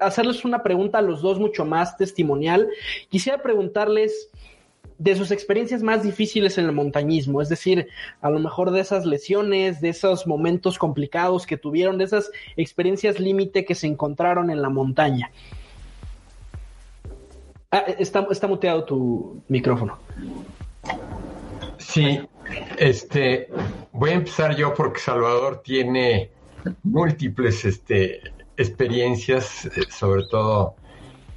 hacerles 0.00 0.44
una 0.44 0.62
pregunta 0.62 0.98
a 0.98 1.02
los 1.02 1.22
dos 1.22 1.38
mucho 1.38 1.64
más 1.64 1.96
testimonial. 1.96 2.68
Quisiera 3.08 3.42
preguntarles, 3.42 4.28
de 5.00 5.16
sus 5.16 5.30
experiencias 5.30 5.82
más 5.82 6.02
difíciles 6.02 6.58
en 6.58 6.66
el 6.66 6.72
montañismo, 6.72 7.40
es 7.40 7.48
decir, 7.48 7.88
a 8.20 8.28
lo 8.28 8.38
mejor 8.38 8.70
de 8.70 8.80
esas 8.80 9.06
lesiones, 9.06 9.80
de 9.80 9.88
esos 9.88 10.26
momentos 10.26 10.78
complicados 10.78 11.46
que 11.46 11.56
tuvieron, 11.56 11.96
de 11.96 12.04
esas 12.04 12.30
experiencias 12.58 13.18
límite 13.18 13.64
que 13.64 13.74
se 13.74 13.86
encontraron 13.86 14.50
en 14.50 14.60
la 14.60 14.68
montaña. 14.68 15.30
Ah, 17.70 17.84
está, 17.98 18.26
está 18.30 18.46
muteado 18.46 18.84
tu 18.84 19.42
micrófono. 19.48 19.98
Sí, 21.78 22.20
este, 22.76 23.48
voy 23.92 24.10
a 24.10 24.14
empezar 24.14 24.54
yo 24.54 24.74
porque 24.74 25.00
Salvador 25.00 25.62
tiene 25.64 26.30
múltiples 26.82 27.64
este, 27.64 28.20
experiencias, 28.58 29.64
eh, 29.64 29.84
sobre 29.88 30.26
todo 30.26 30.74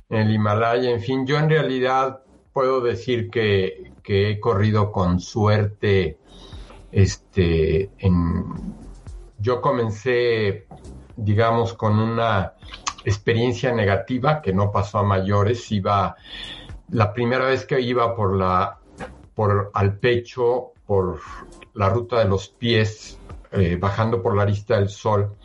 en 0.09 0.17
el 0.17 0.33
Himalaya, 0.33 0.89
en 0.89 1.01
fin, 1.01 1.25
yo 1.25 1.39
en 1.39 1.49
realidad 1.49 2.22
puedo 2.53 2.81
decir 2.81 3.29
que, 3.29 3.91
he 4.05 4.39
corrido 4.39 4.91
con 4.91 5.19
suerte. 5.19 6.19
Este, 6.91 7.89
yo 9.39 9.61
comencé, 9.61 10.67
digamos, 11.15 11.73
con 11.73 11.99
una 11.99 12.53
experiencia 13.03 13.73
negativa 13.73 14.41
que 14.41 14.53
no 14.53 14.71
pasó 14.71 14.99
a 14.99 15.03
mayores. 15.03 15.71
Iba, 15.71 16.15
la 16.89 17.13
primera 17.13 17.45
vez 17.45 17.65
que 17.65 17.81
iba 17.81 18.15
por 18.15 18.37
la, 18.37 18.77
por 19.33 19.71
al 19.73 19.97
pecho, 19.97 20.73
por 20.85 21.19
la 21.73 21.89
ruta 21.89 22.19
de 22.19 22.25
los 22.25 22.49
pies, 22.49 23.17
eh, 23.51 23.77
bajando 23.79 24.21
por 24.21 24.35
la 24.35 24.43
arista 24.43 24.77
del 24.77 24.89
sol. 24.89 25.35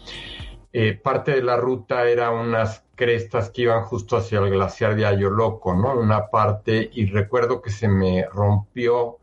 Eh, 0.72 0.92
parte 0.94 1.32
de 1.32 1.42
la 1.42 1.56
ruta 1.56 2.06
era 2.08 2.30
unas 2.30 2.84
crestas 2.98 3.50
que 3.50 3.62
iban 3.62 3.84
justo 3.84 4.16
hacia 4.16 4.40
el 4.40 4.50
glaciar 4.50 4.96
de 4.96 5.06
Ayoloco, 5.06 5.74
¿no? 5.74 5.94
Una 5.94 6.26
parte, 6.28 6.90
y 6.92 7.06
recuerdo 7.06 7.62
que 7.62 7.70
se 7.70 7.88
me 7.88 8.26
rompió 8.26 9.18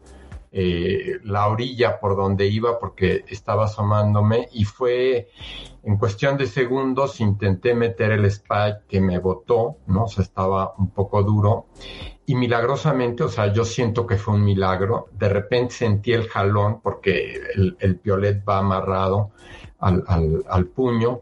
eh, 0.58 1.20
la 1.26 1.48
orilla 1.48 2.00
por 2.00 2.16
donde 2.16 2.48
iba 2.48 2.80
porque 2.80 3.26
estaba 3.28 3.66
asomándome 3.66 4.48
y 4.54 4.64
fue 4.64 5.28
en 5.84 5.98
cuestión 5.98 6.38
de 6.38 6.48
segundos 6.48 7.20
intenté 7.20 7.76
meter 7.76 8.14
el 8.14 8.24
spike 8.24 8.88
que 8.88 9.02
me 9.02 9.20
botó, 9.20 9.76
¿no? 9.88 10.06
O 10.06 10.08
sea, 10.08 10.24
estaba 10.24 10.74
un 10.78 10.92
poco 10.92 11.22
duro 11.24 11.66
y 12.26 12.36
milagrosamente, 12.36 13.24
o 13.24 13.30
sea, 13.30 13.52
yo 13.52 13.66
siento 13.66 14.08
que 14.08 14.16
fue 14.16 14.36
un 14.36 14.46
milagro, 14.46 15.10
de 15.12 15.28
repente 15.28 15.74
sentí 15.74 16.14
el 16.14 16.30
jalón 16.30 16.80
porque 16.82 17.36
el, 17.54 17.76
el 17.82 17.98
piolet 17.98 18.42
va 18.48 18.60
amarrado 18.60 19.32
al, 19.86 20.66
puño. 20.68 21.22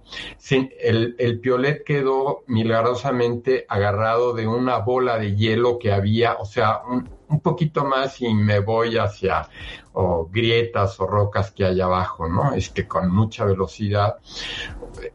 el, 0.50 1.40
piolet 1.42 1.84
quedó 1.84 2.44
milagrosamente 2.48 3.66
agarrado 3.68 4.34
de 4.34 4.48
una 4.48 4.78
bola 4.78 5.18
de 5.18 5.36
hielo 5.36 5.78
que 5.80 5.92
había, 5.92 6.36
o 6.36 6.46
sea, 6.46 6.82
un, 6.88 7.10
poquito 7.42 7.84
más 7.84 8.22
y 8.22 8.32
me 8.34 8.60
voy 8.60 8.98
hacia 8.98 9.50
o 9.94 10.30
grietas 10.32 11.00
o 11.00 11.08
rocas 11.08 11.52
que 11.52 11.66
hay 11.66 11.82
abajo, 11.82 12.30
¿no? 12.30 12.54
Es 12.54 12.70
que 12.70 12.88
con 12.88 13.12
mucha 13.12 13.44
velocidad. 13.44 14.18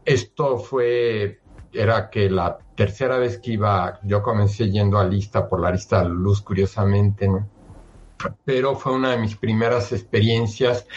Esto 0.03 0.57
fue, 0.57 1.39
era 1.71 2.09
que 2.09 2.29
la 2.29 2.57
tercera 2.75 3.17
vez 3.17 3.39
que 3.39 3.53
iba, 3.53 3.99
yo 4.03 4.21
comencé 4.21 4.69
yendo 4.69 4.99
a 4.99 5.05
lista 5.05 5.47
por 5.47 5.61
la 5.61 5.71
lista 5.71 6.03
luz, 6.03 6.41
curiosamente, 6.41 7.29
¿no? 7.29 7.47
Pero 8.45 8.75
fue 8.75 8.93
una 8.93 9.11
de 9.11 9.17
mis 9.17 9.35
primeras 9.35 9.91
experiencias 9.91 10.87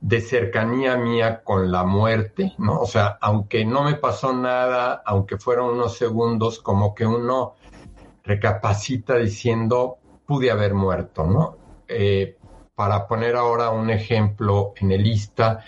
de 0.00 0.20
cercanía 0.20 0.96
mía 0.96 1.42
con 1.42 1.70
la 1.70 1.84
muerte, 1.84 2.54
¿no? 2.58 2.80
O 2.80 2.86
sea, 2.86 3.18
aunque 3.20 3.64
no 3.64 3.84
me 3.84 3.94
pasó 3.94 4.32
nada, 4.32 5.02
aunque 5.04 5.38
fueron 5.38 5.70
unos 5.70 5.96
segundos, 5.96 6.60
como 6.60 6.94
que 6.94 7.06
uno 7.06 7.54
recapacita 8.24 9.16
diciendo, 9.16 9.98
pude 10.26 10.50
haber 10.50 10.74
muerto, 10.74 11.24
¿no? 11.24 11.56
Eh, 11.88 12.36
para 12.74 13.06
poner 13.06 13.36
ahora 13.36 13.70
un 13.70 13.90
ejemplo 13.90 14.74
en 14.76 14.92
el 14.92 15.02
lista, 15.02 15.64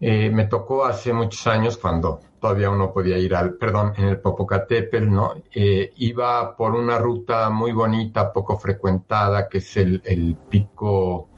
eh, 0.00 0.30
me 0.30 0.46
tocó 0.46 0.84
hace 0.84 1.12
muchos 1.12 1.46
años 1.46 1.76
cuando 1.76 2.20
todavía 2.42 2.70
uno 2.70 2.92
podía 2.92 3.16
ir 3.18 3.36
al, 3.36 3.54
perdón, 3.54 3.92
en 3.96 4.08
el 4.08 4.18
Popocatépetl, 4.18 5.08
¿no? 5.08 5.34
Eh, 5.54 5.92
iba 5.98 6.56
por 6.56 6.74
una 6.74 6.98
ruta 6.98 7.48
muy 7.50 7.70
bonita, 7.70 8.32
poco 8.32 8.58
frecuentada, 8.58 9.48
que 9.48 9.58
es 9.58 9.76
el, 9.76 10.02
el 10.04 10.36
pico 10.50 11.28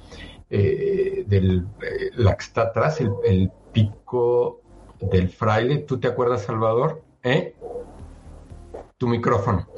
eh, 0.48 1.24
del, 1.26 1.66
eh, 1.82 2.11
la 2.14 2.34
que 2.34 2.42
está 2.42 2.62
atrás, 2.62 3.02
el, 3.02 3.12
el, 3.22 3.52
pico 3.70 4.62
del 4.98 5.28
fraile. 5.28 5.78
¿Tú 5.78 6.00
te 6.00 6.09
acuerdas, 6.09 6.44
Salvador? 6.44 7.02
¿Eh? 7.22 7.55
Tu 8.96 9.07
micrófono. 9.07 9.68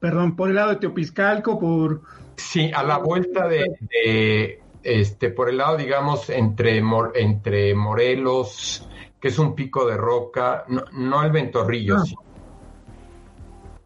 Perdón, 0.00 0.34
por 0.34 0.48
el 0.48 0.56
lado 0.56 0.70
de 0.70 0.76
Teopiscalco, 0.76 1.60
por... 1.60 2.00
Sí, 2.34 2.72
a 2.74 2.82
la 2.82 2.98
vuelta 2.98 3.46
de, 3.46 3.76
de 3.80 4.60
este, 4.82 5.30
por 5.30 5.48
el 5.50 5.58
lado, 5.58 5.76
digamos, 5.76 6.30
entre, 6.30 6.82
entre 7.14 7.74
Morelos, 7.76 8.88
que 9.24 9.28
es 9.28 9.38
un 9.38 9.54
pico 9.54 9.86
de 9.86 9.96
roca, 9.96 10.66
no, 10.92 11.22
el 11.22 11.32
ventorrillo. 11.32 11.96
Ah. 11.96 12.04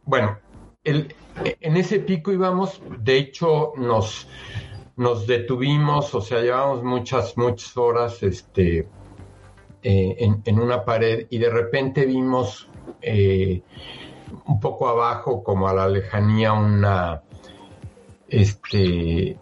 Bueno, 0.03 0.37
el, 0.83 1.15
en 1.61 1.77
ese 1.77 2.01
pico 2.01 2.33
íbamos, 2.33 2.83
de 2.99 3.19
hecho 3.19 3.73
nos, 3.77 4.27
nos 4.97 5.29
detuvimos, 5.29 6.13
o 6.13 6.21
sea, 6.21 6.41
llevamos 6.41 6.83
muchas, 6.83 7.37
muchas 7.37 7.77
horas 7.77 8.21
este, 8.25 8.89
eh, 9.85 10.33
en, 10.45 10.59
una 10.59 10.85
pared 10.85 11.29
y 11.31 11.39
de 11.39 11.51
repente 11.51 12.05
vimos 12.05 12.69
eh, 13.01 13.63
un 14.45 14.59
poco 14.59 14.89
abajo, 14.89 15.45
como 15.45 15.69
a 15.69 15.73
la 15.73 15.89
lejanía, 15.89 16.53
una, 16.53 17.23
este, 18.27 19.39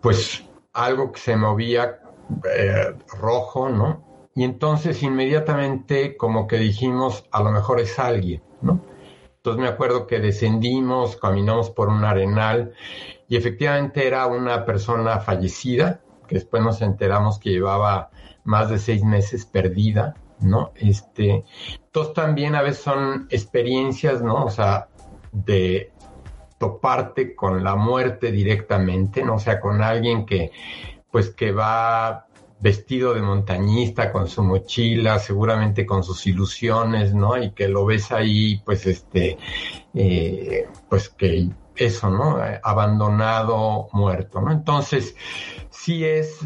pues 0.00 0.44
algo 0.74 1.10
que 1.10 1.18
se 1.18 1.34
movía 1.36 1.98
eh, 2.56 2.94
rojo, 3.20 3.68
¿no? 3.68 4.03
Y 4.34 4.44
entonces 4.44 5.02
inmediatamente 5.02 6.16
como 6.16 6.46
que 6.46 6.58
dijimos, 6.58 7.24
a 7.30 7.42
lo 7.42 7.52
mejor 7.52 7.80
es 7.80 7.98
alguien, 7.98 8.42
¿no? 8.62 8.80
Entonces 9.36 9.62
me 9.62 9.68
acuerdo 9.68 10.06
que 10.06 10.20
descendimos, 10.20 11.16
caminamos 11.16 11.70
por 11.70 11.88
un 11.88 12.04
arenal 12.04 12.72
y 13.28 13.36
efectivamente 13.36 14.06
era 14.06 14.26
una 14.26 14.64
persona 14.64 15.20
fallecida, 15.20 16.00
que 16.26 16.36
después 16.36 16.62
nos 16.62 16.80
enteramos 16.80 17.38
que 17.38 17.50
llevaba 17.50 18.10
más 18.44 18.70
de 18.70 18.78
seis 18.78 19.04
meses 19.04 19.44
perdida, 19.44 20.14
¿no? 20.40 20.72
Este, 20.76 21.44
entonces 21.76 22.14
también 22.14 22.54
a 22.54 22.62
veces 22.62 22.82
son 22.82 23.26
experiencias, 23.30 24.22
¿no? 24.22 24.44
O 24.44 24.50
sea, 24.50 24.88
de 25.32 25.92
toparte 26.58 27.34
con 27.34 27.62
la 27.62 27.76
muerte 27.76 28.32
directamente, 28.32 29.22
¿no? 29.22 29.34
O 29.34 29.38
sea, 29.38 29.60
con 29.60 29.82
alguien 29.82 30.24
que, 30.24 30.52
pues, 31.10 31.30
que 31.30 31.52
va 31.52 32.23
vestido 32.64 33.12
de 33.12 33.20
montañista 33.20 34.10
con 34.10 34.26
su 34.26 34.42
mochila, 34.42 35.18
seguramente 35.18 35.84
con 35.84 36.02
sus 36.02 36.26
ilusiones, 36.26 37.12
¿no? 37.14 37.36
Y 37.36 37.50
que 37.50 37.68
lo 37.68 37.84
ves 37.84 38.10
ahí, 38.10 38.62
pues, 38.64 38.86
este, 38.86 39.36
eh, 39.92 40.66
pues 40.88 41.10
que 41.10 41.50
eso, 41.76 42.08
¿no? 42.08 42.38
Abandonado, 42.62 43.88
muerto, 43.92 44.40
¿no? 44.40 44.50
Entonces, 44.50 45.14
sí 45.68 46.06
es, 46.06 46.38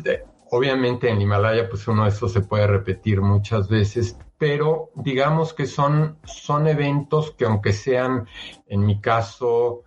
obviamente 0.50 1.08
en 1.08 1.18
el 1.18 1.22
Himalaya, 1.22 1.68
pues 1.68 1.86
uno 1.86 2.02
de 2.02 2.08
esos 2.08 2.32
se 2.32 2.40
puede 2.40 2.66
repetir 2.66 3.20
muchas 3.20 3.68
veces, 3.68 4.18
pero 4.38 4.90
digamos 4.96 5.54
que 5.54 5.66
son, 5.66 6.18
son 6.24 6.66
eventos 6.66 7.30
que 7.30 7.44
aunque 7.44 7.72
sean, 7.72 8.26
en 8.66 8.84
mi 8.84 9.00
caso, 9.00 9.84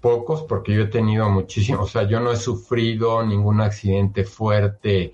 pocos, 0.00 0.42
porque 0.44 0.74
yo 0.74 0.82
he 0.84 0.86
tenido 0.86 1.28
muchísimos, 1.28 1.88
o 1.88 1.88
sea, 1.90 2.08
yo 2.08 2.20
no 2.20 2.32
he 2.32 2.36
sufrido 2.36 3.22
ningún 3.22 3.60
accidente 3.60 4.24
fuerte, 4.24 5.12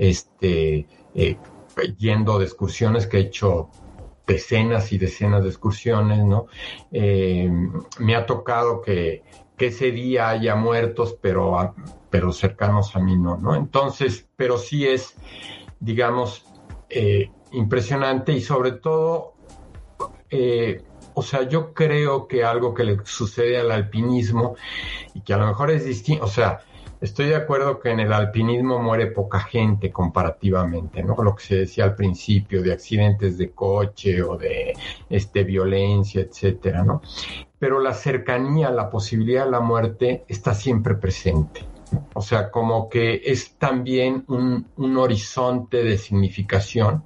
este, 0.00 0.86
eh, 1.14 1.36
yendo 1.98 2.38
de 2.38 2.46
excursiones 2.46 3.06
que 3.06 3.18
he 3.18 3.20
hecho 3.20 3.68
decenas 4.26 4.92
y 4.92 4.98
decenas 4.98 5.42
de 5.42 5.50
excursiones, 5.50 6.24
¿no? 6.24 6.46
Eh, 6.90 7.50
me 7.98 8.16
ha 8.16 8.24
tocado 8.24 8.80
que, 8.80 9.22
que, 9.58 9.66
ese 9.66 9.90
día 9.90 10.30
haya 10.30 10.54
muertos, 10.56 11.18
pero, 11.20 11.74
pero 12.08 12.32
cercanos 12.32 12.96
a 12.96 13.00
mí 13.00 13.14
no, 13.18 13.36
¿no? 13.36 13.54
Entonces, 13.54 14.26
pero 14.36 14.56
sí 14.56 14.86
es, 14.86 15.16
digamos, 15.80 16.46
eh, 16.88 17.30
impresionante 17.52 18.32
y 18.32 18.40
sobre 18.40 18.72
todo, 18.72 19.34
o 21.12 21.22
sea, 21.22 21.46
yo 21.46 21.74
creo 21.74 22.26
que 22.26 22.42
algo 22.42 22.72
que 22.72 22.84
le 22.84 23.04
sucede 23.04 23.58
al 23.58 23.70
alpinismo 23.70 24.56
y 25.12 25.20
que 25.20 25.34
a 25.34 25.36
lo 25.36 25.46
mejor 25.46 25.70
es 25.70 25.84
distinto, 25.84 26.24
o 26.24 26.28
sea, 26.28 26.60
estoy 27.00 27.26
de 27.26 27.36
acuerdo 27.36 27.80
que 27.80 27.90
en 27.90 28.00
el 28.00 28.12
alpinismo 28.12 28.78
muere 28.78 29.06
poca 29.06 29.40
gente 29.40 29.90
comparativamente, 29.90 31.02
¿no? 31.02 31.16
Lo 31.22 31.34
que 31.34 31.44
se 31.44 31.56
decía 31.56 31.84
al 31.84 31.94
principio 31.94 32.62
de 32.62 32.72
accidentes 32.72 33.38
de 33.38 33.50
coche 33.50 34.22
o 34.22 34.36
de 34.36 34.74
este 35.08 35.44
violencia, 35.44 36.20
etcétera, 36.20 36.84
¿no? 36.84 37.02
Pero 37.58 37.80
la 37.80 37.94
cercanía, 37.94 38.70
la 38.70 38.90
posibilidad 38.90 39.44
de 39.44 39.50
la 39.50 39.60
muerte 39.60 40.24
está 40.28 40.54
siempre 40.54 40.94
presente. 40.94 41.64
O 42.14 42.22
sea, 42.22 42.50
como 42.50 42.88
que 42.88 43.22
es 43.24 43.56
también 43.56 44.24
un, 44.28 44.66
un 44.76 44.96
horizonte 44.96 45.82
de 45.82 45.98
significación 45.98 47.04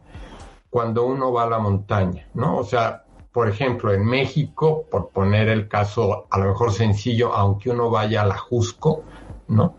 cuando 0.69 1.07
uno 1.07 1.33
va 1.33 1.45
a 1.45 1.51
la 1.51 1.59
montaña, 1.59 2.29
¿no? 2.35 2.57
O 2.57 2.65
sea, 2.65 3.05
por 3.33 3.49
ejemplo, 3.49 3.93
en 3.93 4.05
México, 4.05 4.85
por 4.91 5.09
poner 5.09 5.49
el 5.49 5.67
caso 5.69 6.27
a 6.31 6.39
lo 6.39 6.51
mejor 6.51 6.73
sencillo, 6.73 7.33
aunque 7.33 7.71
uno 7.71 7.91
vaya 7.91 8.23
a 8.23 8.27
la 8.27 8.37
Jusco, 8.37 9.03
¿no? 9.49 9.79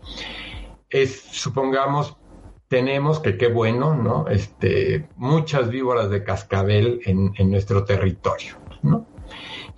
Es, 0.88 1.20
supongamos, 1.30 2.16
tenemos 2.68 3.20
que 3.20 3.36
qué 3.36 3.48
bueno, 3.48 3.94
¿no? 3.94 4.28
Este, 4.28 5.08
muchas 5.16 5.68
víboras 5.68 6.10
de 6.10 6.24
cascabel 6.24 7.00
en, 7.04 7.32
en 7.36 7.50
nuestro 7.50 7.84
territorio, 7.84 8.56
¿no? 8.82 9.06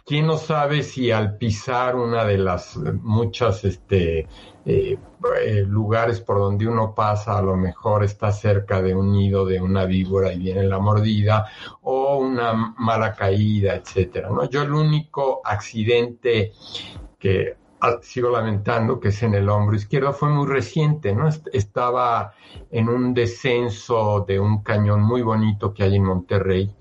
¿Quién 0.09 0.27
no 0.27 0.39
sabe 0.39 0.83
si 0.85 1.11
al 1.11 1.37
pisar 1.37 1.95
una 1.95 2.25
de 2.25 2.39
las 2.39 2.79
muchas 2.79 3.63
este, 3.67 4.27
eh, 4.65 4.99
eh, 5.45 5.65
lugares 5.67 6.23
por 6.23 6.39
donde 6.39 6.67
uno 6.67 6.95
pasa, 6.95 7.37
a 7.37 7.43
lo 7.43 7.57
mejor 7.57 8.05
está 8.05 8.33
cerca 8.33 8.81
de 8.81 8.95
un 8.95 9.13
nido 9.13 9.45
de 9.45 9.61
una 9.61 9.85
víbora 9.85 10.33
y 10.33 10.39
viene 10.39 10.63
la 10.63 10.79
mordida, 10.79 11.49
o 11.83 12.17
una 12.17 12.75
mala 12.79 13.13
caída, 13.13 13.75
etcétera, 13.75 14.31
¿no? 14.31 14.49
Yo 14.49 14.63
el 14.63 14.73
único 14.73 15.43
accidente 15.45 16.53
que 17.19 17.57
sigo 18.03 18.31
lamentando 18.31 19.01
que 19.01 19.09
es 19.09 19.23
en 19.23 19.35
el 19.35 19.49
hombro 19.49 19.77
izquierdo 19.77 20.13
fue 20.13 20.29
muy 20.29 20.47
reciente, 20.47 21.15
¿no? 21.15 21.29
Estaba 21.53 22.33
en 22.71 22.89
un 22.89 23.15
descenso 23.15 24.25
de 24.27 24.41
un 24.41 24.63
cañón 24.63 25.03
muy 25.03 25.23
bonito 25.23 25.73
que 25.73 25.85
hay 25.85 25.97
en 25.97 26.05
Monterrey 26.05 26.75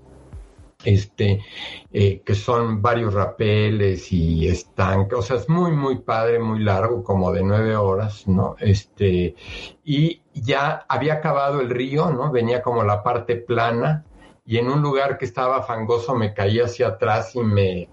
este, 0.84 1.44
eh, 1.92 2.22
que 2.24 2.34
son 2.34 2.80
varios 2.80 3.12
rapeles 3.12 4.12
y 4.12 4.46
estanques, 4.48 5.18
o 5.18 5.22
sea, 5.22 5.36
es 5.36 5.48
muy, 5.48 5.72
muy 5.72 5.98
padre, 5.98 6.38
muy 6.38 6.60
largo, 6.60 7.02
como 7.02 7.32
de 7.32 7.42
nueve 7.42 7.76
horas, 7.76 8.28
¿no? 8.28 8.54
Este, 8.60 9.34
y 9.84 10.22
ya 10.34 10.86
había 10.88 11.14
acabado 11.14 11.60
el 11.60 11.70
río, 11.70 12.10
¿no? 12.10 12.30
Venía 12.30 12.62
como 12.62 12.84
la 12.84 13.02
parte 13.02 13.36
plana 13.36 14.04
y 14.46 14.58
en 14.58 14.68
un 14.68 14.80
lugar 14.80 15.18
que 15.18 15.24
estaba 15.24 15.62
fangoso 15.62 16.14
me 16.14 16.32
caí 16.32 16.60
hacia 16.60 16.88
atrás 16.88 17.34
y 17.34 17.40
me 17.40 17.88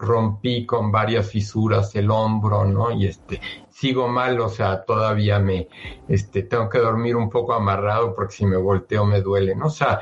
rompí 0.00 0.64
con 0.64 0.90
varias 0.90 1.30
fisuras 1.30 1.94
el 1.94 2.10
hombro, 2.10 2.64
¿no? 2.64 2.90
Y 2.90 3.06
este, 3.06 3.40
sigo 3.68 4.08
mal, 4.08 4.40
o 4.40 4.48
sea, 4.48 4.84
todavía 4.84 5.38
me, 5.38 5.68
este, 6.08 6.42
tengo 6.42 6.68
que 6.68 6.78
dormir 6.78 7.16
un 7.16 7.28
poco 7.28 7.52
amarrado 7.52 8.14
porque 8.14 8.36
si 8.36 8.46
me 8.46 8.56
volteo 8.56 9.04
me 9.04 9.20
duele, 9.20 9.54
¿no? 9.54 9.66
O 9.66 9.70
sea, 9.70 10.00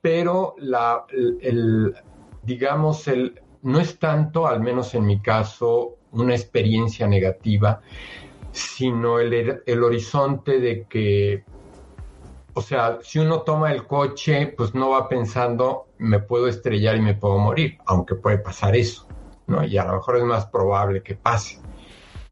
pero 0.00 0.54
la, 0.58 1.04
el, 1.10 1.94
digamos, 2.42 3.06
el, 3.08 3.40
no 3.62 3.78
es 3.78 3.98
tanto, 3.98 4.46
al 4.46 4.60
menos 4.60 4.94
en 4.94 5.04
mi 5.04 5.20
caso, 5.20 5.96
una 6.12 6.34
experiencia 6.34 7.06
negativa, 7.06 7.80
sino 8.52 9.18
el, 9.18 9.62
el 9.66 9.84
horizonte 9.84 10.60
de 10.60 10.84
que, 10.84 11.44
o 12.54 12.62
sea, 12.62 13.00
si 13.02 13.18
uno 13.18 13.42
toma 13.42 13.70
el 13.70 13.86
coche, 13.86 14.46
pues 14.56 14.74
no 14.74 14.90
va 14.90 15.10
pensando, 15.10 15.88
me 15.98 16.20
puedo 16.20 16.48
estrellar 16.48 16.96
y 16.96 17.00
me 17.00 17.14
puedo 17.14 17.36
morir, 17.36 17.76
aunque 17.84 18.14
puede 18.14 18.38
pasar 18.38 18.74
eso, 18.76 19.05
¿no? 19.46 19.64
Y 19.64 19.78
a 19.78 19.84
lo 19.84 19.94
mejor 19.94 20.16
es 20.16 20.24
más 20.24 20.46
probable 20.46 21.02
que 21.02 21.14
pase. 21.14 21.60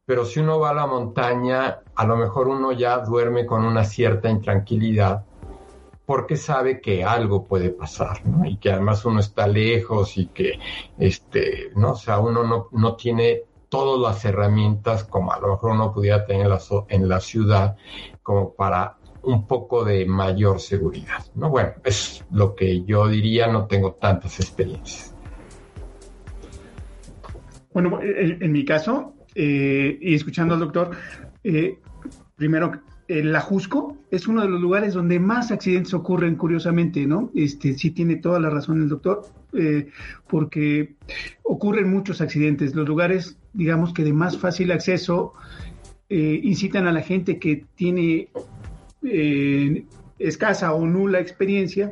Pero 0.06 0.24
si 0.24 0.40
uno 0.40 0.58
va 0.58 0.70
a 0.70 0.74
la 0.74 0.86
montaña, 0.86 1.80
a 1.94 2.06
lo 2.06 2.16
mejor 2.16 2.48
uno 2.48 2.72
ya 2.72 2.98
duerme 2.98 3.46
con 3.46 3.64
una 3.64 3.84
cierta 3.84 4.28
intranquilidad 4.28 5.24
porque 6.06 6.36
sabe 6.36 6.80
que 6.80 7.04
algo 7.04 7.44
puede 7.44 7.70
pasar. 7.70 8.20
Y 8.44 8.58
que 8.58 8.72
además 8.72 9.04
uno 9.04 9.20
está 9.20 9.46
lejos 9.46 10.18
y 10.18 10.26
que, 10.26 10.58
este, 10.98 11.70
¿no? 11.76 11.92
O 11.92 11.96
sea, 11.96 12.18
uno 12.18 12.44
no, 12.44 12.68
no 12.72 12.96
tiene 12.96 13.44
todas 13.70 14.00
las 14.00 14.24
herramientas 14.24 15.04
como 15.04 15.32
a 15.32 15.40
lo 15.40 15.48
mejor 15.48 15.72
uno 15.72 15.92
pudiera 15.92 16.26
tener 16.26 16.46
en 16.46 16.50
la, 16.50 16.60
en 16.88 17.08
la 17.08 17.20
ciudad 17.20 17.76
como 18.22 18.52
para 18.54 18.98
un 19.22 19.46
poco 19.46 19.84
de 19.84 20.04
mayor 20.04 20.60
seguridad, 20.60 21.24
¿no? 21.34 21.48
Bueno, 21.48 21.72
es 21.82 22.24
lo 22.30 22.54
que 22.54 22.84
yo 22.84 23.08
diría, 23.08 23.46
no 23.46 23.66
tengo 23.66 23.94
tantas 23.94 24.38
experiencias. 24.38 25.13
Bueno, 27.74 27.98
en, 28.02 28.52
mi 28.52 28.64
caso, 28.64 29.14
eh, 29.34 29.98
y 30.00 30.14
escuchando 30.14 30.54
al 30.54 30.60
doctor, 30.60 30.92
eh, 31.42 31.78
primero 32.36 32.80
el 33.08 33.34
Ajusco 33.36 33.98
es 34.10 34.26
uno 34.26 34.42
de 34.42 34.48
los 34.48 34.60
lugares 34.60 34.94
donde 34.94 35.18
más 35.18 35.50
accidentes 35.50 35.92
ocurren, 35.92 36.36
curiosamente, 36.36 37.06
¿no? 37.06 37.30
Este, 37.34 37.74
sí 37.74 37.90
tiene 37.90 38.16
toda 38.16 38.40
la 38.40 38.48
razón 38.48 38.80
el 38.80 38.88
doctor, 38.88 39.26
eh, 39.52 39.88
porque 40.28 40.94
ocurren 41.42 41.90
muchos 41.90 42.20
accidentes. 42.20 42.74
Los 42.74 42.88
lugares, 42.88 43.38
digamos 43.52 43.92
que 43.92 44.04
de 44.04 44.12
más 44.12 44.38
fácil 44.38 44.72
acceso, 44.72 45.34
eh, 46.08 46.40
incitan 46.42 46.86
a 46.86 46.92
la 46.92 47.02
gente 47.02 47.38
que 47.38 47.66
tiene 47.74 48.28
eh, 49.02 49.84
escasa 50.18 50.72
o 50.72 50.86
nula 50.86 51.20
experiencia 51.20 51.90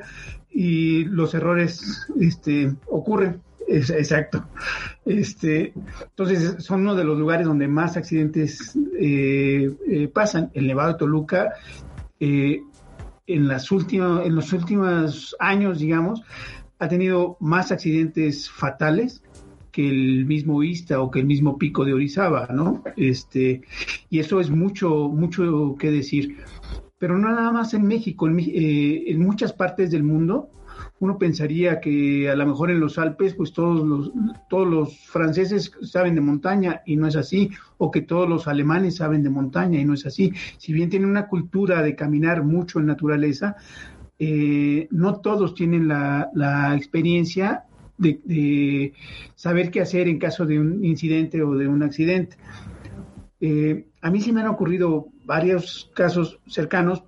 y 0.50 1.04
los 1.04 1.34
errores 1.34 2.06
este, 2.20 2.72
ocurren 2.86 3.40
exacto. 3.68 4.44
Este, 5.04 5.72
entonces, 6.02 6.64
son 6.64 6.82
uno 6.82 6.94
de 6.94 7.04
los 7.04 7.18
lugares 7.18 7.46
donde 7.46 7.68
más 7.68 7.96
accidentes 7.96 8.76
eh, 8.98 9.70
eh, 9.88 10.08
pasan. 10.08 10.50
El 10.54 10.66
Nevado 10.66 10.92
de 10.92 10.98
Toluca, 10.98 11.52
eh, 12.20 12.62
en, 13.26 13.48
las 13.48 13.70
últimas, 13.70 14.26
en 14.26 14.34
los 14.34 14.52
últimos 14.52 15.36
años, 15.38 15.78
digamos, 15.78 16.22
ha 16.78 16.88
tenido 16.88 17.36
más 17.40 17.72
accidentes 17.72 18.50
fatales 18.50 19.22
que 19.70 19.88
el 19.88 20.26
mismo 20.26 20.62
Ista 20.62 21.00
o 21.00 21.10
que 21.10 21.20
el 21.20 21.26
mismo 21.26 21.56
pico 21.56 21.84
de 21.84 21.94
Orizaba, 21.94 22.48
¿no? 22.52 22.84
Este, 22.96 23.62
y 24.10 24.18
eso 24.18 24.40
es 24.40 24.50
mucho, 24.50 25.08
mucho 25.08 25.76
que 25.78 25.90
decir. 25.90 26.36
Pero 26.98 27.18
no 27.18 27.30
nada 27.30 27.50
más 27.50 27.72
en 27.74 27.86
México, 27.86 28.28
en, 28.28 28.38
en 28.38 29.18
muchas 29.18 29.52
partes 29.52 29.90
del 29.90 30.02
mundo 30.02 30.50
uno 31.02 31.18
pensaría 31.18 31.80
que 31.80 32.30
a 32.30 32.36
lo 32.36 32.46
mejor 32.46 32.70
en 32.70 32.78
los 32.78 32.96
Alpes, 32.96 33.34
pues 33.34 33.52
todos 33.52 33.84
los, 33.84 34.12
todos 34.48 34.68
los 34.68 34.98
franceses 35.00 35.72
saben 35.82 36.14
de 36.14 36.20
montaña 36.20 36.82
y 36.86 36.94
no 36.94 37.08
es 37.08 37.16
así, 37.16 37.50
o 37.76 37.90
que 37.90 38.02
todos 38.02 38.28
los 38.28 38.46
alemanes 38.46 38.98
saben 38.98 39.24
de 39.24 39.28
montaña 39.28 39.80
y 39.80 39.84
no 39.84 39.94
es 39.94 40.06
así. 40.06 40.32
Si 40.58 40.72
bien 40.72 40.90
tienen 40.90 41.10
una 41.10 41.26
cultura 41.26 41.82
de 41.82 41.96
caminar 41.96 42.44
mucho 42.44 42.78
en 42.78 42.86
naturaleza, 42.86 43.56
eh, 44.16 44.86
no 44.92 45.16
todos 45.16 45.56
tienen 45.56 45.88
la, 45.88 46.72
experiencia 46.76 47.64
de, 47.98 48.92
saber 49.34 49.72
qué 49.72 49.80
hacer 49.80 50.06
en 50.06 50.20
caso 50.20 50.46
de 50.46 50.60
un 50.60 50.84
incidente 50.84 51.42
o 51.42 51.56
de 51.56 51.66
un 51.66 51.82
accidente. 51.82 52.36
Eh, 53.40 53.88
a 54.02 54.08
mí 54.08 54.20
sí 54.20 54.30
me 54.30 54.42
han 54.42 54.46
ocurrido 54.46 55.08
varios 55.24 55.90
casos 55.96 56.38
cercanos 56.46 57.02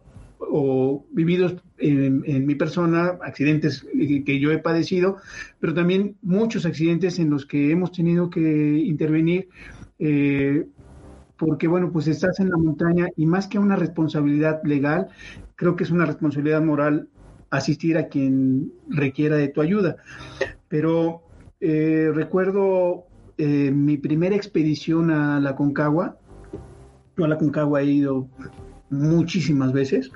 o 0.51 1.07
vividos 1.11 1.57
en, 1.79 2.47
mi 2.47 2.55
persona, 2.55 3.19
accidentes 3.23 3.87
que 4.25 4.41
yo 4.41 4.53
he 4.53 4.59
padecido, 4.59 5.17
pero 5.61 5.75
también 5.75 6.17
muchos 6.23 6.67
accidentes 6.67 7.19
en 7.19 7.31
los 7.31 7.47
que 7.47 7.71
hemos 7.71 7.93
tenido 7.93 8.31
que 8.31 8.41
intervenir 8.41 9.49
eh, 9.99 10.67
porque 11.37 11.69
bueno, 11.69 11.91
pues 11.93 12.07
estás 12.07 12.41
en 12.41 12.51
la 12.51 12.57
montaña 12.57 13.09
y 13.17 13.27
más 13.27 13.49
que 13.49 13.59
una 13.59 13.77
responsabilidad 13.77 14.63
legal, 14.65 15.09
creo 15.57 15.77
que 15.77 15.85
es 15.85 15.91
una 15.91 16.07
responsabilidad 16.07 16.63
moral 16.63 17.09
asistir 17.51 17.99
a 17.99 18.09
quien 18.09 18.73
requiera 18.89 19.37
de 19.37 19.49
tu 19.49 19.61
ayuda. 19.61 19.97
Pero 20.69 21.23
eh, 21.61 22.11
recuerdo 22.15 23.07
eh, 23.39 23.71
mi 23.71 23.97
primera 23.97 24.37
expedición 24.37 25.11
a 25.11 25.41
la 25.41 25.57
Concagua, 25.57 26.19
yo 27.17 27.25
a 27.25 27.29
la 27.29 27.39
Concagua 27.39 27.83
he 27.83 27.87
ido 27.87 28.29
muchísimas 28.91 29.73
veces, 29.73 30.11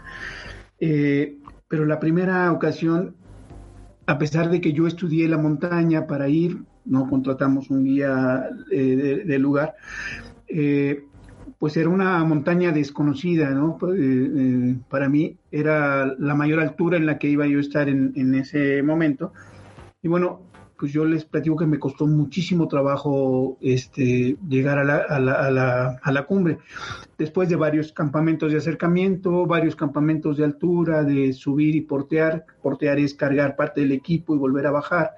eh, 0.81 1.37
pero 1.69 1.85
la 1.85 2.01
primera 2.01 2.51
ocasión, 2.53 3.16
a 4.07 4.19
pesar 4.19 4.51
de 4.51 4.61
que 4.61 4.73
yo 4.73 4.87
estudié 4.87 5.29
la 5.29 5.39
montaña 5.39 6.07
para 6.07 6.29
ir, 6.29 6.62
no 6.85 7.09
contratamos 7.09 7.71
un 7.71 7.85
guía 7.85 8.49
del 8.71 9.27
de 9.27 9.39
lugar, 9.39 9.75
pues 11.59 11.77
era 11.77 11.91
una 11.91 12.25
montaña 12.25 12.73
desconocida, 12.73 13.51
¿no? 13.51 13.79
para 14.89 15.09
mí 15.11 15.37
era 15.51 16.14
la 16.19 16.35
mayor 16.35 16.61
altura 16.61 16.97
en 16.97 17.05
la 17.05 17.19
que 17.19 17.29
iba 17.29 17.47
yo 17.47 17.59
a 17.59 17.61
estar 17.61 17.89
en, 17.89 18.12
en 18.16 18.35
ese 18.35 18.83
momento. 18.83 19.33
Y 20.01 20.09
bueno, 20.09 20.48
pues 20.79 20.93
yo 20.93 21.05
les 21.05 21.24
platico 21.24 21.57
que 21.57 21.66
me 21.66 21.79
costó 21.79 22.07
muchísimo 22.07 22.68
trabajo 22.68 23.59
este, 23.61 24.37
llegar 24.49 24.79
a 24.79 24.85
la, 24.85 24.97
a, 24.97 25.18
la, 25.18 25.33
a, 25.33 25.51
la, 25.51 26.01
a 26.01 26.12
la, 26.12 26.22
cumbre. 26.24 26.59
Después 27.18 27.49
de 27.49 27.57
varios 27.57 27.93
campamentos 27.93 28.53
de 28.53 28.59
acercamiento, 28.59 29.45
varios 29.47 29.74
campamentos 29.74 30.37
de 30.37 30.45
altura, 30.45 31.03
de 31.03 31.33
subir 31.33 31.74
y 31.74 31.81
portear. 31.81 32.47
Portear 32.62 33.01
es 33.01 33.14
cargar 33.14 33.57
parte 33.57 33.81
del 33.81 33.93
equipo 33.93 34.37
y 34.37 34.39
volver 34.39 34.68
a 34.68 34.70
bajar. 34.70 35.14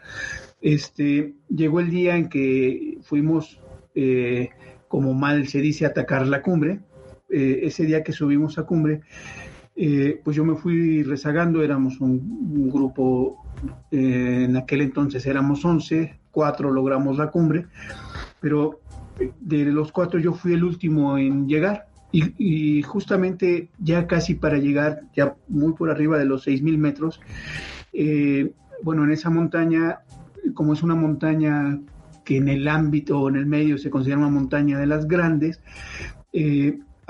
Este, 0.63 1.35
llegó 1.49 1.81
el 1.81 1.91
día 1.91 2.17
en 2.17 2.31
que 2.31 2.99
fuimos, 3.03 3.61
eh, 3.95 4.49
como 4.89 5.13
mal 5.13 5.47
se 5.47 5.61
dice, 5.61 5.85
atacar 5.85 6.27
la 6.27 6.41
cumbre. 6.41 6.81
Eh, 7.29 7.61
ese 7.65 7.85
día 7.85 8.03
que 8.03 8.13
subimos 8.13 8.59
a 8.59 8.65
cumbre, 8.65 9.03
eh, 9.77 10.21
pues 10.23 10.37
yo 10.37 10.45
me 10.45 10.57
fui 10.57 11.03
rezagando, 11.03 11.63
éramos 11.63 12.01
un, 12.01 12.69
grupo 12.71 13.45
eh, 13.91 14.45
en 14.45 14.57
aquel 14.57 14.83
entonces 14.83 15.25
éramos 15.27 15.65
11, 15.65 16.19
cuatro 16.31 16.71
logramos 16.71 17.17
la 17.17 17.31
cumbre, 17.31 17.67
pero 18.41 18.81
de 19.41 19.65
los 19.67 19.93
cuatro 19.93 20.19
yo 20.19 20.33
fui 20.33 20.55
el 20.55 20.65
último 20.65 21.19
en 21.19 21.49
llegar. 21.49 21.87
Y, 22.13 22.83
justamente 22.83 23.69
ya 23.79 24.09
casi 24.09 24.35
para 24.35 24.59
llegar, 24.59 25.03
ya 25.15 25.37
muy 25.47 25.75
por 25.75 25.91
arriba 25.91 26.19
de 26.19 26.25
los 26.25 26.45
6.000 26.45 26.77
metros, 26.77 27.21
eh, 27.93 28.51
bueno, 28.83 29.05
en 29.05 29.13
esa 29.13 29.31
montaña, 29.31 30.01
como 30.55 30.73
es 30.73 30.83
una 30.83 30.97
montaña 30.97 31.79
que 32.25 32.39
en 32.39 32.49
el 32.49 32.67
ámbito 32.67 33.21
o 33.21 33.29
en 33.29 33.37
el 33.37 33.47
medio 33.47 33.79
se 33.79 33.91
considera 33.91 34.19
una 34.19 34.29
montaña 34.29 34.77
de 34.81 34.87
las 34.87 35.07
grandes, 35.07 35.61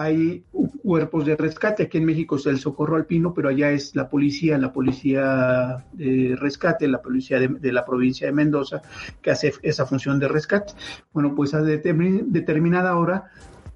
hay 0.00 0.44
cuerpos 0.82 1.26
de 1.26 1.36
rescate. 1.36 1.82
Aquí 1.82 1.98
en 1.98 2.06
México 2.06 2.36
es 2.36 2.46
el 2.46 2.58
socorro 2.58 2.96
alpino, 2.96 3.34
pero 3.34 3.50
allá 3.50 3.70
es 3.70 3.94
la 3.94 4.08
policía, 4.08 4.56
la 4.56 4.72
policía 4.72 5.84
de 5.92 6.36
rescate, 6.40 6.88
la 6.88 7.02
policía 7.02 7.38
de, 7.38 7.72
la 7.72 7.84
provincia 7.84 8.26
de 8.26 8.32
Mendoza, 8.32 8.80
que 9.20 9.30
hace 9.30 9.52
esa 9.60 9.84
función 9.84 10.18
de 10.18 10.28
rescate. 10.28 10.72
Bueno, 11.12 11.34
pues 11.34 11.52
a 11.52 11.60
determin, 11.60 12.32
determinada 12.32 12.96
hora 12.96 13.30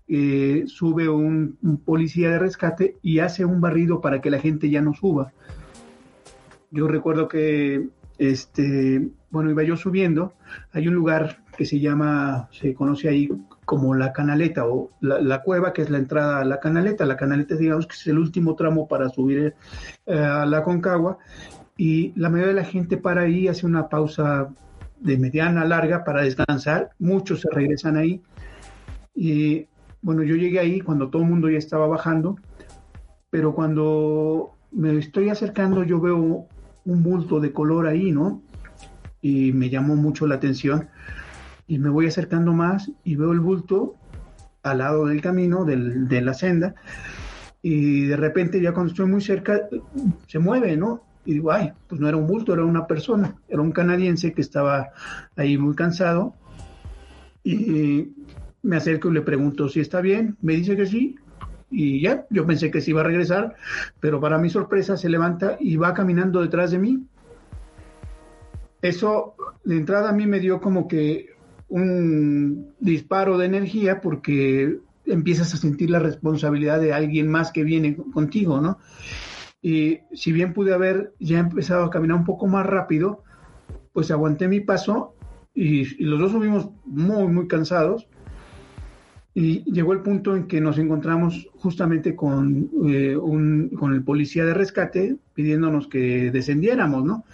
eh, 0.08 0.64
sube 0.66 1.10
un, 1.10 1.58
un, 1.62 1.76
policía 1.76 2.30
de 2.30 2.38
rescate 2.38 2.96
y 3.02 3.18
hace 3.18 3.44
un 3.44 3.60
barrido 3.60 4.00
para 4.00 4.22
que 4.22 4.30
la 4.30 4.38
gente 4.38 4.70
ya 4.70 4.80
no 4.80 4.94
suba. 4.94 5.34
Yo 6.70 6.88
recuerdo 6.88 7.28
que, 7.28 7.86
este, 8.16 9.10
bueno, 9.28 9.50
iba 9.50 9.62
yo 9.62 9.76
subiendo, 9.76 10.32
hay 10.72 10.88
un 10.88 10.94
lugar 10.94 11.44
que 11.58 11.66
se 11.66 11.80
llama, 11.80 12.48
se 12.50 12.72
conoce 12.72 13.10
ahí 13.10 13.28
como 13.64 13.94
la 13.94 14.12
canaleta 14.12 14.66
o 14.66 14.90
la, 15.00 15.20
la, 15.20 15.42
cueva 15.42 15.72
que 15.72 15.82
es 15.82 15.90
la 15.90 15.98
entrada 15.98 16.40
a 16.40 16.44
la 16.44 16.60
canaleta. 16.60 17.04
La 17.04 17.16
canaleta 17.16 17.56
digamos 17.56 17.86
que 17.86 17.94
es 17.94 18.06
el 18.06 18.18
último 18.18 18.54
tramo 18.54 18.86
para 18.88 19.08
subir 19.08 19.54
eh, 20.06 20.18
a 20.18 20.46
la 20.46 20.62
Concagua 20.62 21.18
y 21.76 22.12
la 22.16 22.30
mayoría 22.30 22.54
de 22.54 22.60
la 22.60 22.64
gente 22.64 22.96
para 22.96 23.22
ahí, 23.22 23.48
hace 23.48 23.66
una 23.66 23.88
pausa 23.88 24.48
de 25.00 25.18
mediana 25.18 25.64
larga 25.64 26.04
para 26.04 26.22
descansar, 26.22 26.90
muchos 26.98 27.40
se 27.40 27.48
regresan 27.50 27.96
ahí 27.96 28.22
y 29.14 29.66
bueno, 30.02 30.22
yo 30.22 30.36
llegué 30.36 30.60
ahí 30.60 30.80
cuando 30.80 31.08
todo 31.08 31.22
el 31.22 31.28
mundo 31.28 31.50
ya 31.50 31.58
estaba 31.58 31.86
bajando, 31.86 32.36
pero 33.30 33.54
cuando 33.54 34.56
me 34.70 34.96
estoy 34.98 35.30
acercando 35.30 35.82
yo 35.82 36.00
veo 36.00 36.46
un 36.84 37.02
bulto 37.02 37.40
de 37.40 37.52
color 37.52 37.86
ahí, 37.86 38.12
¿no? 38.12 38.42
Y 39.20 39.52
me 39.52 39.70
llamó 39.70 39.96
mucho 39.96 40.26
la 40.26 40.36
atención 40.36 40.88
y 41.66 41.78
me 41.78 41.88
voy 41.88 42.06
acercando 42.06 42.52
más 42.52 42.90
y 43.04 43.16
veo 43.16 43.32
el 43.32 43.40
bulto 43.40 43.94
al 44.62 44.78
lado 44.78 45.06
del 45.06 45.20
camino, 45.20 45.64
del, 45.64 46.08
de 46.08 46.20
la 46.20 46.34
senda, 46.34 46.74
y 47.62 48.06
de 48.06 48.16
repente 48.16 48.60
ya 48.60 48.72
cuando 48.72 48.92
estoy 48.92 49.06
muy 49.06 49.20
cerca 49.20 49.68
se 50.26 50.38
mueve, 50.38 50.76
¿no? 50.76 51.02
Y 51.26 51.34
digo, 51.34 51.52
ay, 51.52 51.72
pues 51.88 52.00
no 52.00 52.08
era 52.08 52.16
un 52.16 52.26
bulto, 52.26 52.52
era 52.52 52.64
una 52.64 52.86
persona, 52.86 53.36
era 53.48 53.62
un 53.62 53.72
canadiense 53.72 54.32
que 54.32 54.42
estaba 54.42 54.90
ahí 55.36 55.56
muy 55.58 55.74
cansado, 55.74 56.34
y 57.42 58.12
me 58.62 58.76
acerco 58.76 59.10
y 59.10 59.14
le 59.14 59.20
pregunto 59.22 59.68
si 59.68 59.80
está 59.80 60.00
bien, 60.00 60.36
me 60.40 60.54
dice 60.54 60.76
que 60.76 60.86
sí, 60.86 61.16
y 61.70 62.00
ya, 62.00 62.26
yo 62.30 62.46
pensé 62.46 62.70
que 62.70 62.80
se 62.80 62.90
iba 62.90 63.00
a 63.00 63.04
regresar, 63.04 63.56
pero 64.00 64.20
para 64.20 64.38
mi 64.38 64.48
sorpresa 64.48 64.96
se 64.96 65.08
levanta 65.08 65.56
y 65.58 65.76
va 65.76 65.92
caminando 65.92 66.40
detrás 66.40 66.70
de 66.70 66.78
mí. 66.78 67.06
Eso 68.80 69.34
de 69.64 69.76
entrada 69.76 70.10
a 70.10 70.12
mí 70.12 70.26
me 70.26 70.38
dio 70.40 70.60
como 70.60 70.86
que 70.86 71.33
un 71.74 72.72
disparo 72.78 73.36
de 73.36 73.46
energía 73.46 74.00
porque 74.00 74.78
empiezas 75.06 75.52
a 75.54 75.56
sentir 75.56 75.90
la 75.90 75.98
responsabilidad 75.98 76.80
de 76.80 76.92
alguien 76.92 77.28
más 77.28 77.50
que 77.50 77.64
viene 77.64 77.96
contigo, 77.96 78.60
¿no? 78.60 78.78
Y 79.60 79.98
si 80.12 80.30
bien 80.30 80.52
pude 80.52 80.72
haber 80.72 81.14
ya 81.18 81.40
empezado 81.40 81.82
a 81.82 81.90
caminar 81.90 82.16
un 82.16 82.24
poco 82.24 82.46
más 82.46 82.64
rápido, 82.64 83.24
pues 83.92 84.12
aguanté 84.12 84.46
mi 84.46 84.60
paso 84.60 85.16
y, 85.52 86.04
los 86.04 86.20
dos 86.20 86.30
subimos 86.30 86.68
muy, 86.84 87.26
muy 87.26 87.48
cansados. 87.48 88.06
Y 89.34 89.64
llegó 89.64 89.94
el 89.94 90.02
punto 90.02 90.36
en 90.36 90.46
que 90.46 90.60
nos 90.60 90.78
encontramos 90.78 91.48
justamente 91.56 92.14
con, 92.14 92.70
eh, 92.86 93.16
un, 93.16 93.70
con 93.70 93.94
el 93.94 94.04
policía 94.04 94.44
de 94.44 94.54
rescate 94.54 95.16
pidiéndonos 95.34 95.88
que 95.88 96.30
descendiéramos, 96.30 97.04
¿no? 97.04 97.24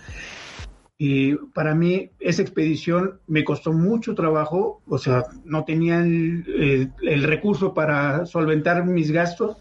Y 1.02 1.34
para 1.54 1.74
mí 1.74 2.10
esa 2.18 2.42
expedición 2.42 3.20
me 3.26 3.42
costó 3.42 3.72
mucho 3.72 4.14
trabajo, 4.14 4.82
o 4.86 4.98
sea, 4.98 5.24
no 5.46 5.64
tenía 5.64 6.00
el, 6.00 6.92
el, 7.00 7.22
recurso 7.22 7.72
para 7.72 8.26
solventar 8.26 8.84
mis 8.84 9.10
gastos 9.10 9.56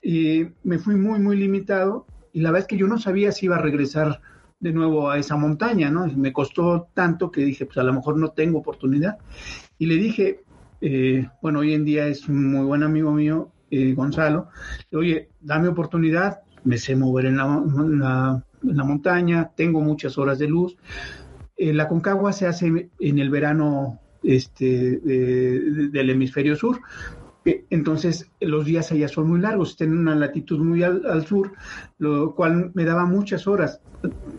y 0.00 0.46
me 0.64 0.78
fui 0.78 0.96
muy, 0.96 1.18
muy 1.18 1.36
limitado 1.36 2.06
y 2.32 2.40
la 2.40 2.50
verdad 2.50 2.62
es 2.62 2.66
que 2.66 2.78
yo 2.78 2.86
no 2.86 2.96
sabía 2.96 3.30
si 3.30 3.44
iba 3.44 3.56
a 3.56 3.60
regresar 3.60 4.22
de 4.58 4.72
nuevo 4.72 5.10
a 5.10 5.18
esa 5.18 5.36
montaña, 5.36 5.90
¿no? 5.90 6.06
Me 6.06 6.32
costó 6.32 6.88
tanto 6.94 7.30
que 7.30 7.42
dije, 7.42 7.66
pues 7.66 7.76
a 7.76 7.82
lo 7.82 7.92
mejor 7.92 8.16
no 8.16 8.30
tengo 8.30 8.60
oportunidad. 8.60 9.18
Y 9.76 9.84
le 9.84 9.96
dije, 9.96 10.44
eh, 10.80 11.28
bueno, 11.42 11.58
hoy 11.58 11.74
en 11.74 11.84
día 11.84 12.06
es 12.06 12.26
un 12.26 12.52
muy 12.52 12.64
buen 12.64 12.82
amigo 12.84 13.12
mío, 13.12 13.52
eh, 13.70 13.92
Gonzalo, 13.92 14.48
oye, 14.94 15.28
dame 15.42 15.68
oportunidad, 15.68 16.40
me 16.64 16.78
sé 16.78 16.96
mover 16.96 17.26
en 17.26 17.36
la, 17.36 17.44
en 17.44 17.98
la 17.98 18.46
en 18.62 18.76
la 18.76 18.84
montaña, 18.84 19.50
tengo 19.54 19.80
muchas 19.80 20.18
horas 20.18 20.38
de 20.38 20.48
luz. 20.48 20.76
Eh, 21.56 21.72
la 21.72 21.88
Concagua 21.88 22.32
se 22.32 22.46
hace 22.46 22.90
en 22.98 23.18
el 23.18 23.30
verano 23.30 24.00
este, 24.22 24.98
de, 24.98 25.60
de, 25.60 25.88
del 25.88 26.10
hemisferio 26.10 26.56
sur, 26.56 26.80
eh, 27.44 27.64
entonces 27.70 28.30
los 28.40 28.66
días 28.66 28.92
allá 28.92 29.08
son 29.08 29.28
muy 29.28 29.40
largos, 29.40 29.70
están 29.70 29.88
en 29.88 29.98
una 29.98 30.14
latitud 30.14 30.58
muy 30.58 30.82
al, 30.82 31.26
sur, 31.26 31.52
lo 31.98 32.34
cual 32.34 32.70
me 32.74 32.84
daba 32.84 33.06
muchas 33.06 33.46
horas. 33.46 33.80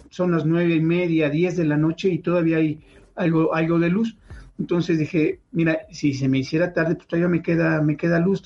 Son 0.10 0.32
las 0.32 0.46
nueve 0.46 0.76
y 0.76 0.82
media, 0.82 1.30
diez 1.30 1.58
de 1.58 1.66
la 1.66 1.78
noche 1.78 2.10
y 2.10 2.20
todavía 2.20 2.58
hay 2.58 2.80
algo, 3.16 3.54
algo 3.54 3.80
de 3.80 3.90
luz. 3.90 4.18
Entonces 4.60 5.00
dije, 5.00 5.40
mira, 5.52 5.80
si 5.92 6.14
se 6.14 6.28
me 6.28 6.40
hiciera 6.40 6.74
tarde, 6.74 6.96
pues 6.96 7.08
todavía 7.08 7.30
me 7.30 7.42
queda, 7.42 7.82
me 7.82 7.98
queda 7.98 8.20
luz, 8.20 8.44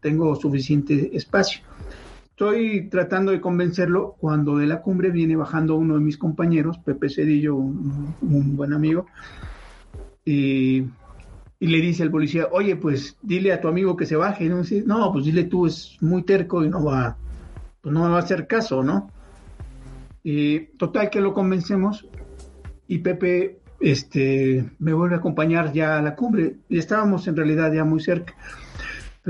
tengo 0.00 0.36
suficiente 0.36 1.10
espacio. 1.16 1.60
Estoy 2.40 2.88
tratando 2.88 3.32
de 3.32 3.40
convencerlo 3.42 4.16
cuando 4.18 4.56
de 4.56 4.66
la 4.66 4.80
cumbre 4.80 5.10
viene 5.10 5.36
bajando 5.36 5.76
uno 5.76 5.96
de 5.96 6.00
mis 6.00 6.16
compañeros, 6.16 6.78
Pepe 6.78 7.10
Cedillo, 7.10 7.54
un, 7.54 8.56
buen 8.56 8.72
amigo, 8.72 9.04
y, 10.24 10.86
le 11.58 11.80
dice 11.82 12.02
al 12.02 12.10
policía, 12.10 12.48
oye, 12.50 12.76
pues 12.76 13.18
dile 13.20 13.52
a 13.52 13.60
tu 13.60 13.68
amigo 13.68 13.94
que 13.94 14.06
se 14.06 14.16
baje. 14.16 14.48
No, 14.48 14.62
no 14.86 15.12
pues 15.12 15.26
dile 15.26 15.44
tú, 15.44 15.66
es 15.66 15.98
muy 16.00 16.22
terco 16.22 16.64
y 16.64 16.70
no 16.70 16.82
va, 16.82 17.18
pues 17.82 17.92
no 17.92 18.04
me 18.04 18.08
va 18.08 18.16
a 18.16 18.22
hacer 18.22 18.46
caso, 18.46 18.82
¿no? 18.82 19.10
Y 20.24 20.60
total 20.78 21.10
que 21.10 21.20
lo 21.20 21.34
convencemos 21.34 22.08
y 22.88 23.00
Pepe 23.00 23.58
este, 23.80 24.64
me 24.78 24.94
vuelve 24.94 25.16
a 25.16 25.18
acompañar 25.18 25.74
ya 25.74 25.98
a 25.98 26.02
la 26.02 26.16
cumbre 26.16 26.56
y 26.70 26.78
estábamos 26.78 27.28
en 27.28 27.36
realidad 27.36 27.70
ya 27.70 27.84
muy 27.84 28.00
cerca. 28.00 28.34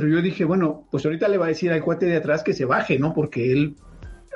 Pero 0.01 0.15
yo 0.15 0.23
dije, 0.23 0.47
bueno, 0.47 0.87
pues 0.91 1.05
ahorita 1.05 1.29
le 1.29 1.37
va 1.37 1.45
a 1.45 1.49
decir 1.49 1.71
al 1.71 1.83
cuate 1.83 2.07
de 2.07 2.17
atrás 2.17 2.43
que 2.43 2.55
se 2.55 2.65
baje, 2.65 2.99
¿no? 2.99 3.13
Porque 3.13 3.53
él, 3.53 3.77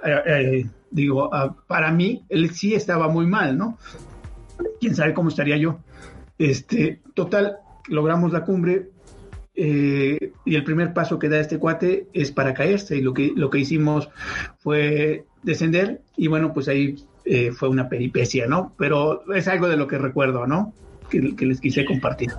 eh, 0.05 0.21
eh, 0.27 0.67
digo, 0.91 1.31
uh, 1.31 1.55
para 1.67 1.91
mí, 1.91 2.23
él 2.29 2.51
sí 2.51 2.75
estaba 2.75 3.09
muy 3.09 3.25
mal, 3.25 3.57
¿no? 3.57 3.79
Quién 4.79 4.95
sabe 4.95 5.15
cómo 5.15 5.31
estaría 5.31 5.57
yo. 5.57 5.79
Este, 6.37 7.01
total, 7.15 7.57
logramos 7.89 8.31
la 8.31 8.45
cumbre, 8.45 8.91
eh, 9.55 10.33
y 10.45 10.55
el 10.55 10.65
primer 10.65 10.93
paso 10.93 11.19
que 11.19 11.31
da 11.31 11.41
este 11.41 11.59
cuate 11.59 12.09
es 12.13 12.31
para 12.31 12.53
caerse 12.53 12.99
y 12.99 13.01
lo 13.01 13.15
que, 13.15 13.33
lo 13.35 13.49
que 13.49 13.61
hicimos 13.61 14.11
fue 14.59 15.25
descender 15.45 16.03
y 16.15 16.27
bueno, 16.27 16.53
pues 16.53 16.69
ahí 16.69 16.97
fue 17.57 17.71
una 17.71 17.89
peripecia, 17.89 18.47
¿no? 18.47 18.75
Pero 18.77 19.33
es 19.33 19.49
algo 19.49 19.67
de 19.69 19.79
lo 19.79 19.87
que 19.87 19.97
recuerdo, 19.97 20.47
¿no? 20.47 20.75
Que 21.09 21.47
les 21.47 21.59
quise 21.59 21.87
compartir. 21.87 22.33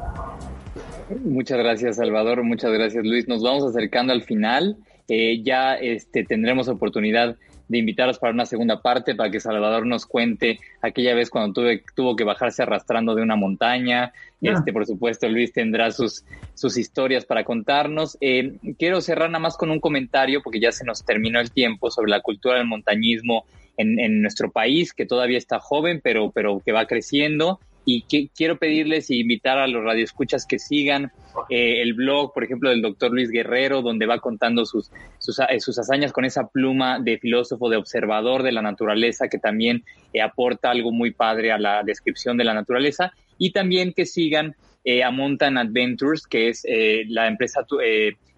Muchas 1.10 1.60
gracias, 1.60 1.98
Salvador. 1.98 2.44
Muchas 2.44 2.72
gracias, 2.72 3.06
Luis. 3.06 3.28
Nos 3.28 3.44
vamos 3.44 3.64
acercando 3.64 4.12
al 4.12 4.24
final. 4.24 4.78
Eh, 5.08 5.42
ya 5.44 5.76
este, 5.76 6.24
tendremos 6.24 6.68
oportunidad 6.68 7.36
de 7.68 7.78
invitarlos 7.78 8.20
para 8.20 8.34
una 8.34 8.46
segunda 8.46 8.82
parte, 8.82 9.16
para 9.16 9.30
que 9.30 9.40
Salvador 9.40 9.86
nos 9.86 10.06
cuente 10.06 10.60
aquella 10.82 11.16
vez 11.16 11.30
cuando 11.30 11.54
tuve, 11.54 11.84
tuvo 11.96 12.16
que 12.16 12.24
bajarse 12.24 12.64
arrastrando 12.64 13.16
de 13.16 13.22
una 13.22 13.36
montaña. 13.36 14.14
Este, 14.42 14.72
por 14.72 14.86
supuesto, 14.86 15.28
Luis 15.28 15.52
tendrá 15.52 15.92
sus, 15.92 16.24
sus 16.54 16.78
historias 16.78 17.26
para 17.26 17.44
contarnos. 17.44 18.18
Eh, 18.22 18.58
quiero 18.78 19.02
cerrar 19.02 19.30
nada 19.30 19.40
más 19.40 19.58
con 19.58 19.72
un 19.72 19.80
comentario, 19.80 20.42
porque 20.44 20.60
ya 20.60 20.72
se 20.72 20.86
nos 20.86 21.04
terminó 21.04 21.40
el 21.40 21.52
tiempo, 21.52 21.90
sobre 21.90 22.12
la 22.12 22.22
cultura 22.22 22.58
del 22.58 22.68
montañismo 22.68 23.46
en, 23.78 24.00
en 24.00 24.22
nuestro 24.22 24.52
país, 24.52 24.94
que 24.94 25.06
todavía 25.06 25.38
está 25.38 25.60
joven, 25.60 26.02
pero, 26.04 26.32
pero 26.32 26.62
que 26.64 26.72
va 26.72 26.86
creciendo 26.86 27.60
y 27.86 28.02
que, 28.02 28.30
quiero 28.36 28.58
pedirles 28.58 29.10
y 29.12 29.20
invitar 29.20 29.60
a 29.60 29.68
los 29.68 29.84
radioescuchas 29.84 30.46
que 30.46 30.60
sigan 30.60 31.12
eh, 31.50 31.82
el 31.82 31.94
blog, 31.94 32.34
por 32.34 32.44
ejemplo, 32.44 32.70
del 32.72 32.82
doctor 32.82 33.12
Luis 33.12 33.30
Guerrero, 33.30 33.82
donde 33.82 34.08
va 34.08 34.20
contando 34.20 34.66
sus, 34.66 34.92
sus, 35.20 35.40
eh, 35.40 35.60
sus, 35.60 35.78
hazañas 35.78 36.12
con 36.12 36.26
esa 36.26 36.48
pluma 36.48 37.00
de 37.00 37.20
filósofo, 37.20 37.70
de 37.70 37.78
observador 37.78 38.42
de 38.42 38.52
la 38.52 38.62
naturaleza, 38.62 39.28
que 39.28 39.38
también 39.38 39.84
eh, 40.14 40.22
aporta 40.22 40.72
algo 40.72 40.92
muy 40.92 41.12
padre 41.12 41.52
a 41.52 41.60
la 41.60 41.84
descripción 41.84 42.38
de 42.38 42.44
la 42.44 42.54
naturaleza, 42.54 43.14
y 43.38 43.52
también 43.52 43.94
que 43.94 44.06
sigan 44.06 44.56
eh, 44.84 45.04
a 45.04 45.12
Mountain 45.12 45.58
Adventures, 45.58 46.26
que 46.26 46.50
es 46.50 46.66
la 47.08 47.28
empresa 47.28 47.66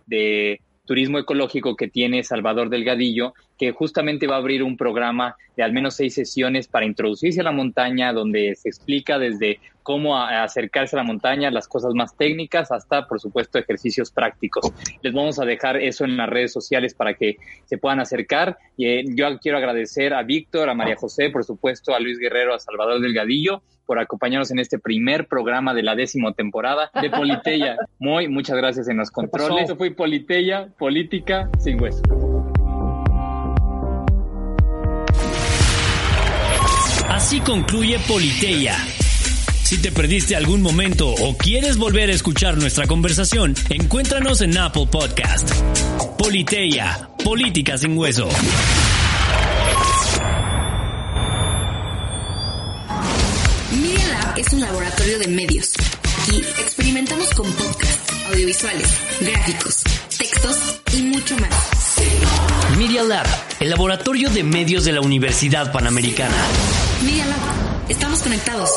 de 0.07 0.59
turismo 0.87 1.19
ecológico 1.19 1.75
que 1.75 1.87
tiene 1.87 2.23
Salvador 2.23 2.69
Delgadillo, 2.69 3.35
que 3.59 3.71
justamente 3.71 4.25
va 4.25 4.35
a 4.35 4.39
abrir 4.39 4.63
un 4.63 4.77
programa 4.77 5.35
de 5.55 5.61
al 5.63 5.73
menos 5.73 5.95
seis 5.95 6.15
sesiones 6.15 6.67
para 6.67 6.85
introducirse 6.85 7.41
a 7.41 7.43
la 7.43 7.51
montaña, 7.51 8.13
donde 8.13 8.55
se 8.55 8.69
explica 8.69 9.19
desde 9.19 9.59
cómo 9.87 10.17
acercarse 10.17 10.97
a 10.97 10.99
la 10.99 11.05
montaña, 11.05 11.49
las 11.49 11.69
cosas 11.69 11.93
más 11.93 12.17
técnicas, 12.17 12.73
hasta, 12.73 13.07
por 13.07 13.21
supuesto, 13.21 13.57
ejercicios 13.57 14.11
prácticos. 14.11 14.69
Les 15.01 15.13
vamos 15.13 15.39
a 15.39 15.45
dejar 15.45 15.77
eso 15.77 16.03
en 16.03 16.17
las 16.17 16.27
redes 16.27 16.51
sociales 16.51 16.93
para 16.93 17.13
que 17.13 17.37
se 17.63 17.77
puedan 17.77 18.01
acercar. 18.01 18.57
Y, 18.75 18.85
eh, 18.85 19.05
yo 19.15 19.25
quiero 19.39 19.59
agradecer 19.59 20.13
a 20.13 20.23
Víctor, 20.23 20.67
a 20.67 20.73
María 20.73 20.97
José, 20.97 21.29
por 21.29 21.45
supuesto, 21.45 21.95
a 21.95 22.01
Luis 22.01 22.19
Guerrero, 22.19 22.53
a 22.53 22.59
Salvador 22.59 22.99
Delgadillo, 22.99 23.61
por 23.85 23.97
acompañarnos 23.97 24.51
en 24.51 24.59
este 24.59 24.77
primer 24.77 25.25
programa 25.29 25.73
de 25.73 25.83
la 25.83 25.95
décimo 25.95 26.33
temporada 26.33 26.91
de 27.01 27.09
Politeya. 27.09 27.77
Muy, 27.97 28.27
muchas 28.27 28.57
gracias 28.57 28.89
en 28.89 28.97
los 28.97 29.09
controles. 29.09 29.61
Esto 29.61 29.77
fue 29.77 29.91
Politeya, 29.91 30.67
política 30.77 31.49
sin 31.59 31.81
hueso. 31.81 32.01
Así 37.07 37.39
concluye 37.39 37.97
Politeya. 38.05 38.75
Si 39.67 39.77
te 39.79 39.91
perdiste 39.91 40.33
algún 40.37 40.61
momento 40.61 41.09
o 41.09 41.35
quieres 41.35 41.75
volver 41.75 42.09
a 42.09 42.13
escuchar 42.13 42.55
nuestra 42.55 42.87
conversación, 42.87 43.53
encuéntranos 43.67 44.39
en 44.39 44.57
Apple 44.57 44.87
Podcast. 44.89 45.51
Politeya, 46.17 47.09
política 47.21 47.77
sin 47.77 47.97
hueso. 47.97 48.29
Media 53.73 54.07
Lab 54.07 54.37
es 54.37 54.53
un 54.53 54.61
laboratorio 54.61 55.19
de 55.19 55.27
medios. 55.27 55.73
Aquí 56.21 56.37
experimentamos 56.37 57.29
con 57.31 57.51
podcasts, 57.51 58.13
audiovisuales, 58.31 58.87
gráficos, 59.19 59.83
textos 60.17 60.57
y 60.93 61.01
mucho 61.01 61.35
más. 61.39 62.77
Media 62.77 63.03
Lab, 63.03 63.27
el 63.59 63.69
laboratorio 63.69 64.29
de 64.29 64.45
medios 64.45 64.85
de 64.85 64.93
la 64.93 65.01
Universidad 65.01 65.73
Panamericana. 65.73 66.37
Media 67.03 67.25
Lab, 67.25 67.89
estamos 67.89 68.21
conectados. 68.21 68.69